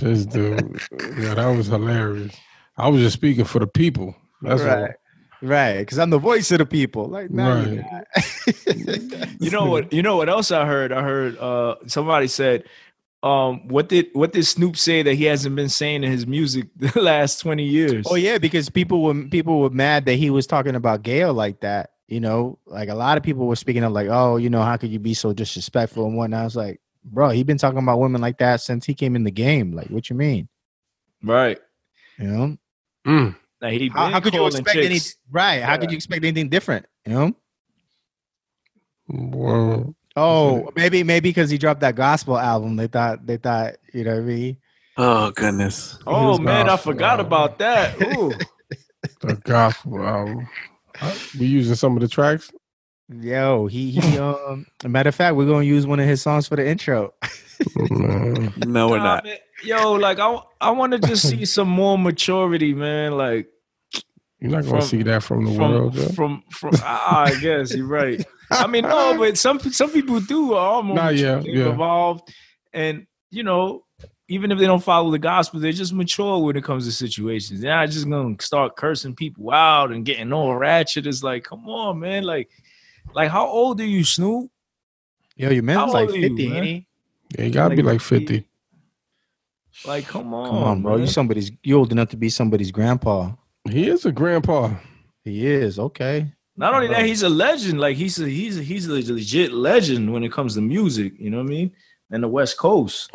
This 0.00 0.26
dude. 0.26 0.80
Yeah, 1.18 1.34
that 1.34 1.54
was 1.56 1.66
hilarious. 1.66 2.34
I 2.76 2.88
was 2.88 3.00
just 3.00 3.14
speaking 3.14 3.44
for 3.44 3.58
the 3.58 3.66
people. 3.66 4.14
That's 4.42 4.62
right. 4.62 4.92
Right, 5.44 5.80
because 5.80 5.98
I'm 5.98 6.08
the 6.08 6.18
voice 6.18 6.50
of 6.52 6.58
the 6.58 6.66
people. 6.66 7.06
Like, 7.06 7.30
no, 7.30 7.60
you're 7.60 7.82
Right. 7.82 8.04
not. 8.16 9.36
you 9.40 9.50
know 9.50 9.66
what? 9.70 9.92
You 9.92 10.02
know 10.02 10.16
what 10.16 10.30
else 10.30 10.50
I 10.50 10.64
heard? 10.64 10.90
I 10.90 11.02
heard 11.02 11.36
uh 11.38 11.74
somebody 11.86 12.28
said, 12.28 12.64
um, 13.22 13.68
what 13.68 13.88
did 13.90 14.06
what 14.14 14.32
did 14.32 14.44
Snoop 14.46 14.76
say 14.76 15.02
that 15.02 15.14
he 15.14 15.24
hasn't 15.24 15.54
been 15.54 15.68
saying 15.68 16.02
in 16.02 16.10
his 16.10 16.26
music 16.26 16.68
the 16.76 16.98
last 16.98 17.40
twenty 17.40 17.64
years? 17.64 18.06
Oh 18.08 18.14
yeah, 18.14 18.38
because 18.38 18.70
people 18.70 19.02
were 19.02 19.14
people 19.24 19.60
were 19.60 19.70
mad 19.70 20.06
that 20.06 20.14
he 20.14 20.30
was 20.30 20.46
talking 20.46 20.76
about 20.76 21.02
Gayle 21.02 21.34
like 21.34 21.60
that. 21.60 21.90
You 22.08 22.20
know, 22.20 22.58
like 22.66 22.88
a 22.88 22.94
lot 22.94 23.18
of 23.18 23.22
people 23.22 23.46
were 23.46 23.56
speaking 23.56 23.84
of 23.84 23.92
like, 23.92 24.08
oh, 24.10 24.36
you 24.36 24.48
know, 24.48 24.62
how 24.62 24.76
could 24.78 24.90
you 24.90 24.98
be 24.98 25.12
so 25.14 25.32
disrespectful 25.34 26.06
and 26.06 26.16
whatnot? 26.16 26.40
I 26.40 26.44
was 26.44 26.56
like, 26.56 26.80
bro, 27.04 27.30
he 27.30 27.42
been 27.44 27.58
talking 27.58 27.78
about 27.78 27.98
women 28.00 28.20
like 28.22 28.38
that 28.38 28.60
since 28.62 28.86
he 28.86 28.94
came 28.94 29.14
in 29.14 29.24
the 29.24 29.30
game. 29.30 29.72
Like, 29.72 29.88
what 29.88 30.08
you 30.08 30.16
mean? 30.16 30.48
right. 31.22 31.58
You 32.18 32.26
know, 32.28 32.56
Mm. 33.06 33.36
Like 33.60 33.72
he 33.80 33.88
how, 33.88 34.10
how 34.10 34.20
could 34.20 34.34
you 34.34 34.40
calling 34.40 34.52
expect 34.60 34.76
any 34.78 34.94
chicks. 34.96 35.16
right? 35.30 35.62
How 35.62 35.76
could 35.76 35.90
you 35.90 35.96
expect 35.96 36.24
anything 36.24 36.48
different? 36.48 36.86
You 37.06 37.12
know? 37.12 37.32
Well, 39.08 39.94
Oh, 40.16 40.70
maybe 40.76 41.02
maybe 41.02 41.30
because 41.30 41.50
he 41.50 41.58
dropped 41.58 41.80
that 41.80 41.96
gospel 41.96 42.38
album, 42.38 42.76
they 42.76 42.86
thought 42.86 43.26
they 43.26 43.36
thought 43.36 43.74
you 43.92 44.04
know 44.04 44.12
what 44.14 44.20
I 44.20 44.22
mean. 44.22 44.56
oh 44.96 45.30
goodness. 45.32 45.98
Oh 46.06 46.38
man, 46.38 46.68
I 46.68 46.76
forgot 46.76 47.18
album. 47.18 47.26
about 47.26 47.58
that. 47.58 48.00
Ooh. 48.16 48.32
the 49.20 49.34
gospel 49.44 50.02
album. 50.06 50.48
We 51.38 51.46
using 51.46 51.74
some 51.74 51.96
of 51.96 52.00
the 52.00 52.08
tracks. 52.08 52.52
Yo, 53.08 53.66
he 53.66 53.90
he 53.90 54.18
um. 54.18 54.66
matter 54.86 55.08
of 55.08 55.14
fact, 55.16 55.34
we're 55.36 55.46
gonna 55.46 55.64
use 55.64 55.84
one 55.86 55.98
of 56.00 56.06
his 56.06 56.22
songs 56.22 56.46
for 56.46 56.54
the 56.56 56.66
intro. 56.66 57.12
No, 57.80 58.88
we're 58.88 58.98
Nah, 58.98 59.20
not. 59.20 59.26
Man. 59.66 59.78
Yo, 59.82 59.92
like 59.92 60.18
I, 60.18 60.38
I 60.60 60.70
want 60.70 60.92
to 60.92 60.98
just 60.98 61.28
see 61.28 61.44
some 61.56 61.68
more 61.68 61.98
maturity, 61.98 62.74
man. 62.74 63.12
Like 63.12 63.48
You're 64.40 64.50
not 64.52 64.64
gonna 64.64 64.80
From- 64.80 64.88
see 64.88 65.02
that 65.04 65.22
from 65.22 65.44
the 65.44 65.54
from 65.54 65.70
world. 65.72 65.94
Joe. 65.94 66.08
from 66.08 66.42
from. 66.50 66.72
I 66.82 67.36
guess 67.40 67.74
you're 67.74 67.86
right. 67.86 68.24
I 68.50 68.66
mean, 68.66 68.82
no, 68.84 69.16
but 69.18 69.36
some 69.38 69.58
some 69.60 69.90
people 69.90 70.20
do 70.20 70.54
are 70.54 70.68
almost 70.74 70.96
Nah, 70.96 71.08
yeah, 71.08 71.40
yeah. 71.44 71.70
evolved, 71.70 72.28
and 72.72 73.06
you 73.30 73.42
know, 73.42 73.84
even 74.28 74.52
if 74.52 74.58
they 74.58 74.66
don't 74.66 74.82
follow 74.82 75.10
the 75.10 75.18
gospel, 75.18 75.60
they're 75.60 75.72
just 75.72 75.92
mature 75.92 76.38
when 76.38 76.56
it 76.56 76.64
comes 76.64 76.86
to 76.86 76.92
situations. 76.92 77.60
They're 77.60 77.74
not 77.74 77.90
just 77.90 78.08
gonna 78.08 78.36
start 78.40 78.76
cursing 78.76 79.14
people 79.16 79.50
out 79.50 79.92
and 79.92 80.04
getting 80.04 80.32
all 80.32 80.54
ratchet. 80.56 81.06
It's 81.06 81.22
like, 81.22 81.44
come 81.44 81.68
on, 81.68 82.00
man. 82.00 82.22
Like, 82.24 82.48
like 83.14 83.30
how 83.30 83.46
old 83.46 83.80
are 83.80 83.86
you, 83.86 84.04
Snoop? 84.04 84.50
Yo, 85.36 85.50
your 85.50 85.62
man's 85.64 85.92
like 85.92 86.10
fifty, 86.10 86.20
you, 86.20 86.28
fifty, 86.28 86.48
man? 86.48 86.56
ain't 86.58 86.66
he? 86.66 86.86
Yeah, 87.38 87.44
you 87.46 87.50
gotta 87.52 87.74
be 87.74 87.82
Like, 87.82 87.94
like 87.94 88.00
fifty. 88.02 88.46
Like, 89.86 90.06
come 90.06 90.32
on, 90.32 90.48
Come 90.48 90.62
on, 90.62 90.82
bro. 90.82 90.92
man. 90.92 91.00
You 91.00 91.06
somebody's 91.06 91.50
you 91.62 91.76
old 91.78 91.92
enough 91.92 92.08
to 92.10 92.16
be 92.16 92.28
somebody's 92.28 92.70
grandpa. 92.70 93.32
He 93.68 93.88
is 93.88 94.04
a 94.06 94.12
grandpa. 94.12 94.70
He 95.24 95.46
is 95.46 95.78
okay. 95.78 96.32
Not 96.56 96.74
only 96.74 96.86
that, 96.88 97.04
he's 97.04 97.22
a 97.22 97.28
legend. 97.28 97.80
Like 97.80 97.96
he's 97.96 98.20
a 98.20 98.28
he's 98.28 98.58
a, 98.58 98.62
he's 98.62 98.86
a 98.88 98.92
legit 99.12 99.52
legend 99.52 100.12
when 100.12 100.22
it 100.22 100.32
comes 100.32 100.54
to 100.54 100.60
music. 100.60 101.14
You 101.18 101.30
know 101.30 101.38
what 101.38 101.46
I 101.46 101.48
mean? 101.50 101.72
And 102.10 102.22
the 102.22 102.28
West 102.28 102.56
Coast. 102.58 103.10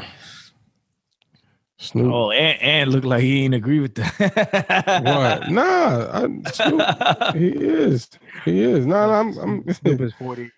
Snoop. 1.81 2.11
Oh, 2.11 2.31
and, 2.31 2.61
and 2.61 2.91
look 2.91 3.05
like 3.05 3.21
he 3.21 3.45
ain't 3.45 3.53
agree 3.53 3.79
with 3.79 3.95
that. 3.95 5.01
What? 5.05 5.49
Nah, 5.49 6.09
I, 6.11 6.51
Snoop, 6.51 7.35
he 7.37 7.47
is. 7.47 8.09
He 8.43 8.61
is. 8.63 8.85
No, 8.85 9.07
no, 9.07 9.13
I'm. 9.13 9.37
I'm 9.37 9.73
Snoop 9.73 10.01
is 10.01 10.13
40, 10.15 10.51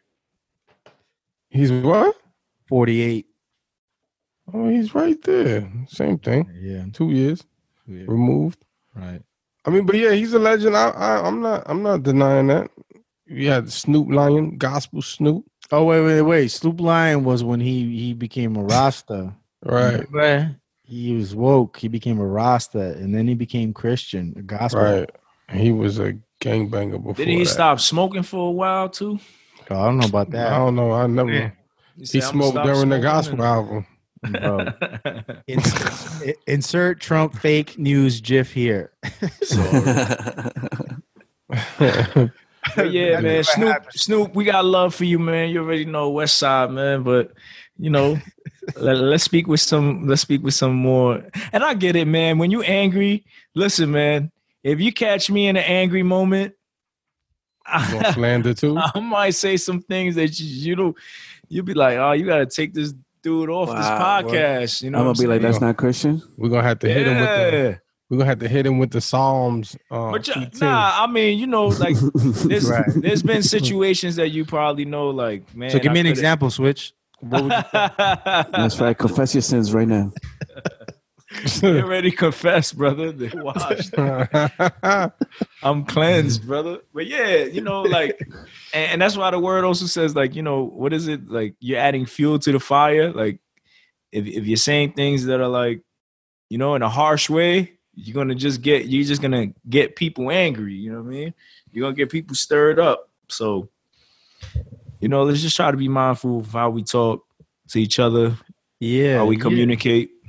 he's 1.50 1.72
what? 1.72 2.16
48. 2.70 3.28
Oh, 4.54 4.68
he's 4.70 4.94
right 4.96 5.22
there. 5.24 5.72
Same 5.88 6.18
thing. 6.20 6.50
Yeah, 6.62 6.86
Two 6.94 7.12
years 7.12 7.44
removed. 7.88 8.64
right. 8.96 9.22
I 9.66 9.70
mean, 9.70 9.86
but 9.86 9.96
yeah, 9.96 10.12
he's 10.12 10.34
a 10.34 10.40
legend. 10.40 10.76
I, 10.76 10.90
I, 10.90 11.28
I'm 11.28 11.40
not. 11.42 11.64
I'm 11.68 11.84
not 11.84 12.02
denying 12.04 12.48
that. 12.48 12.72
You 13.28 13.50
had 13.50 13.72
Snoop 13.72 14.10
Lion, 14.10 14.58
Gospel 14.58 15.02
Snoop, 15.02 15.46
Oh 15.72 15.86
wait, 15.86 16.02
wait, 16.02 16.22
wait. 16.22 16.48
Snoop 16.50 16.82
Lion 16.82 17.24
was 17.24 17.44
when 17.44 17.62
he 17.62 17.98
he 17.98 18.14
became 18.14 18.58
a 18.58 18.64
Rasta. 18.64 19.34
right? 19.64 20.06
Remember? 20.12 20.56
He 20.84 21.16
was 21.16 21.34
woke. 21.34 21.78
He 21.78 21.88
became 21.88 22.20
a 22.20 22.26
Rasta, 22.28 22.92
and 22.98 23.16
then 23.16 23.28
he 23.28 23.36
became 23.36 23.74
Christian, 23.74 24.34
a 24.38 24.42
gospel. 24.42 24.82
Right. 24.82 25.10
He 25.50 25.72
was 25.72 26.00
a 26.00 26.18
gangbanger 26.42 26.98
before. 26.98 27.14
Did 27.14 27.30
he 27.30 27.40
that. 27.40 27.46
stop 27.46 27.80
smoking 27.80 28.24
for 28.24 28.50
a 28.50 28.52
while 28.52 28.90
too? 28.90 29.20
Oh, 29.70 29.80
I 29.80 29.86
don't 29.86 30.00
know 30.00 30.08
about 30.08 30.32
that. 30.32 30.52
I 30.52 30.58
don't 30.58 30.76
know. 30.76 30.92
I 30.92 31.08
never. 31.08 31.32
Yeah. 31.32 31.52
He, 31.96 32.02
He 32.02 32.06
said, 32.06 32.24
"I'ma 32.24 32.32
smoked 32.32 32.52
stop 32.54 32.66
during 32.66 32.90
the 32.90 32.96
smoking 32.96 33.02
gospel 33.02 33.44
album. 33.44 33.86
Bro. 34.24 34.60
Um, 34.60 35.24
insert, 35.48 36.36
insert 36.48 37.00
Trump 37.00 37.36
fake 37.36 37.78
news 37.78 38.22
GIF 38.22 38.52
here. 38.52 38.92
But 42.76 42.92
yeah, 42.92 43.20
man. 43.20 43.44
Snoop, 43.44 43.70
happened. 43.70 43.94
Snoop, 43.94 44.36
we 44.36 44.44
got 44.44 44.66
love 44.66 44.94
for 44.94 45.06
you, 45.06 45.20
man. 45.20 45.50
You 45.50 45.62
already 45.62 45.86
know 45.86 46.10
West 46.10 46.38
Side, 46.38 46.72
man. 46.72 47.04
But 47.04 47.32
you 47.78 47.90
know, 47.90 48.20
let, 48.76 48.98
let's 48.98 49.24
speak 49.24 49.48
with 49.48 49.60
some. 49.60 50.08
Let's 50.08 50.22
speak 50.22 50.44
with 50.44 50.54
some 50.54 50.76
more. 50.76 51.24
And 51.52 51.64
I 51.64 51.74
get 51.74 51.96
it, 51.96 52.06
man. 52.06 52.38
When 52.38 52.52
you 52.52 52.62
angry, 52.62 53.26
listen, 53.56 53.92
man. 53.92 54.32
If 54.64 54.80
you 54.80 54.94
catch 54.94 55.32
me 55.32 55.48
in 55.48 55.58
an 55.58 55.64
angry 55.64 56.04
moment, 56.04 56.54
You 57.68 57.94
gonna 57.94 58.14
slander 58.14 58.54
too? 58.54 58.78
I 58.78 59.00
might 59.00 59.32
say 59.32 59.58
some 59.58 59.82
things 59.82 60.16
that 60.16 60.40
you, 60.40 60.46
you 60.46 60.76
don't. 60.76 60.96
You'll 61.48 61.66
be 61.66 61.74
like, 61.74 61.98
oh, 61.98 62.12
you 62.12 62.26
got 62.26 62.38
to 62.38 62.46
take 62.46 62.74
this 62.74 62.94
dude 63.24 63.50
off 63.50 63.70
this 63.70 63.76
Wow, 63.78 64.22
boy. 64.22 64.30
podcast. 64.30 64.82
You 64.84 64.90
know, 64.92 65.00
I'm 65.00 65.06
gonna 65.06 65.20
be 65.20 65.28
like, 65.28 65.42
that's 65.42 65.62
not 65.62 65.78
Christian. 65.78 66.22
We're 66.38 66.50
gonna 66.50 66.64
have 66.68 66.80
to 66.80 66.88
hit 66.94 67.08
him 67.08 67.18
with 67.20 67.26
the. 67.52 67.58
Yeah. 67.58 67.78
We're 68.10 68.18
gonna 68.18 68.30
have 68.30 68.40
to 68.40 68.48
hit 68.50 68.66
him 68.66 68.78
with 68.78 68.92
the 68.92 69.00
Psalms. 69.00 69.76
Uh, 69.90 70.12
But 70.12 70.28
yeah, 70.28 70.34
210. 70.34 70.68
nah, 70.70 70.92
I 71.04 71.08
mean, 71.08 71.40
you 71.40 71.48
know, 71.48 71.68
like 71.68 71.96
there's 72.16 72.70
Right. 72.70 72.84
there's 72.96 73.24
been 73.24 73.42
situations 73.44 74.18
that 74.18 74.30
you 74.30 74.44
probably 74.44 74.84
know, 74.86 75.10
like 75.10 75.56
man. 75.56 75.70
so 75.70 75.80
give 75.80 75.92
I 75.92 75.94
me 75.94 76.00
an 76.02 76.06
example, 76.08 76.50
Switch. 76.50 76.94
What 77.22 77.44
would 77.44 77.52
you 77.54 77.62
That's 77.74 78.80
right. 78.82 78.98
Confess 78.98 79.34
your 79.36 79.44
sins 79.44 79.74
right 79.74 79.88
now. 79.88 80.12
You 81.62 81.80
already 81.80 82.12
confessed, 82.12 82.76
brother. 82.78 83.12
They 83.14 83.30
washed. 83.34 83.94
I'm 85.64 85.86
cleansed, 85.86 86.46
brother. 86.46 86.80
But 86.94 87.08
yeah, 87.08 87.44
you 87.46 87.62
know, 87.62 87.84
like, 87.84 88.20
and, 88.74 88.92
and 88.92 89.02
that's 89.02 89.18
why 89.18 89.32
the 89.32 89.40
word 89.40 89.64
also 89.64 89.86
says, 89.86 90.16
like, 90.16 90.36
you 90.36 90.42
know, 90.42 90.64
what 90.64 90.94
is 90.94 91.08
it? 91.08 91.30
Like, 91.30 91.56
you're 91.60 91.80
adding 91.80 92.06
fuel 92.06 92.40
to 92.40 92.52
the 92.52 92.60
fire. 92.60 93.12
Like, 93.12 93.40
if 94.12 94.26
if 94.26 94.46
you're 94.46 94.58
saying 94.58 94.94
things 94.94 95.26
that 95.26 95.40
are 95.40 95.48
like, 95.48 95.82
you 96.50 96.58
know, 96.58 96.76
in 96.76 96.82
a 96.82 96.90
harsh 96.90 97.30
way, 97.30 97.74
you're 97.94 98.14
gonna 98.14 98.36
just 98.36 98.62
get 98.62 98.86
you're 98.86 99.06
just 99.06 99.22
gonna 99.22 99.48
get 99.70 99.96
people 99.96 100.32
angry. 100.32 100.74
You 100.74 100.92
know 100.92 101.02
what 101.02 101.08
I 101.08 101.12
mean? 101.12 101.34
You're 101.72 101.86
gonna 101.86 101.96
get 101.96 102.10
people 102.10 102.36
stirred 102.36 102.80
up. 102.80 103.10
So, 103.30 103.70
you 105.00 105.08
know, 105.08 105.24
let's 105.24 105.42
just 105.42 105.56
try 105.56 105.72
to 105.72 105.78
be 105.78 105.88
mindful 105.88 106.40
of 106.40 106.48
how 106.48 106.70
we 106.70 106.84
talk 106.84 107.26
to 107.70 107.82
each 107.82 108.00
other, 108.00 108.36
yeah, 108.80 109.18
how 109.18 109.26
we 109.26 109.38
communicate. 109.38 110.12
Yeah, 110.12 110.21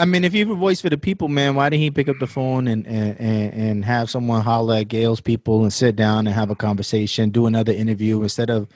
I 0.00 0.04
mean, 0.04 0.24
if 0.24 0.34
you 0.34 0.46
have 0.46 0.56
a 0.56 0.58
voice 0.58 0.80
for 0.80 0.90
the 0.90 0.98
people, 0.98 1.28
man, 1.28 1.54
why 1.54 1.68
didn't 1.68 1.82
he 1.82 1.90
pick 1.90 2.08
up 2.08 2.18
the 2.18 2.26
phone 2.26 2.66
and 2.68 2.86
and 2.86 3.20
and, 3.20 3.54
and 3.54 3.84
have 3.84 4.10
someone 4.10 4.42
holler 4.42 4.76
at 4.76 4.88
Gayle's 4.88 5.20
people 5.20 5.62
and 5.62 5.72
sit 5.72 5.94
down 5.94 6.26
and 6.26 6.34
have 6.34 6.50
a 6.50 6.56
conversation, 6.56 7.30
do 7.30 7.46
another 7.46 7.72
interview 7.72 8.22
instead 8.22 8.50
of 8.50 8.68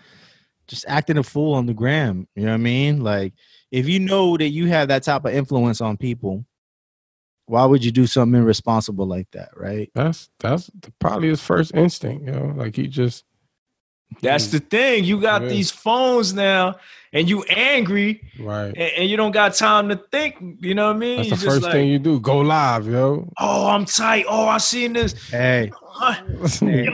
just 0.69 0.85
acting 0.87 1.19
a 1.19 1.23
fool 1.23 1.55
on 1.55 1.67
the 1.67 1.75
gram? 1.75 2.29
You 2.37 2.45
know 2.45 2.51
what 2.51 2.55
I 2.55 2.59
mean? 2.59 3.03
Like, 3.03 3.35
if 3.71 3.89
you 3.89 4.01
know 4.01 4.37
that 4.37 4.49
you 4.49 4.69
have 4.69 4.89
that 4.89 5.03
type 5.03 5.25
of 5.25 5.35
influence 5.35 5.81
on 5.81 5.97
people, 5.97 6.45
why 7.47 7.65
would 7.65 7.85
you 7.85 7.91
do 7.91 8.07
something 8.07 8.41
irresponsible 8.41 9.07
like 9.07 9.31
that, 9.33 9.51
right? 9.57 9.91
That's 9.95 10.31
that's 10.39 10.71
probably 11.01 11.29
his 11.29 11.43
first 11.43 11.75
instinct, 11.75 12.27
you 12.27 12.33
know. 12.33 12.53
Like 12.57 12.77
he 12.77 12.87
just 12.87 13.25
That's 14.21 14.49
the 14.49 14.61
thing. 14.61 15.05
You 15.05 15.21
got 15.21 15.43
Yeah. 15.43 15.49
these 15.49 15.71
phones 15.71 16.35
now, 16.35 16.77
and 17.13 17.29
you 17.29 17.43
angry, 17.45 18.21
Right. 18.39 18.67
and, 18.69 18.77
and 18.99 19.11
you 19.11 19.17
don't 19.17 19.33
got 19.33 19.55
time 19.55 19.89
to 19.89 19.97
think. 20.11 20.37
You 20.61 20.75
know 20.75 20.89
what 20.89 20.97
I 20.97 20.99
mean? 20.99 21.17
That's 21.19 21.29
You 21.31 21.37
the 21.37 21.43
just 21.43 21.47
first 21.55 21.63
like, 21.63 21.73
thing 21.73 21.89
you 21.89 21.99
do. 21.99 22.21
Go 22.21 22.39
live, 22.39 22.87
yo. 22.87 23.29
Oh, 23.39 23.69
I'm 23.69 23.85
tight. 23.85 24.25
Oh, 24.29 24.47
I 24.49 24.59
seen 24.59 24.93
this. 24.93 25.15
Hey, 25.31 25.71
yeah. 26.01 26.21
Yo. 26.61 26.93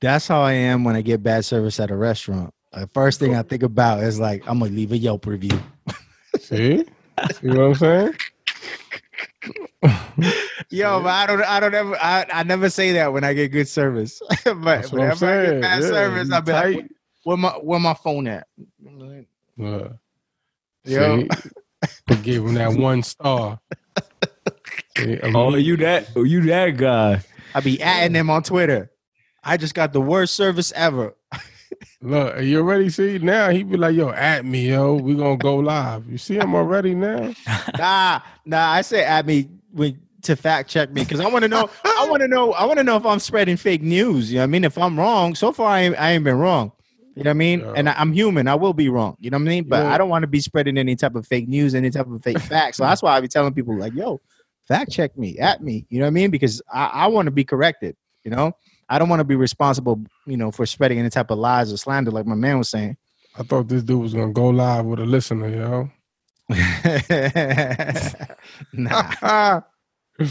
That's 0.00 0.26
how 0.26 0.40
I 0.42 0.52
am 0.52 0.84
when 0.84 0.96
I 0.96 1.02
get 1.02 1.22
bad 1.22 1.44
service 1.44 1.78
at 1.80 1.90
a 1.90 1.96
restaurant. 1.96 2.52
The 2.72 2.86
first 2.88 3.20
thing 3.20 3.34
I 3.34 3.42
think 3.42 3.62
about 3.62 4.02
is 4.02 4.18
like 4.18 4.42
I'm 4.48 4.58
gonna 4.60 4.70
leave 4.72 4.92
a 4.92 4.96
Yelp 4.96 5.26
review. 5.26 5.58
See? 6.38 6.84
See 7.34 7.48
what 7.48 7.58
I'm 7.60 7.74
saying? 7.74 8.14
Yo, 10.70 11.02
but 11.02 11.08
I 11.08 11.26
don't, 11.26 11.42
I 11.42 11.60
don't 11.60 11.74
ever, 11.74 11.96
I, 11.96 12.26
I 12.32 12.42
never 12.42 12.68
say 12.70 12.92
that 12.92 13.12
when 13.12 13.24
I 13.24 13.32
get 13.32 13.48
good 13.48 13.68
service. 13.68 14.20
but 14.44 14.62
That's 14.64 14.92
what 14.92 15.00
I'm 15.02 15.08
whenever 15.08 15.26
I 15.26 15.44
saying. 15.44 15.52
get 15.52 15.60
bad 15.62 15.82
Yeah, 15.82 15.88
service, 15.88 16.28
you 16.28 16.34
I 16.34 16.40
be 16.40 16.52
like, 16.52 16.90
where 17.24 17.36
my, 17.36 17.50
where 17.50 17.80
my 17.80 17.94
phone 17.94 18.26
at? 18.26 18.46
Yeah. 19.56 19.88
Yo. 20.84 21.20
See? 21.20 21.28
Give 22.22 22.46
him 22.46 22.54
that 22.54 22.72
one 22.78 23.02
star. 23.02 23.60
See, 24.96 25.14
I 25.22 25.32
oh, 25.34 25.54
you 25.56 25.76
that? 25.78 26.08
Oh, 26.16 26.24
you 26.24 26.42
that 26.42 26.76
guy? 26.76 27.22
I 27.54 27.60
be 27.60 27.80
adding 27.82 28.12
them 28.12 28.30
on 28.30 28.42
Twitter. 28.42 28.90
I 29.42 29.56
just 29.56 29.74
got 29.74 29.92
the 29.92 30.00
worst 30.00 30.34
service 30.34 30.72
ever. 30.76 31.14
Look, 32.02 32.40
you 32.42 32.58
already 32.58 32.90
see 32.90 33.18
now 33.18 33.50
he 33.50 33.62
be 33.62 33.76
like, 33.76 33.94
yo, 33.94 34.10
at 34.10 34.44
me, 34.44 34.68
yo. 34.70 34.94
We 34.94 35.14
gonna 35.14 35.36
go 35.36 35.56
live. 35.56 36.08
You 36.08 36.18
see 36.18 36.36
him 36.36 36.54
already 36.54 36.94
now? 36.94 37.34
nah, 37.78 38.20
nah. 38.44 38.70
I 38.70 38.82
say 38.82 39.04
at 39.04 39.26
me 39.26 39.48
when, 39.72 40.00
to 40.22 40.36
fact 40.36 40.68
check 40.68 40.90
me 40.92 41.02
because 41.02 41.20
I 41.20 41.28
want 41.28 41.42
to 41.42 41.48
know. 41.48 41.70
I 41.84 42.06
want 42.10 42.20
to 42.22 42.28
know. 42.28 42.52
I 42.52 42.64
want 42.64 42.78
to 42.78 42.84
know 42.84 42.96
if 42.96 43.06
I'm 43.06 43.18
spreading 43.18 43.56
fake 43.56 43.82
news. 43.82 44.30
You 44.30 44.36
know 44.36 44.42
what 44.42 44.44
I 44.44 44.46
mean? 44.48 44.64
If 44.64 44.78
I'm 44.78 44.98
wrong, 44.98 45.34
so 45.34 45.52
far 45.52 45.68
I 45.68 45.80
ain't, 45.80 45.98
I 45.98 46.12
ain't 46.12 46.24
been 46.24 46.38
wrong. 46.38 46.72
You 47.16 47.24
know 47.24 47.30
what 47.30 47.34
I 47.34 47.38
mean? 47.38 47.60
Yeah. 47.60 47.72
And 47.76 47.88
I, 47.88 47.94
I'm 47.98 48.12
human. 48.12 48.46
I 48.48 48.54
will 48.54 48.72
be 48.72 48.88
wrong. 48.88 49.16
You 49.20 49.30
know 49.30 49.36
what 49.36 49.42
I 49.42 49.48
mean? 49.48 49.64
But 49.64 49.82
Yeah. 49.82 49.92
I 49.92 49.98
don't 49.98 50.08
want 50.08 50.22
to 50.22 50.26
be 50.28 50.40
spreading 50.40 50.78
any 50.78 50.96
type 50.96 51.14
of 51.14 51.26
fake 51.26 51.48
news, 51.48 51.74
any 51.74 51.90
type 51.90 52.06
of 52.06 52.22
fake 52.22 52.38
facts. 52.38 52.76
So 52.78 52.84
that's 52.84 53.02
why 53.02 53.16
I 53.16 53.20
be 53.20 53.28
telling 53.28 53.52
people 53.52 53.76
like, 53.76 53.94
"Yo, 53.94 54.20
fact 54.68 54.90
check 54.90 55.16
me, 55.18 55.38
at 55.38 55.62
me." 55.62 55.86
You 55.90 55.98
know 55.98 56.04
what 56.04 56.08
I 56.08 56.12
mean? 56.12 56.30
Because 56.30 56.62
I, 56.72 56.86
I 56.86 57.06
want 57.08 57.26
to 57.26 57.30
be 57.32 57.44
corrected. 57.44 57.96
You 58.24 58.30
know, 58.30 58.52
I 58.90 58.98
don't 58.98 59.08
want 59.08 59.20
to 59.20 59.24
be 59.24 59.36
responsible. 59.36 60.02
You 60.26 60.36
know, 60.36 60.50
for 60.50 60.66
spreading 60.66 60.98
any 60.98 61.10
type 61.10 61.30
of 61.30 61.38
lies 61.38 61.72
or 61.72 61.76
slander, 61.76 62.10
like 62.10 62.26
my 62.26 62.34
man 62.34 62.58
was 62.58 62.68
saying. 62.68 62.96
I 63.38 63.44
thought 63.44 63.68
this 63.68 63.84
dude 63.84 64.02
was 64.02 64.12
gonna 64.12 64.32
go 64.32 64.48
live 64.48 64.84
with 64.84 64.98
a 64.98 65.06
listener, 65.06 65.48
yo. 65.48 65.90
nah, 68.72 69.12
Ah. 69.22 69.64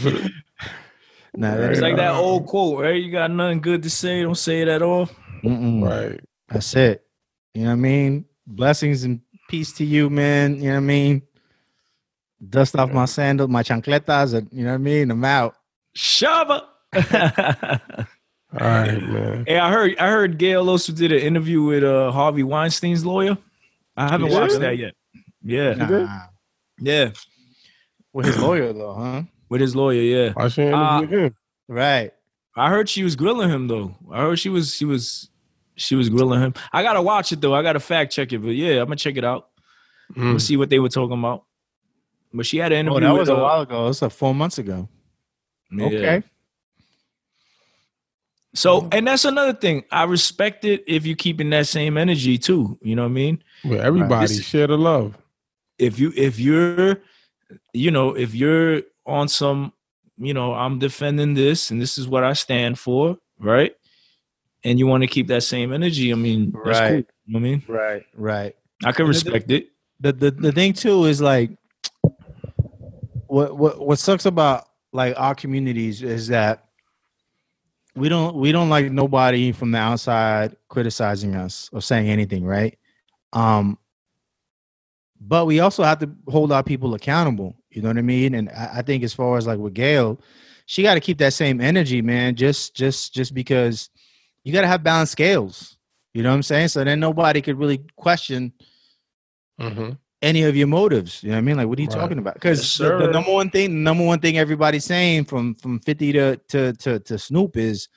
nah. 1.34 1.56
that 1.56 1.70
It's 1.70 1.80
like 1.80 1.96
that 1.96 2.14
old 2.14 2.46
quote, 2.46 2.82
right? 2.82 3.02
You 3.02 3.10
got 3.10 3.30
nothing 3.30 3.62
good 3.62 3.82
to 3.84 3.90
say, 3.90 4.22
don't 4.22 4.34
say 4.34 4.60
it 4.60 4.68
at 4.68 4.82
all. 4.82 5.08
Mm-mm. 5.42 5.82
right. 5.82 6.20
That's 6.48 6.76
it. 6.76 7.02
You 7.54 7.62
know 7.62 7.68
what 7.68 7.72
I 7.72 7.76
mean? 7.76 8.26
Blessings 8.46 9.04
and 9.04 9.20
peace 9.48 9.72
to 9.74 9.84
you, 9.84 10.10
man. 10.10 10.56
You 10.56 10.64
know 10.64 10.70
what 10.72 10.76
I 10.76 10.80
mean? 10.80 11.22
Dust 12.46 12.76
off 12.76 12.92
my 12.92 13.06
sandals, 13.06 13.48
my 13.48 13.62
chancletas, 13.62 14.34
and 14.34 14.46
you 14.52 14.64
know 14.64 14.72
what 14.72 14.74
I 14.74 14.78
mean? 14.78 15.10
I'm 15.10 15.24
out. 15.24 15.54
Shava. 15.96 16.64
All 18.52 18.66
right, 18.66 19.00
man. 19.00 19.44
hey, 19.46 19.58
I 19.58 19.70
heard 19.70 19.96
I 19.98 20.08
heard 20.08 20.36
Gayle 20.38 20.68
also 20.68 20.92
did 20.92 21.12
an 21.12 21.20
interview 21.20 21.62
with 21.62 21.84
uh 21.84 22.10
Harvey 22.10 22.42
Weinstein's 22.42 23.04
lawyer. 23.06 23.38
I 23.96 24.08
haven't 24.08 24.30
Yeah? 24.30 24.40
watched 24.40 24.58
that 24.60 24.76
yet. 24.76 24.94
Yeah, 25.42 25.74
did? 25.74 25.88
Nah. 25.90 26.20
yeah, 26.80 27.10
With 28.12 28.26
his 28.26 28.38
lawyer 28.38 28.72
though, 28.72 28.94
huh? 28.94 29.22
with 29.48 29.60
his 29.60 29.74
lawyer. 29.76 30.00
Yeah, 30.02 30.32
I 30.36 30.48
should 30.48 30.72
Uh, 30.74 31.02
him. 31.02 31.34
Right. 31.68 32.12
I 32.56 32.68
heard 32.68 32.88
she 32.88 33.04
was 33.04 33.14
grilling 33.16 33.48
him 33.50 33.68
though. 33.68 33.94
I 34.10 34.22
heard 34.22 34.38
she 34.38 34.48
was 34.48 34.74
she 34.74 34.84
was 34.84 35.30
she 35.76 35.94
was 35.94 36.08
grilling 36.08 36.40
him. 36.40 36.54
I 36.72 36.82
gotta 36.82 37.00
watch 37.02 37.30
it 37.32 37.40
though. 37.40 37.54
I 37.54 37.62
gotta 37.62 37.80
fact 37.80 38.12
check 38.12 38.32
it, 38.32 38.38
but 38.38 38.50
yeah, 38.50 38.80
I'm 38.80 38.86
gonna 38.86 38.96
check 38.96 39.16
it 39.16 39.24
out. 39.24 39.48
Mm. 40.16 40.30
We'll 40.30 40.40
see 40.40 40.56
what 40.56 40.70
they 40.70 40.80
were 40.80 40.88
talking 40.88 41.16
about. 41.18 41.44
But 42.34 42.46
she 42.46 42.58
had 42.58 42.72
an 42.72 42.88
Oh, 42.88 42.96
interview. 42.98 43.06
that 43.08 43.12
with, 43.12 43.20
was 43.20 43.28
a 43.28 43.36
uh, 43.36 43.42
while 43.42 43.60
ago. 43.62 43.88
It's 43.88 44.02
like 44.02 44.10
four 44.12 44.34
months 44.34 44.58
ago. 44.58 44.88
yeah. 45.70 45.86
Okay. 45.86 46.22
So, 48.54 48.80
mm-hmm. 48.80 48.88
and 48.92 49.06
that's 49.06 49.24
another 49.24 49.52
thing. 49.52 49.84
I 49.92 50.04
respect 50.04 50.64
it 50.64 50.82
if 50.86 51.06
you're 51.06 51.16
keeping 51.16 51.50
that 51.50 51.66
same 51.68 51.96
energy 51.96 52.36
too. 52.36 52.78
You 52.82 52.96
know 52.96 53.02
what 53.02 53.10
I 53.10 53.12
mean? 53.12 53.44
But 53.64 53.80
everybody 53.80 54.26
This- 54.26 54.44
share 54.44 54.66
the 54.66 54.78
love. 54.78 55.16
If 55.78 55.98
you 55.98 56.12
if 56.14 56.38
you're, 56.38 56.98
you 57.72 57.90
know, 57.90 58.14
if 58.14 58.34
you're 58.34 58.82
on 59.06 59.28
some, 59.28 59.72
you 60.18 60.34
know, 60.34 60.52
I'm 60.52 60.78
defending 60.78 61.32
this 61.34 61.70
and 61.70 61.80
this 61.80 61.96
is 61.96 62.06
what 62.06 62.22
I 62.22 62.34
stand 62.34 62.78
for, 62.78 63.16
right? 63.38 63.72
And 64.62 64.78
you 64.78 64.86
want 64.86 65.04
to 65.04 65.06
keep 65.06 65.28
that 65.28 65.42
same 65.42 65.72
energy. 65.72 66.12
I 66.12 66.16
mean, 66.16 66.52
that's 66.52 66.78
cool. 66.78 66.88
Right. 66.88 67.06
You 67.24 67.32
know 67.32 67.38
what 67.38 67.38
I 67.38 67.42
mean? 67.42 67.62
Right. 67.66 68.02
Right. 68.14 68.56
I 68.84 68.92
can 68.92 69.06
And 69.06 69.14
the- 69.14 69.18
respect 69.18 69.50
it. 69.50 69.68
the 70.00 70.12
the 70.12 70.30
the 70.30 70.52
thing 70.52 70.74
too 70.74 71.04
is 71.06 71.20
like 71.22 71.50
what 73.26 73.56
what 73.56 73.86
what 73.86 73.98
sucks 73.98 74.26
about 74.26 74.66
like 74.92 75.14
our 75.16 75.34
communities 75.34 76.02
is 76.02 76.28
that 76.28 76.64
we 77.94 78.08
don't 78.08 78.36
we 78.36 78.52
don't 78.52 78.68
like 78.68 78.90
nobody 78.90 79.52
from 79.52 79.70
the 79.72 79.78
outside 79.78 80.56
criticizing 80.68 81.34
us 81.34 81.68
or 81.72 81.80
saying 81.80 82.08
anything 82.08 82.44
right? 82.44 82.78
Um 83.32 83.78
but 85.20 85.44
we 85.46 85.60
also 85.60 85.82
have 85.82 85.98
to 85.98 86.10
hold 86.28 86.50
our 86.50 86.62
people 86.62 86.94
accountable 86.94 87.54
you 87.70 87.82
know 87.82 87.88
what 87.88 87.98
i 87.98 88.02
mean? 88.02 88.34
And 88.34 88.48
i, 88.50 88.70
I 88.76 88.82
think 88.82 89.04
as 89.04 89.12
far 89.12 89.36
as 89.36 89.46
like 89.46 89.58
with 89.58 89.74
gayle 89.74 90.20
she 90.66 90.82
got 90.82 90.94
to 90.94 91.00
keep 91.00 91.18
that 91.18 91.32
same 91.32 91.60
energy 91.60 92.00
man 92.00 92.36
just 92.36 92.74
just 92.74 93.12
just 93.12 93.34
because 93.34 93.90
you 94.44 94.52
got 94.52 94.62
to 94.62 94.66
have 94.66 94.82
balanced 94.82 95.12
scales 95.12 95.76
you 96.14 96.22
know 96.22 96.30
what 96.30 96.36
i'm 96.36 96.42
saying? 96.42 96.68
So 96.68 96.82
then 96.84 97.00
nobody 97.00 97.42
could 97.42 97.58
really 97.58 97.84
question 97.96 98.52
Mm-hmm. 99.60 99.90
Any 100.22 100.42
of 100.42 100.56
your 100.56 100.66
motives. 100.66 101.22
You 101.22 101.30
know 101.30 101.36
what 101.36 101.38
I 101.38 101.42
mean? 101.42 101.56
Like, 101.56 101.66
what 101.68 101.78
are 101.78 101.82
you 101.82 101.88
Right. 101.88 101.96
talking 101.98 102.18
about? 102.18 102.34
Because 102.34 102.58
Yes, 102.58 102.88
the, 102.90 103.06
the 103.06 103.12
number 103.12 103.32
one 103.32 103.50
thing, 103.50 103.82
number 103.82 104.04
one 104.04 104.18
thing 104.20 104.38
everybody's 104.38 104.84
saying 104.84 105.24
from 105.24 105.54
from 105.54 105.80
Fifty 105.80 106.12
to 106.12 106.36
to 106.48 106.72
to, 106.74 106.98
to 107.00 107.18
Snoop 107.18 107.56
is, 107.56 107.88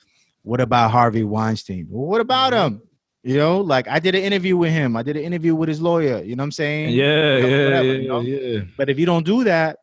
what 0.42 0.60
about 0.60 0.90
Harvey 0.90 1.22
Weinstein? 1.24 1.86
Well, 1.90 2.06
what 2.06 2.20
about 2.20 2.52
Mm-hmm. 2.52 2.74
him? 2.76 2.82
You 3.26 3.38
know, 3.38 3.60
like 3.60 3.88
I 3.88 4.00
did 4.00 4.14
an 4.14 4.22
interview 4.22 4.54
with 4.56 4.70
him. 4.72 4.96
I 4.96 5.02
did 5.02 5.16
an 5.16 5.22
interview 5.24 5.54
with 5.54 5.68
his 5.70 5.80
lawyer. 5.80 6.22
You 6.22 6.36
know 6.36 6.42
what 6.42 6.46
I'm 6.46 6.52
saying? 6.52 6.90
Yeah, 6.94 7.34
Whatever, 7.36 7.48
yeah, 7.48 7.64
whatever, 7.64 7.84
yeah, 7.86 7.92
you 7.92 8.08
know? 8.08 8.20
yeah. 8.20 8.60
But 8.76 8.90
if 8.90 8.98
you 8.98 9.06
don't 9.06 9.24
do 9.24 9.44
that, 9.44 9.78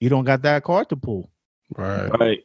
you 0.00 0.10
don't 0.10 0.24
got 0.24 0.42
that 0.42 0.62
card 0.62 0.90
to 0.90 0.96
pull. 0.96 1.30
Right. 1.74 2.08
Right. 2.20 2.44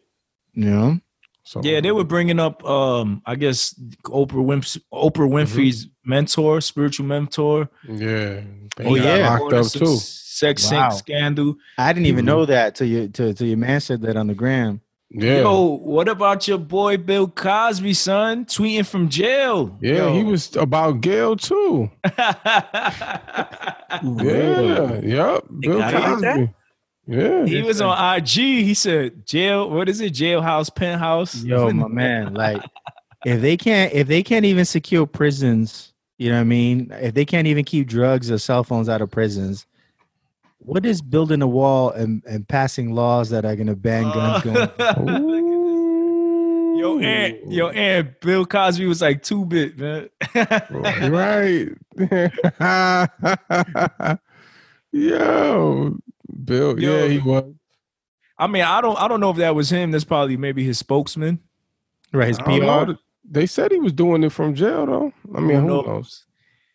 You 0.53 0.65
know? 0.65 0.99
So 1.43 1.61
Yeah, 1.63 1.81
they 1.81 1.91
were 1.91 2.03
bringing 2.03 2.39
up, 2.39 2.63
um, 2.63 3.21
I 3.25 3.35
guess 3.35 3.73
Oprah 4.05 4.31
Winfrey, 4.45 4.81
Oprah 4.93 5.27
Winfrey's 5.29 5.87
mentor, 6.05 6.61
spiritual 6.61 7.05
mentor. 7.07 7.67
Yeah. 7.89 8.41
Oh, 8.79 8.95
yeah. 8.95 9.29
Locked 9.29 9.39
Going 9.51 9.51
to 9.51 9.59
up 9.59 9.71
too. 9.71 9.97
Sex 9.97 10.71
Wow. 10.71 10.89
sync 10.89 10.99
scandal. 10.99 11.55
I 11.77 11.93
didn't 11.93 12.05
even 12.07 12.23
Mhm. 12.25 12.27
know 12.27 12.45
that 12.45 12.75
till 12.75 12.87
you 12.87 13.07
till, 13.09 13.33
till 13.33 13.47
your 13.47 13.57
man 13.57 13.79
said 13.81 14.01
that 14.03 14.17
on 14.17 14.27
the 14.27 14.33
gram. 14.35 14.81
Yeah. 15.13 15.39
Yo, 15.41 15.77
what 15.83 16.07
about 16.07 16.47
your 16.47 16.57
boy 16.57 16.95
Bill 16.97 17.27
Cosby, 17.27 17.93
son? 17.95 18.45
Tweeting 18.45 18.85
from 18.85 19.09
jail. 19.09 19.77
yeah, 19.81 20.09
he 20.13 20.23
was 20.23 20.55
about 20.55 21.01
Gayle 21.01 21.35
too. 21.35 21.89
Yeah. 24.03 24.99
Yep. 25.03 25.43
Bill. 25.59 25.81
Cosby. 25.91 26.49
Yeah. 27.11 27.45
he 27.45 27.61
was 27.61 27.81
on 27.81 28.15
IG. 28.15 28.29
He 28.29 28.73
said, 28.73 29.25
"Jail. 29.25 29.69
What 29.69 29.89
is 29.89 29.99
it? 29.99 30.13
Jailhouse, 30.13 30.73
penthouse." 30.73 31.43
Yo, 31.43 31.69
my 31.71 31.87
man, 31.89 32.33
like 32.33 32.63
if 33.25 33.41
they 33.41 33.57
can't 33.57 33.91
if 33.93 34.07
they 34.07 34.23
can't 34.23 34.45
even 34.45 34.63
secure 34.63 35.05
prisons, 35.05 35.91
you 36.17 36.29
know 36.29 36.37
what 36.37 36.41
I 36.41 36.45
mean? 36.45 36.89
If 37.01 37.13
they 37.13 37.25
can't 37.25 37.47
even 37.47 37.65
keep 37.65 37.87
drugs 37.87 38.31
or 38.31 38.37
cell 38.37 38.63
phones 38.63 38.87
out 38.87 39.01
of 39.01 39.11
prisons, 39.11 39.65
what 40.59 40.85
is 40.85 41.01
building 41.01 41.41
a 41.41 41.47
wall 41.47 41.89
and, 41.89 42.23
and 42.25 42.47
passing 42.47 42.93
laws 42.93 43.29
that 43.31 43.43
are 43.43 43.57
gonna 43.57 43.75
ban 43.75 44.05
uh, 44.05 44.39
guns 44.41 44.71
going? 44.79 45.19
Ooh. 45.37 46.77
Yo, 46.79 46.97
and 46.99 47.53
yo, 47.53 47.67
and 47.69 48.15
Bill 48.21 48.45
Cosby 48.45 48.85
was 48.85 49.01
like 49.01 49.21
two 49.21 49.43
bit, 49.45 49.77
man. 49.77 50.09
right. 51.11 51.67
Yo, 54.93 55.95
Bill. 56.45 56.79
Yo. 56.79 56.97
Yeah, 57.03 57.07
he 57.07 57.19
was. 57.19 57.45
I 58.37 58.47
mean, 58.47 58.63
I 58.63 58.81
don't, 58.81 58.97
I 58.99 59.07
don't 59.07 59.19
know 59.19 59.29
if 59.29 59.37
that 59.37 59.53
was 59.53 59.69
him. 59.71 59.91
That's 59.91 60.03
probably 60.03 60.35
maybe 60.37 60.63
his 60.63 60.79
spokesman. 60.79 61.39
right, 62.13 62.27
his 62.29 62.39
I 62.39 62.57
know. 62.57 62.85
PR. 62.85 62.91
They 63.29 63.45
said 63.45 63.71
he 63.71 63.79
was 63.79 63.93
doing 63.93 64.23
it 64.23 64.31
from 64.31 64.55
jail, 64.55 64.85
though. 64.85 65.13
I 65.35 65.39
mean, 65.41 65.57
Who 65.57 65.61
who 65.61 65.67
knows? 65.67 65.85
knows? 65.85 66.25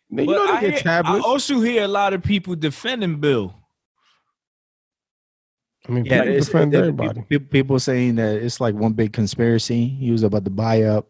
Now, 0.09 0.21
you 0.23 0.27
But 0.27 0.33
know 0.37 0.43
I, 0.45 0.55
they 0.55 0.59
hear, 0.61 0.69
get 0.71 0.79
I 0.79 0.81
tablets. 1.01 1.25
also 1.25 1.59
hear 1.59 1.83
a 1.83 1.87
lot 1.87 2.13
of 2.13 2.23
people 2.23 2.55
defending 2.55 3.19
Bill. 3.19 3.53
I 5.87 5.91
mean, 5.91 6.05
Yeah, 6.05 6.21
people 6.23 6.39
defend 6.39 6.73
it- 6.73 6.77
everybody. 6.77 7.21
People, 7.29 7.47
people 7.49 7.79
saying 7.79 8.15
that 8.15 8.35
it's 8.41 8.59
like 8.59 8.75
one 8.75 8.93
big 8.93 9.13
conspiracy. 9.13 9.87
He 9.87 10.11
was 10.11 10.23
about 10.23 10.45
to 10.45 10.51
buy 10.51 10.83
up 10.83 11.07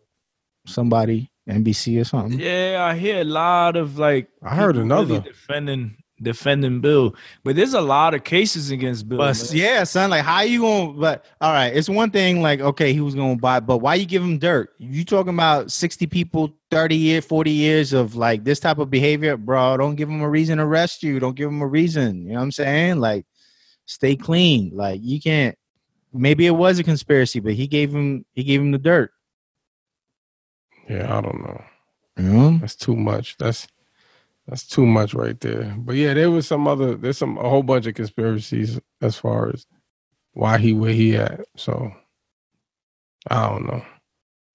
somebody, 0.66 1.32
NBC 1.50 2.00
or 2.00 2.04
something. 2.04 2.39
Yeah, 2.39 2.84
I 2.91 2.95
hear 2.98 3.22
a 3.22 3.24
lot 3.24 3.76
of 3.76 3.98
like. 3.98 4.28
I 4.43 4.56
heard 4.56 4.76
people 4.76 4.89
really 4.89 5.16
another. 5.16 5.20
defending 5.22 5.98
defending 6.22 6.82
Bill. 6.82 7.15
But 7.43 7.55
there's 7.55 7.74
a 7.74 7.82
lot 7.82 8.13
of 8.13 8.24
cases 8.24 8.72
against 8.72 9.07
Bill. 9.07 9.18
But 9.18 9.38
man. 9.38 9.47
yeah, 9.51 9.84
son, 9.84 10.09
like 10.09 10.24
how 10.24 10.41
you 10.41 10.61
gonna? 10.61 10.93
But 10.93 11.26
all 11.41 11.53
right, 11.53 11.68
it's 11.68 11.89
one 11.89 12.11
thing. 12.11 12.41
Like 12.41 12.61
okay, 12.61 12.93
he 12.93 13.01
was 13.01 13.15
gonna 13.15 13.36
buy, 13.36 13.59
but 13.59 13.78
why 13.80 13.95
you 13.95 14.05
give 14.05 14.22
him 14.22 14.38
dirt? 14.38 14.74
You 14.78 15.03
talking 15.05 15.34
about 15.34 15.72
sixty 15.72 16.07
people, 16.07 16.53
thirty 16.72 16.95
year, 16.95 17.22
forty 17.22 17.51
years 17.51 17.93
of 17.93 18.15
like 18.15 18.43
this 18.43 18.59
type 18.59 18.80
of 18.80 18.89
behavior, 18.89 19.38
bro? 19.38 19.78
Don't 19.78 19.95
give 19.95 20.09
him 20.09 20.22
a 20.22 20.30
reason 20.30 20.57
to 20.57 20.63
arrest 20.63 21.03
you. 21.03 21.20
Don't 21.20 21.36
give 21.36 21.49
him 21.49 21.61
a 21.61 21.68
reason. 21.68 22.24
You 22.24 22.30
know 22.30 22.36
what 22.36 22.43
I'm 22.43 22.51
saying? 22.51 22.99
Like, 22.99 23.26
stay 23.86 24.15
clean. 24.15 24.72
Like 24.74 25.01
you 25.03 25.22
can't. 25.22 25.57
Maybe 26.13 26.47
it 26.47 26.51
was 26.51 26.80
a 26.80 26.84
conspiracy, 26.84 27.39
but 27.39 27.53
he 27.53 27.68
gave 27.68 27.93
him 27.93 28.26
he 28.34 28.43
gave 28.43 28.61
him 28.61 28.72
the 28.72 28.78
dirt. 28.78 29.11
Yeah, 30.89 31.18
I 31.18 31.22
don't 31.22 31.41
know. 31.41 31.63
You 32.18 32.24
know? 32.24 32.57
That's 32.59 32.76
too 32.76 32.95
much. 32.95 33.38
That's 33.38 33.68
that's 34.48 34.66
too 34.68 34.86
much 34.86 35.14
right 35.14 35.39
there. 35.39 35.76
But 35.78 35.95
yeah, 35.95 36.14
there 36.14 36.32
was 36.32 36.48
some 36.48 36.68
other 36.68 36.95
there's 36.95 37.18
some 37.18 37.38
a 37.38 37.50
whole 37.50 37.64
bunch 37.64 37.86
of 37.88 37.95
conspiracies 37.95 38.80
as 39.02 39.18
far 39.18 39.50
as 39.50 39.66
why 40.34 40.58
he 40.58 40.74
where 40.74 40.93
he 40.93 41.16
at. 41.18 41.41
So 41.56 41.91
I 43.30 43.50
don't 43.50 43.66
know. 43.66 43.84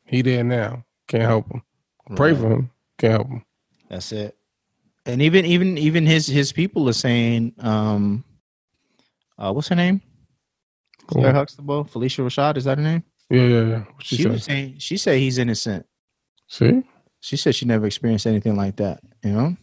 He 0.05 0.23
there 0.23 0.45
now. 0.45 0.85
Can't 1.09 1.25
help 1.25 1.51
him. 1.53 1.63
Pray 2.17 2.33
Right. 2.33 2.41
for 2.41 2.51
him. 2.51 2.71
Can't 2.99 3.13
help 3.13 3.29
him. 3.29 3.45
That's 3.89 4.13
it. 4.13 4.37
And 5.05 5.21
even 5.21 5.45
even 5.45 5.77
even 5.79 6.07
his 6.07 6.27
his 6.27 6.53
people 6.53 6.89
are 6.89 6.93
saying, 6.95 7.55
um, 7.59 8.25
uh, 9.39 9.53
what's 9.53 9.69
her 9.69 9.75
name? 9.75 10.01
Cool. 11.09 11.23
Claire 11.23 11.35
Huxtable, 11.35 11.85
Phylicia 11.85 12.25
Rashad, 12.25 12.57
is 12.57 12.65
that 12.65 12.79
her 12.79 12.85
name? 12.85 13.03
Yeah, 13.29 13.43
yeah, 13.43 13.63
yeah. 13.63 13.79
What 13.81 14.05
She, 14.05 14.17
she, 14.17 14.29
was 14.29 14.45
saying 14.45 14.77
she 14.79 14.97
said 14.97 15.19
he's 15.19 15.39
innocent. 15.39 15.85
See? 16.47 16.83
She 17.21 17.37
said 17.37 17.55
she 17.55 17.65
never 17.67 17.87
experienced 17.87 18.27
anything 18.27 18.57
like 18.57 18.77
that. 18.77 19.01
You 19.25 19.33
know, 19.33 19.57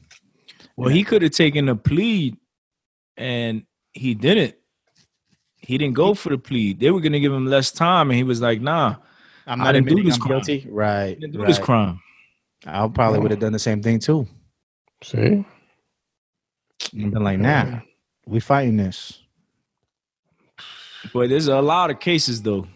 Well, 0.79 0.89
he 0.89 1.03
could 1.03 1.21
have 1.21 1.31
taken 1.31 1.67
a 1.69 1.75
plea, 1.75 2.35
and 3.17 3.63
he 3.93 4.13
didn't. 4.13 4.55
He 5.57 5.77
didn't 5.77 5.95
go 5.95 6.13
for 6.13 6.29
the 6.29 6.37
plea. 6.37 6.73
They 6.73 6.89
were 6.89 7.01
gonna 7.01 7.19
give 7.19 7.33
him 7.33 7.45
less 7.45 7.71
time, 7.71 8.09
and 8.09 8.17
he 8.17 8.23
was 8.23 8.41
like, 8.41 8.61
"Nah, 8.61 8.95
I'm 9.45 9.61
I 9.61 9.65
not 9.65 9.71
didn't 9.73 9.87
do 9.87 9.91
admitting 9.91 10.05
this 10.05 10.15
I'm 10.15 10.21
crime. 10.21 10.39
guilty. 10.39 10.67
Right. 10.69 11.01
I 11.01 11.13
didn't 11.15 11.33
do 11.33 11.39
right. 11.39 11.47
this 11.47 11.59
crime." 11.59 11.99
I 12.65 12.87
probably 12.87 13.19
would 13.19 13.31
have 13.31 13.39
done 13.39 13.53
the 13.53 13.59
same 13.59 13.81
thing 13.81 13.99
too. 13.99 14.27
See? 15.03 15.45
And 16.93 17.11
been 17.11 17.23
like, 17.23 17.39
nah, 17.39 17.79
we 18.25 18.39
fighting 18.39 18.77
this. 18.77 19.19
But 21.13 21.29
there's 21.29 21.47
a 21.47 21.61
lot 21.61 21.89
of 21.89 21.99
cases 21.99 22.41
though. 22.41 22.67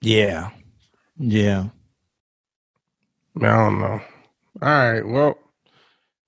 Yeah. 0.00 0.50
Yeah. 1.16 1.68
Man, 3.34 3.50
I 3.50 3.64
don't 3.64 3.80
know. 3.80 4.00
All 4.62 4.92
right. 4.92 5.06
Well, 5.06 5.38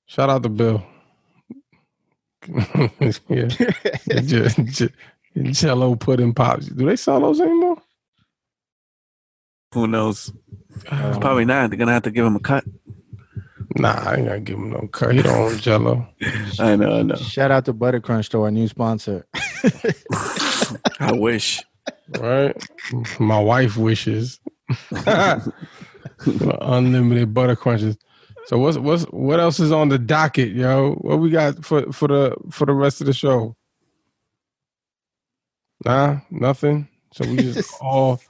shout 0.07 0.31
out 0.31 0.43
to 0.43 0.49
Bill. 0.49 0.85
yeah. 3.29 3.49
J- 4.09 4.49
J- 4.49 4.89
Jello 5.51 5.97
pudding 5.97 6.33
pops. 6.35 6.67
Do 6.67 6.87
they 6.87 6.97
sell 6.97 7.21
those 7.21 7.41
anymore? 7.41 7.77
Who 9.75 9.87
knows? 9.87 10.33
Probably 10.85 11.45
not. 11.45 11.71
They're 11.71 11.79
gonna 11.79 11.93
have 11.93 12.05
to 12.05 12.11
give 12.11 12.25
him 12.25 12.37
a 12.37 12.41
cut. 12.41 12.65
Nah, 13.77 14.03
I 14.07 14.15
ain't 14.17 14.27
gonna 14.27 14.41
give 14.41 14.57
him 14.57 14.71
no 14.71 14.89
cut. 14.89 15.15
He 15.15 15.23
don't 15.23 15.53
own 15.53 15.59
Jello. 15.59 16.09
I 16.59 16.77
know, 16.77 16.99
I 17.01 17.03
know. 17.03 17.17
Shout 17.17 17.51
out 17.51 17.67
to 17.67 17.73
Butter 17.75 18.01
Crunch 18.01 18.31
to 18.31 18.43
our 18.43 18.51
new 18.51 18.69
sponsor. 18.69 19.27
I 21.01 21.13
wish. 21.13 21.63
Right? 22.19 22.57
My 23.19 23.41
wife 23.41 23.77
wishes. 23.77 24.41
Unlimited 26.27 27.35
butter 27.35 27.57
crunches. 27.57 27.97
So 28.47 28.59
what's 28.59 28.79
what's 28.79 29.03
what 29.05 29.41
else 29.41 29.59
is 29.59 29.73
on 29.73 29.89
the 29.89 29.99
docket, 29.99 30.51
yo? 30.53 30.93
What 31.01 31.19
we 31.19 31.31
got 31.31 31.65
for 31.65 31.93
for 31.93 32.07
the 32.07 32.37
for 32.51 32.65
the 32.65 32.73
rest 32.75 33.01
of 33.01 33.09
the 33.09 33.13
show? 33.13 33.57
Nah, 35.85 36.19
nothing. 36.31 36.89
So 37.13 37.29
we 37.29 37.39
just 37.39 37.75
all 37.81 38.21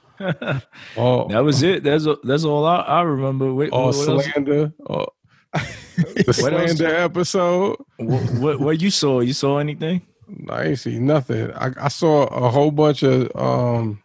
all 0.95 1.27
That 1.27 1.43
was 1.43 1.61
it. 1.61 1.83
That's 1.83 2.07
that's 2.23 2.43
all 2.43 2.65
I, 2.65 2.77
I 2.77 3.01
remember. 3.01 3.53
Wait, 3.53 3.71
all 3.71 3.87
what, 3.87 4.09
else? 4.09 4.25
slander. 4.25 4.73
All, 4.87 5.13
the 5.53 6.37
What 6.39 6.53
else? 6.53 6.77
slander 6.77 6.95
episode. 6.95 7.77
what, 7.97 8.23
what 8.31 8.59
what 8.59 8.81
you 8.81 8.89
saw? 8.89 9.19
You 9.19 9.33
saw 9.33 9.59
anything? 9.59 10.01
I 10.49 10.63
ain't 10.63 10.79
see 10.79 10.97
nothing. 10.99 11.51
I, 11.53 11.71
I 11.79 11.87
saw 11.89 12.23
a 12.25 12.49
whole 12.49 12.71
bunch 12.71 13.03
of 13.03 13.33
um 13.35 14.01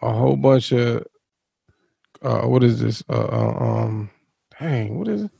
a 0.00 0.10
whole 0.10 0.36
bunch 0.36 0.72
of 0.72 1.06
uh 2.22 2.42
what 2.42 2.64
is 2.64 2.80
this? 2.80 3.02
Uh, 3.10 3.28
uh 3.30 3.64
um 3.64 4.10
dang, 4.60 4.98
what 4.98 5.08
is 5.08 5.22
it? 5.24 5.30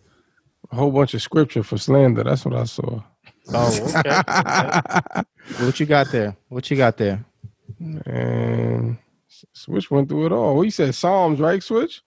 A 0.73 0.77
whole 0.77 0.91
bunch 0.91 1.15
of 1.15 1.23
scripture 1.23 1.63
for 1.63 1.79
slander. 1.79 2.25
That's 2.25 2.45
what 2.45 2.55
I 2.55 2.65
saw. 2.65 3.03
Oh, 3.53 3.93
okay. 3.97 5.23
what 5.65 5.81
you 5.81 5.87
got 5.87 6.11
there? 6.13 6.37
What 6.49 6.71
you 6.71 6.77
got 6.77 6.97
there? 6.97 7.25
and 8.07 8.99
Switch 9.53 9.91
went 9.91 10.09
through 10.09 10.27
it 10.27 10.33
all. 10.33 10.61
He 10.61 10.71
said 10.71 10.95
Psalms, 10.95 11.41
right? 11.41 11.63
Switch? 11.63 12.03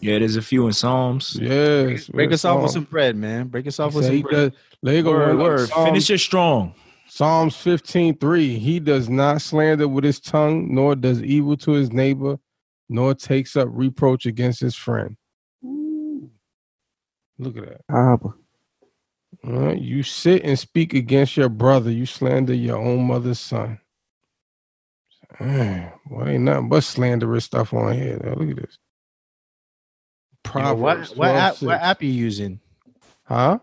Yeah, 0.00 0.18
there's 0.18 0.36
a 0.36 0.42
few 0.42 0.66
in 0.66 0.72
Psalms. 0.72 1.36
Yes. 1.40 2.06
Break 2.08 2.32
us 2.32 2.44
off 2.44 2.62
with 2.62 2.70
some 2.72 2.84
bread, 2.84 3.16
man. 3.16 3.48
Break 3.48 3.66
us 3.66 3.80
off 3.80 3.92
He 3.92 3.96
with 3.98 4.06
some 4.06 4.20
bread. 4.22 4.52
does- 4.52 4.60
Lego 4.82 5.10
Word, 5.10 5.38
word. 5.38 5.68
Psalms- 5.68 5.88
Finish 5.88 6.10
it 6.10 6.18
strong. 6.18 6.74
Psalms 7.08 7.56
15, 7.56 8.18
3. 8.18 8.58
He 8.58 8.78
does 8.78 9.08
not 9.08 9.40
slander 9.40 9.88
with 9.88 10.04
his 10.04 10.20
tongue, 10.20 10.74
nor 10.74 10.94
does 10.94 11.22
evil 11.22 11.56
to 11.58 11.72
his 11.72 11.90
neighbor, 11.92 12.38
nor 12.88 13.14
takes 13.14 13.56
up 13.56 13.68
reproach 13.70 14.26
against 14.26 14.60
his 14.60 14.76
friend. 14.76 15.16
Ooh. 17.40 17.44
Look 17.44 17.56
at 17.58 17.64
that. 17.66 17.80
Ah, 17.90 18.16
All 19.44 19.52
right. 19.52 19.80
You 19.80 20.02
sit 20.02 20.44
and 20.44 20.58
speak 20.58 20.94
against 20.94 21.36
your 21.36 21.48
brother, 21.50 21.90
you 21.90 22.06
slander 22.06 22.54
your 22.54 22.78
own 22.78 23.06
mother's 23.06 23.40
son. 23.40 23.80
Man, 25.40 25.92
well, 26.10 26.28
ain't 26.28 26.44
nothing 26.44 26.68
but 26.70 26.84
slanderous 26.84 27.44
stuff 27.46 27.74
on 27.74 27.94
here. 27.94 28.18
though. 28.18 28.34
Look 28.34 28.50
at 28.50 28.56
this. 28.56 28.78
You 30.56 30.64
know, 30.64 30.74
what 30.74 30.98
Proverbs 30.98 31.14
what 31.14 31.34
app, 31.34 31.62
12:6. 31.62 31.62
what 31.62 31.80
app 31.82 32.02
you 32.02 32.10
using? 32.10 32.60
Huh? 33.24 33.58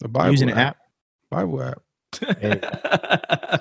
The 0.00 0.08
Bible 0.08 0.30
using 0.30 0.50
an 0.50 0.58
app? 0.58 0.78
Bible 1.30 1.62
app. 1.62 1.82
Hey, 2.38 2.62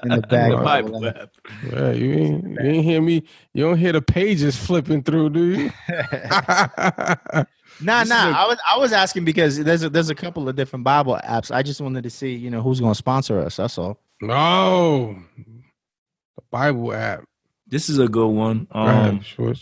in 0.03 0.13
the 0.15 0.23
bag. 0.23 0.51
The 0.51 0.57
of 0.57 0.59
Bible 0.59 1.05
app. 1.07 1.31
Yeah, 1.61 1.91
you 1.91 2.13
ain't, 2.13 2.45
you 2.61 2.69
ain't 2.69 2.85
hear 2.85 3.01
me. 3.01 3.23
You 3.53 3.65
don't 3.65 3.77
hear 3.77 3.93
the 3.93 4.01
pages 4.01 4.57
flipping 4.57 5.03
through, 5.03 5.31
do 5.31 5.45
you? 5.45 5.73
Nah, 7.81 7.99
This 7.99 8.07
is 8.07 8.09
nah. 8.09 8.29
a- 8.29 8.43
I 8.43 8.47
was 8.47 8.57
I 8.73 8.77
was 8.77 8.93
asking 8.93 9.25
because 9.25 9.63
there's 9.63 9.83
a, 9.83 9.89
there's 9.89 10.09
a 10.09 10.15
couple 10.15 10.47
of 10.47 10.55
different 10.55 10.83
Bible 10.85 11.19
apps. 11.23 11.53
I 11.53 11.61
just 11.63 11.81
wanted 11.81 12.03
to 12.03 12.09
see, 12.09 12.33
you 12.33 12.49
know, 12.49 12.61
who's 12.61 12.79
going 12.79 12.91
to 12.93 12.97
sponsor 12.97 13.39
us. 13.41 13.57
That's 13.57 13.77
all. 13.77 13.99
no, 14.21 15.17
the 15.37 16.43
Bible 16.51 16.93
app. 16.93 17.23
This 17.67 17.89
is 17.89 17.99
a 17.99 18.07
good 18.07 18.27
one. 18.29 18.67
Go 18.71 18.79
ahead, 18.79 19.23
Um, 19.39 19.55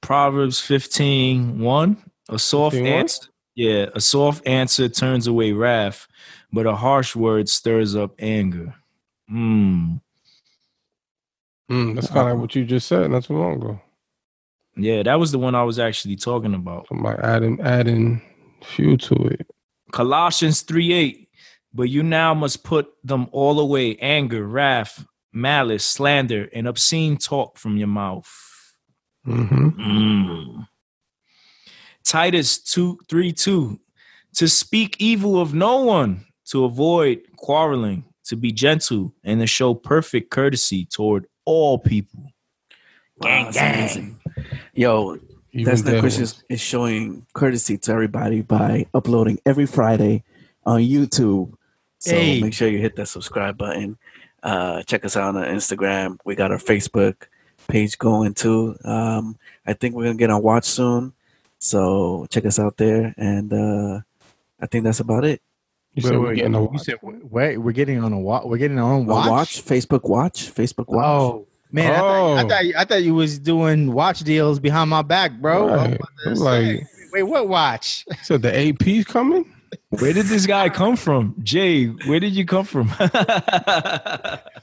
Proverbs 0.00 0.60
15, 0.60 1.58
1. 1.60 2.10
A 2.30 2.38
soft 2.38 2.76
15:1? 2.76 2.86
answer. 2.88 3.28
Yeah, 3.54 3.86
a 3.94 4.00
soft 4.00 4.46
answer 4.46 4.88
turns 4.88 5.26
away 5.26 5.52
wrath, 5.52 6.08
but 6.52 6.66
a 6.66 6.74
harsh 6.74 7.14
word 7.14 7.48
stirs 7.48 7.94
up 7.94 8.12
anger. 8.18 8.74
Hmm. 9.28 9.96
Mm, 11.70 11.94
that's 11.94 12.08
kind 12.08 12.28
of 12.30 12.40
what 12.40 12.54
you 12.54 12.64
just 12.64 12.88
said 12.88 13.10
not 13.10 13.24
too 13.24 13.38
long 13.38 13.54
ago. 13.54 13.80
Yeah, 14.76 15.02
that 15.02 15.18
was 15.18 15.32
the 15.32 15.38
one 15.38 15.54
I 15.54 15.62
was 15.62 15.78
actually 15.78 16.16
talking 16.16 16.54
about. 16.54 16.88
Somebody 16.88 17.22
adding 17.22 17.60
adding 17.60 18.22
fuel 18.62 18.98
to 18.98 19.14
it. 19.26 19.46
Colossians 19.92 20.62
3 20.62 20.92
8. 20.92 21.28
But 21.72 21.84
you 21.84 22.02
now 22.02 22.34
must 22.34 22.62
put 22.62 22.88
them 23.02 23.28
all 23.32 23.58
away 23.58 23.96
anger, 23.96 24.46
wrath, 24.46 25.04
malice, 25.32 25.84
slander, 25.84 26.48
and 26.52 26.68
obscene 26.68 27.16
talk 27.16 27.58
from 27.58 27.76
your 27.76 27.88
mouth. 27.88 28.30
hmm 29.24 29.68
Mm. 29.70 30.68
Titus 32.04 32.58
2 32.58 32.98
3 33.08 33.32
2. 33.32 33.80
To 34.36 34.48
speak 34.48 34.96
evil 34.98 35.40
of 35.40 35.54
no 35.54 35.82
one, 35.84 36.24
to 36.46 36.64
avoid 36.64 37.22
quarreling, 37.36 38.04
to 38.24 38.36
be 38.36 38.52
gentle, 38.52 39.14
and 39.22 39.40
to 39.40 39.46
show 39.46 39.74
perfect 39.74 40.30
courtesy 40.30 40.84
toward 40.86 41.26
all 41.44 41.78
people. 41.78 42.32
Wow, 43.18 43.44
that's 43.44 43.56
amazing. 43.56 44.20
Yo, 44.74 45.18
Even 45.52 45.64
That's 45.66 45.82
Not 45.82 45.92
devils. 45.92 46.00
Christians 46.02 46.44
is 46.48 46.60
showing 46.60 47.26
courtesy 47.32 47.78
to 47.78 47.92
everybody 47.92 48.42
by 48.42 48.86
uploading 48.92 49.38
every 49.46 49.66
Friday 49.66 50.24
on 50.66 50.80
YouTube. 50.80 51.52
So 51.98 52.14
Hey. 52.14 52.40
make 52.40 52.52
sure 52.54 52.68
you 52.68 52.78
hit 52.78 52.96
that 52.96 53.06
subscribe 53.06 53.56
button. 53.56 53.96
Uh, 54.42 54.82
check 54.82 55.04
us 55.04 55.16
out 55.16 55.36
on 55.36 55.44
Instagram. 55.44 56.18
We 56.24 56.34
got 56.34 56.50
our 56.50 56.58
Facebook 56.58 57.14
page 57.68 57.96
going 57.98 58.34
too. 58.34 58.76
Um, 58.84 59.38
I 59.66 59.72
think 59.72 59.94
we're 59.94 60.04
gonna 60.04 60.16
get 60.18 60.28
on 60.30 60.42
Watch 60.42 60.64
soon, 60.66 61.12
so 61.58 62.26
check 62.30 62.44
us 62.44 62.58
out 62.58 62.76
there. 62.76 63.14
And 63.16 63.52
uh, 63.52 64.00
I 64.60 64.66
think 64.66 64.84
that's 64.84 65.00
about 65.00 65.24
it. 65.24 65.40
You 65.94 66.02
said 66.02 66.18
we're 66.18 66.34
getting 66.34 66.52
you 66.54 66.78
said 66.78 66.96
wait, 67.02 67.56
we're 67.58 67.72
getting 67.72 68.02
on 68.02 68.12
a 68.12 68.18
watch. 68.18 68.44
We're 68.44 68.58
getting 68.58 68.78
on 68.80 68.90
own 68.90 69.04
A 69.06 69.08
watch. 69.08 69.30
watch, 69.30 69.64
Facebook 69.64 70.08
Watch, 70.08 70.52
Facebook 70.52 70.88
Watch. 70.88 71.06
Oh 71.06 71.46
man, 71.74 71.92
I, 71.92 71.98
thought, 71.98 72.04
I 72.38 72.42
Oh. 72.42 72.48
thought 72.48 72.64
you, 72.66 72.74
I 72.78 72.84
thought 72.84 73.02
you 73.02 73.14
was 73.14 73.38
doing 73.38 73.92
watch 73.92 74.20
deals 74.20 74.58
behind 74.60 74.90
my 74.90 75.02
back, 75.02 75.32
bro. 75.40 75.68
Right. 75.68 76.00
I'm 76.26 76.34
like- 76.34 76.86
wait, 77.12 77.22
what 77.24 77.48
watch? 77.48 78.04
So 78.22 78.38
the 78.38 78.56
AP's 78.68 79.04
coming. 79.04 79.50
Where 79.90 80.12
did 80.12 80.26
this 80.26 80.46
guy 80.46 80.68
come 80.68 80.96
from? 80.96 81.34
Jay, 81.42 81.86
where 81.86 82.20
did 82.20 82.32
you 82.32 82.44
come 82.46 82.64
from? 82.64 82.90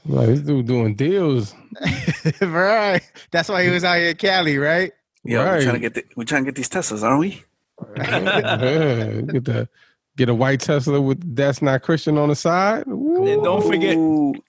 Like 0.04 0.26
this 0.26 0.40
dude 0.40 0.66
doing 0.66 0.94
deals. 0.96 1.54
right. 2.40 3.00
That's 3.30 3.48
why 3.48 3.62
he 3.62 3.70
was 3.70 3.84
out 3.84 3.98
here 3.98 4.08
in 4.10 4.16
Cali, 4.16 4.58
right? 4.58 4.90
Yeah, 5.24 5.44
we're 5.44 5.62
trying 5.62 5.74
to 5.74 5.80
get 5.80 5.94
the, 5.94 6.04
we're 6.16 6.24
trying 6.24 6.44
to 6.44 6.50
get 6.50 6.56
these 6.56 6.68
Teslas, 6.68 7.04
aren't 7.04 7.20
we? 7.20 7.44
yeah, 7.96 9.20
get 9.20 9.44
the 9.44 9.68
get 10.16 10.28
a 10.28 10.34
white 10.34 10.60
Tesla 10.60 11.00
with 11.00 11.34
that's 11.36 11.62
not 11.62 11.82
Christian 11.82 12.18
on 12.18 12.28
the 12.28 12.34
side. 12.36 12.86
Ooh. 12.88 13.26
And 13.26 13.42
don't 13.42 13.62
forget, 13.66 13.96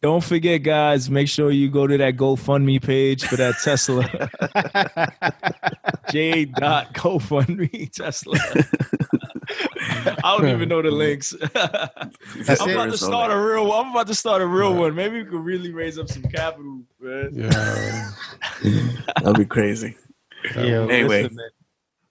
don't 0.01 0.23
forget, 0.23 0.63
guys. 0.63 1.09
Make 1.09 1.27
sure 1.29 1.51
you 1.51 1.69
go 1.69 1.87
to 1.87 1.97
that 1.97 2.17
GoFundMe 2.17 2.81
page 2.81 3.23
for 3.23 3.35
that 3.37 3.55
Tesla. 3.63 4.03
J. 6.11 6.45
Dot 6.45 6.93
GoFundMe 6.93 7.91
Tesla. 7.91 8.37
I 10.23 10.37
don't 10.37 10.47
even 10.49 10.69
know 10.69 10.81
the 10.81 10.91
links. 10.91 11.33
I'm 11.55 12.69
about 12.69 12.91
to 12.91 12.97
start 12.97 13.31
a 13.31 13.37
real. 13.39 13.71
I'm 13.71 13.91
about 13.91 14.07
to 14.07 14.15
start 14.15 14.41
a 14.41 14.47
real 14.47 14.73
one. 14.75 14.95
Maybe 14.95 15.23
we 15.23 15.29
could 15.29 15.43
really 15.43 15.71
raise 15.71 15.97
up 15.99 16.09
some 16.09 16.23
capital, 16.23 16.81
man. 16.99 17.29
Yeah. 17.33 18.11
That'd 19.21 19.37
be 19.37 19.45
crazy. 19.45 19.95
Yeah, 20.55 20.87
Anyway. 20.89 21.23
listen, 21.23 21.35
man. 21.35 21.49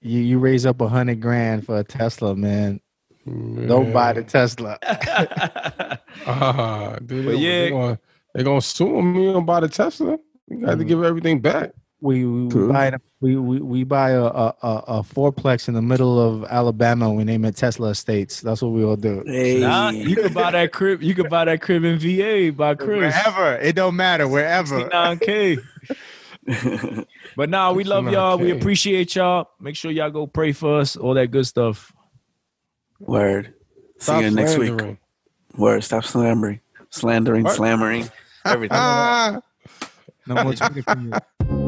you 0.01 0.21
you 0.21 0.39
raise 0.39 0.65
up 0.67 0.81
a 0.81 0.89
hundred 0.89 1.21
grand 1.21 1.67
for 1.67 1.79
a 1.79 1.85
Tesla, 1.85 2.35
man. 2.35 2.81
Man. 3.25 3.69
Don't 3.69 3.93
buy 3.93 4.13
the 4.15 4.23
Tesla. 4.25 4.79
Ah, 6.27 6.97
dude, 7.05 7.25
But 7.25 7.33
they, 7.33 7.37
yeah. 7.39 7.61
they 7.65 7.71
gonna 7.71 7.99
they 8.35 8.43
gonna 8.45 8.61
sue 8.61 8.99
him. 8.99 9.15
You 9.15 9.33
don't 9.33 9.47
buy 9.47 9.61
the 9.61 9.69
Tesla. 9.69 10.19
You 10.49 10.65
got 10.65 10.79
to 10.79 10.85
Mm. 10.85 10.89
give 10.89 11.03
everything 11.05 11.41
back. 11.41 11.73
We 12.01 12.25
we, 12.25 12.43
we 12.45 12.51
True. 12.51 12.73
buy 12.73 12.93
we, 13.21 13.37
we 13.37 13.61
we 13.61 13.85
buy 13.85 14.11
a, 14.11 14.23
a 14.25 14.55
a 14.63 14.85
a 14.89 15.03
fourplex 15.03 15.69
in 15.69 15.75
the 15.75 15.83
middle 15.83 16.19
of 16.21 16.45
Alabama. 16.51 17.13
We 17.13 17.25
name 17.25 17.45
it 17.45 17.57
Tesla 17.57 17.91
Estates. 17.91 18.41
That's 18.41 18.61
what 18.61 18.71
we 18.73 18.85
all 18.85 18.97
do. 18.97 19.23
Hey, 19.27 19.61
Nah, 19.61 19.91
you 19.91 20.17
could 20.17 20.35
buy 20.35 20.51
that 20.51 20.73
crib. 20.73 21.03
You 21.03 21.15
could 21.15 21.31
buy 21.31 21.45
that 21.47 21.63
crib 21.63 21.85
in 21.85 21.99
VA 21.99 22.53
by 22.55 22.75
Chris. 22.75 22.99
Wherever 23.15 23.55
it 23.57 23.75
don't 23.75 23.97
matter. 23.97 24.27
Wherever. 24.29 24.85
69K. 24.89 25.63
But 27.37 27.49
nah, 27.49 27.73
we 27.73 27.85
love 27.85 28.11
y'all. 28.11 28.37
We 28.37 28.51
appreciate 28.51 29.15
y'all. 29.15 29.49
Make 29.61 29.77
sure 29.77 29.91
y'all 29.91 30.11
go 30.11 30.27
pray 30.27 30.53
for 30.53 30.81
us. 30.81 30.97
All 30.97 31.15
that 31.15 31.29
good 31.31 31.47
stuff. 31.47 31.93
Word. 33.07 33.55
See 33.99 34.05
Stop 34.05 34.23
you 34.23 34.31
next 34.31 34.59
week. 34.59 34.99
Word. 35.57 35.85
Stop 35.85 36.05
slandering, 36.05 36.61
slandering, 36.91 37.45
What? 37.45 37.57
slammering, 37.57 38.09
everything. 38.45 38.79
No 40.25 40.45
more 40.45 40.53
Twitter 40.55 40.83
for 40.85 40.99
you. 41.01 41.62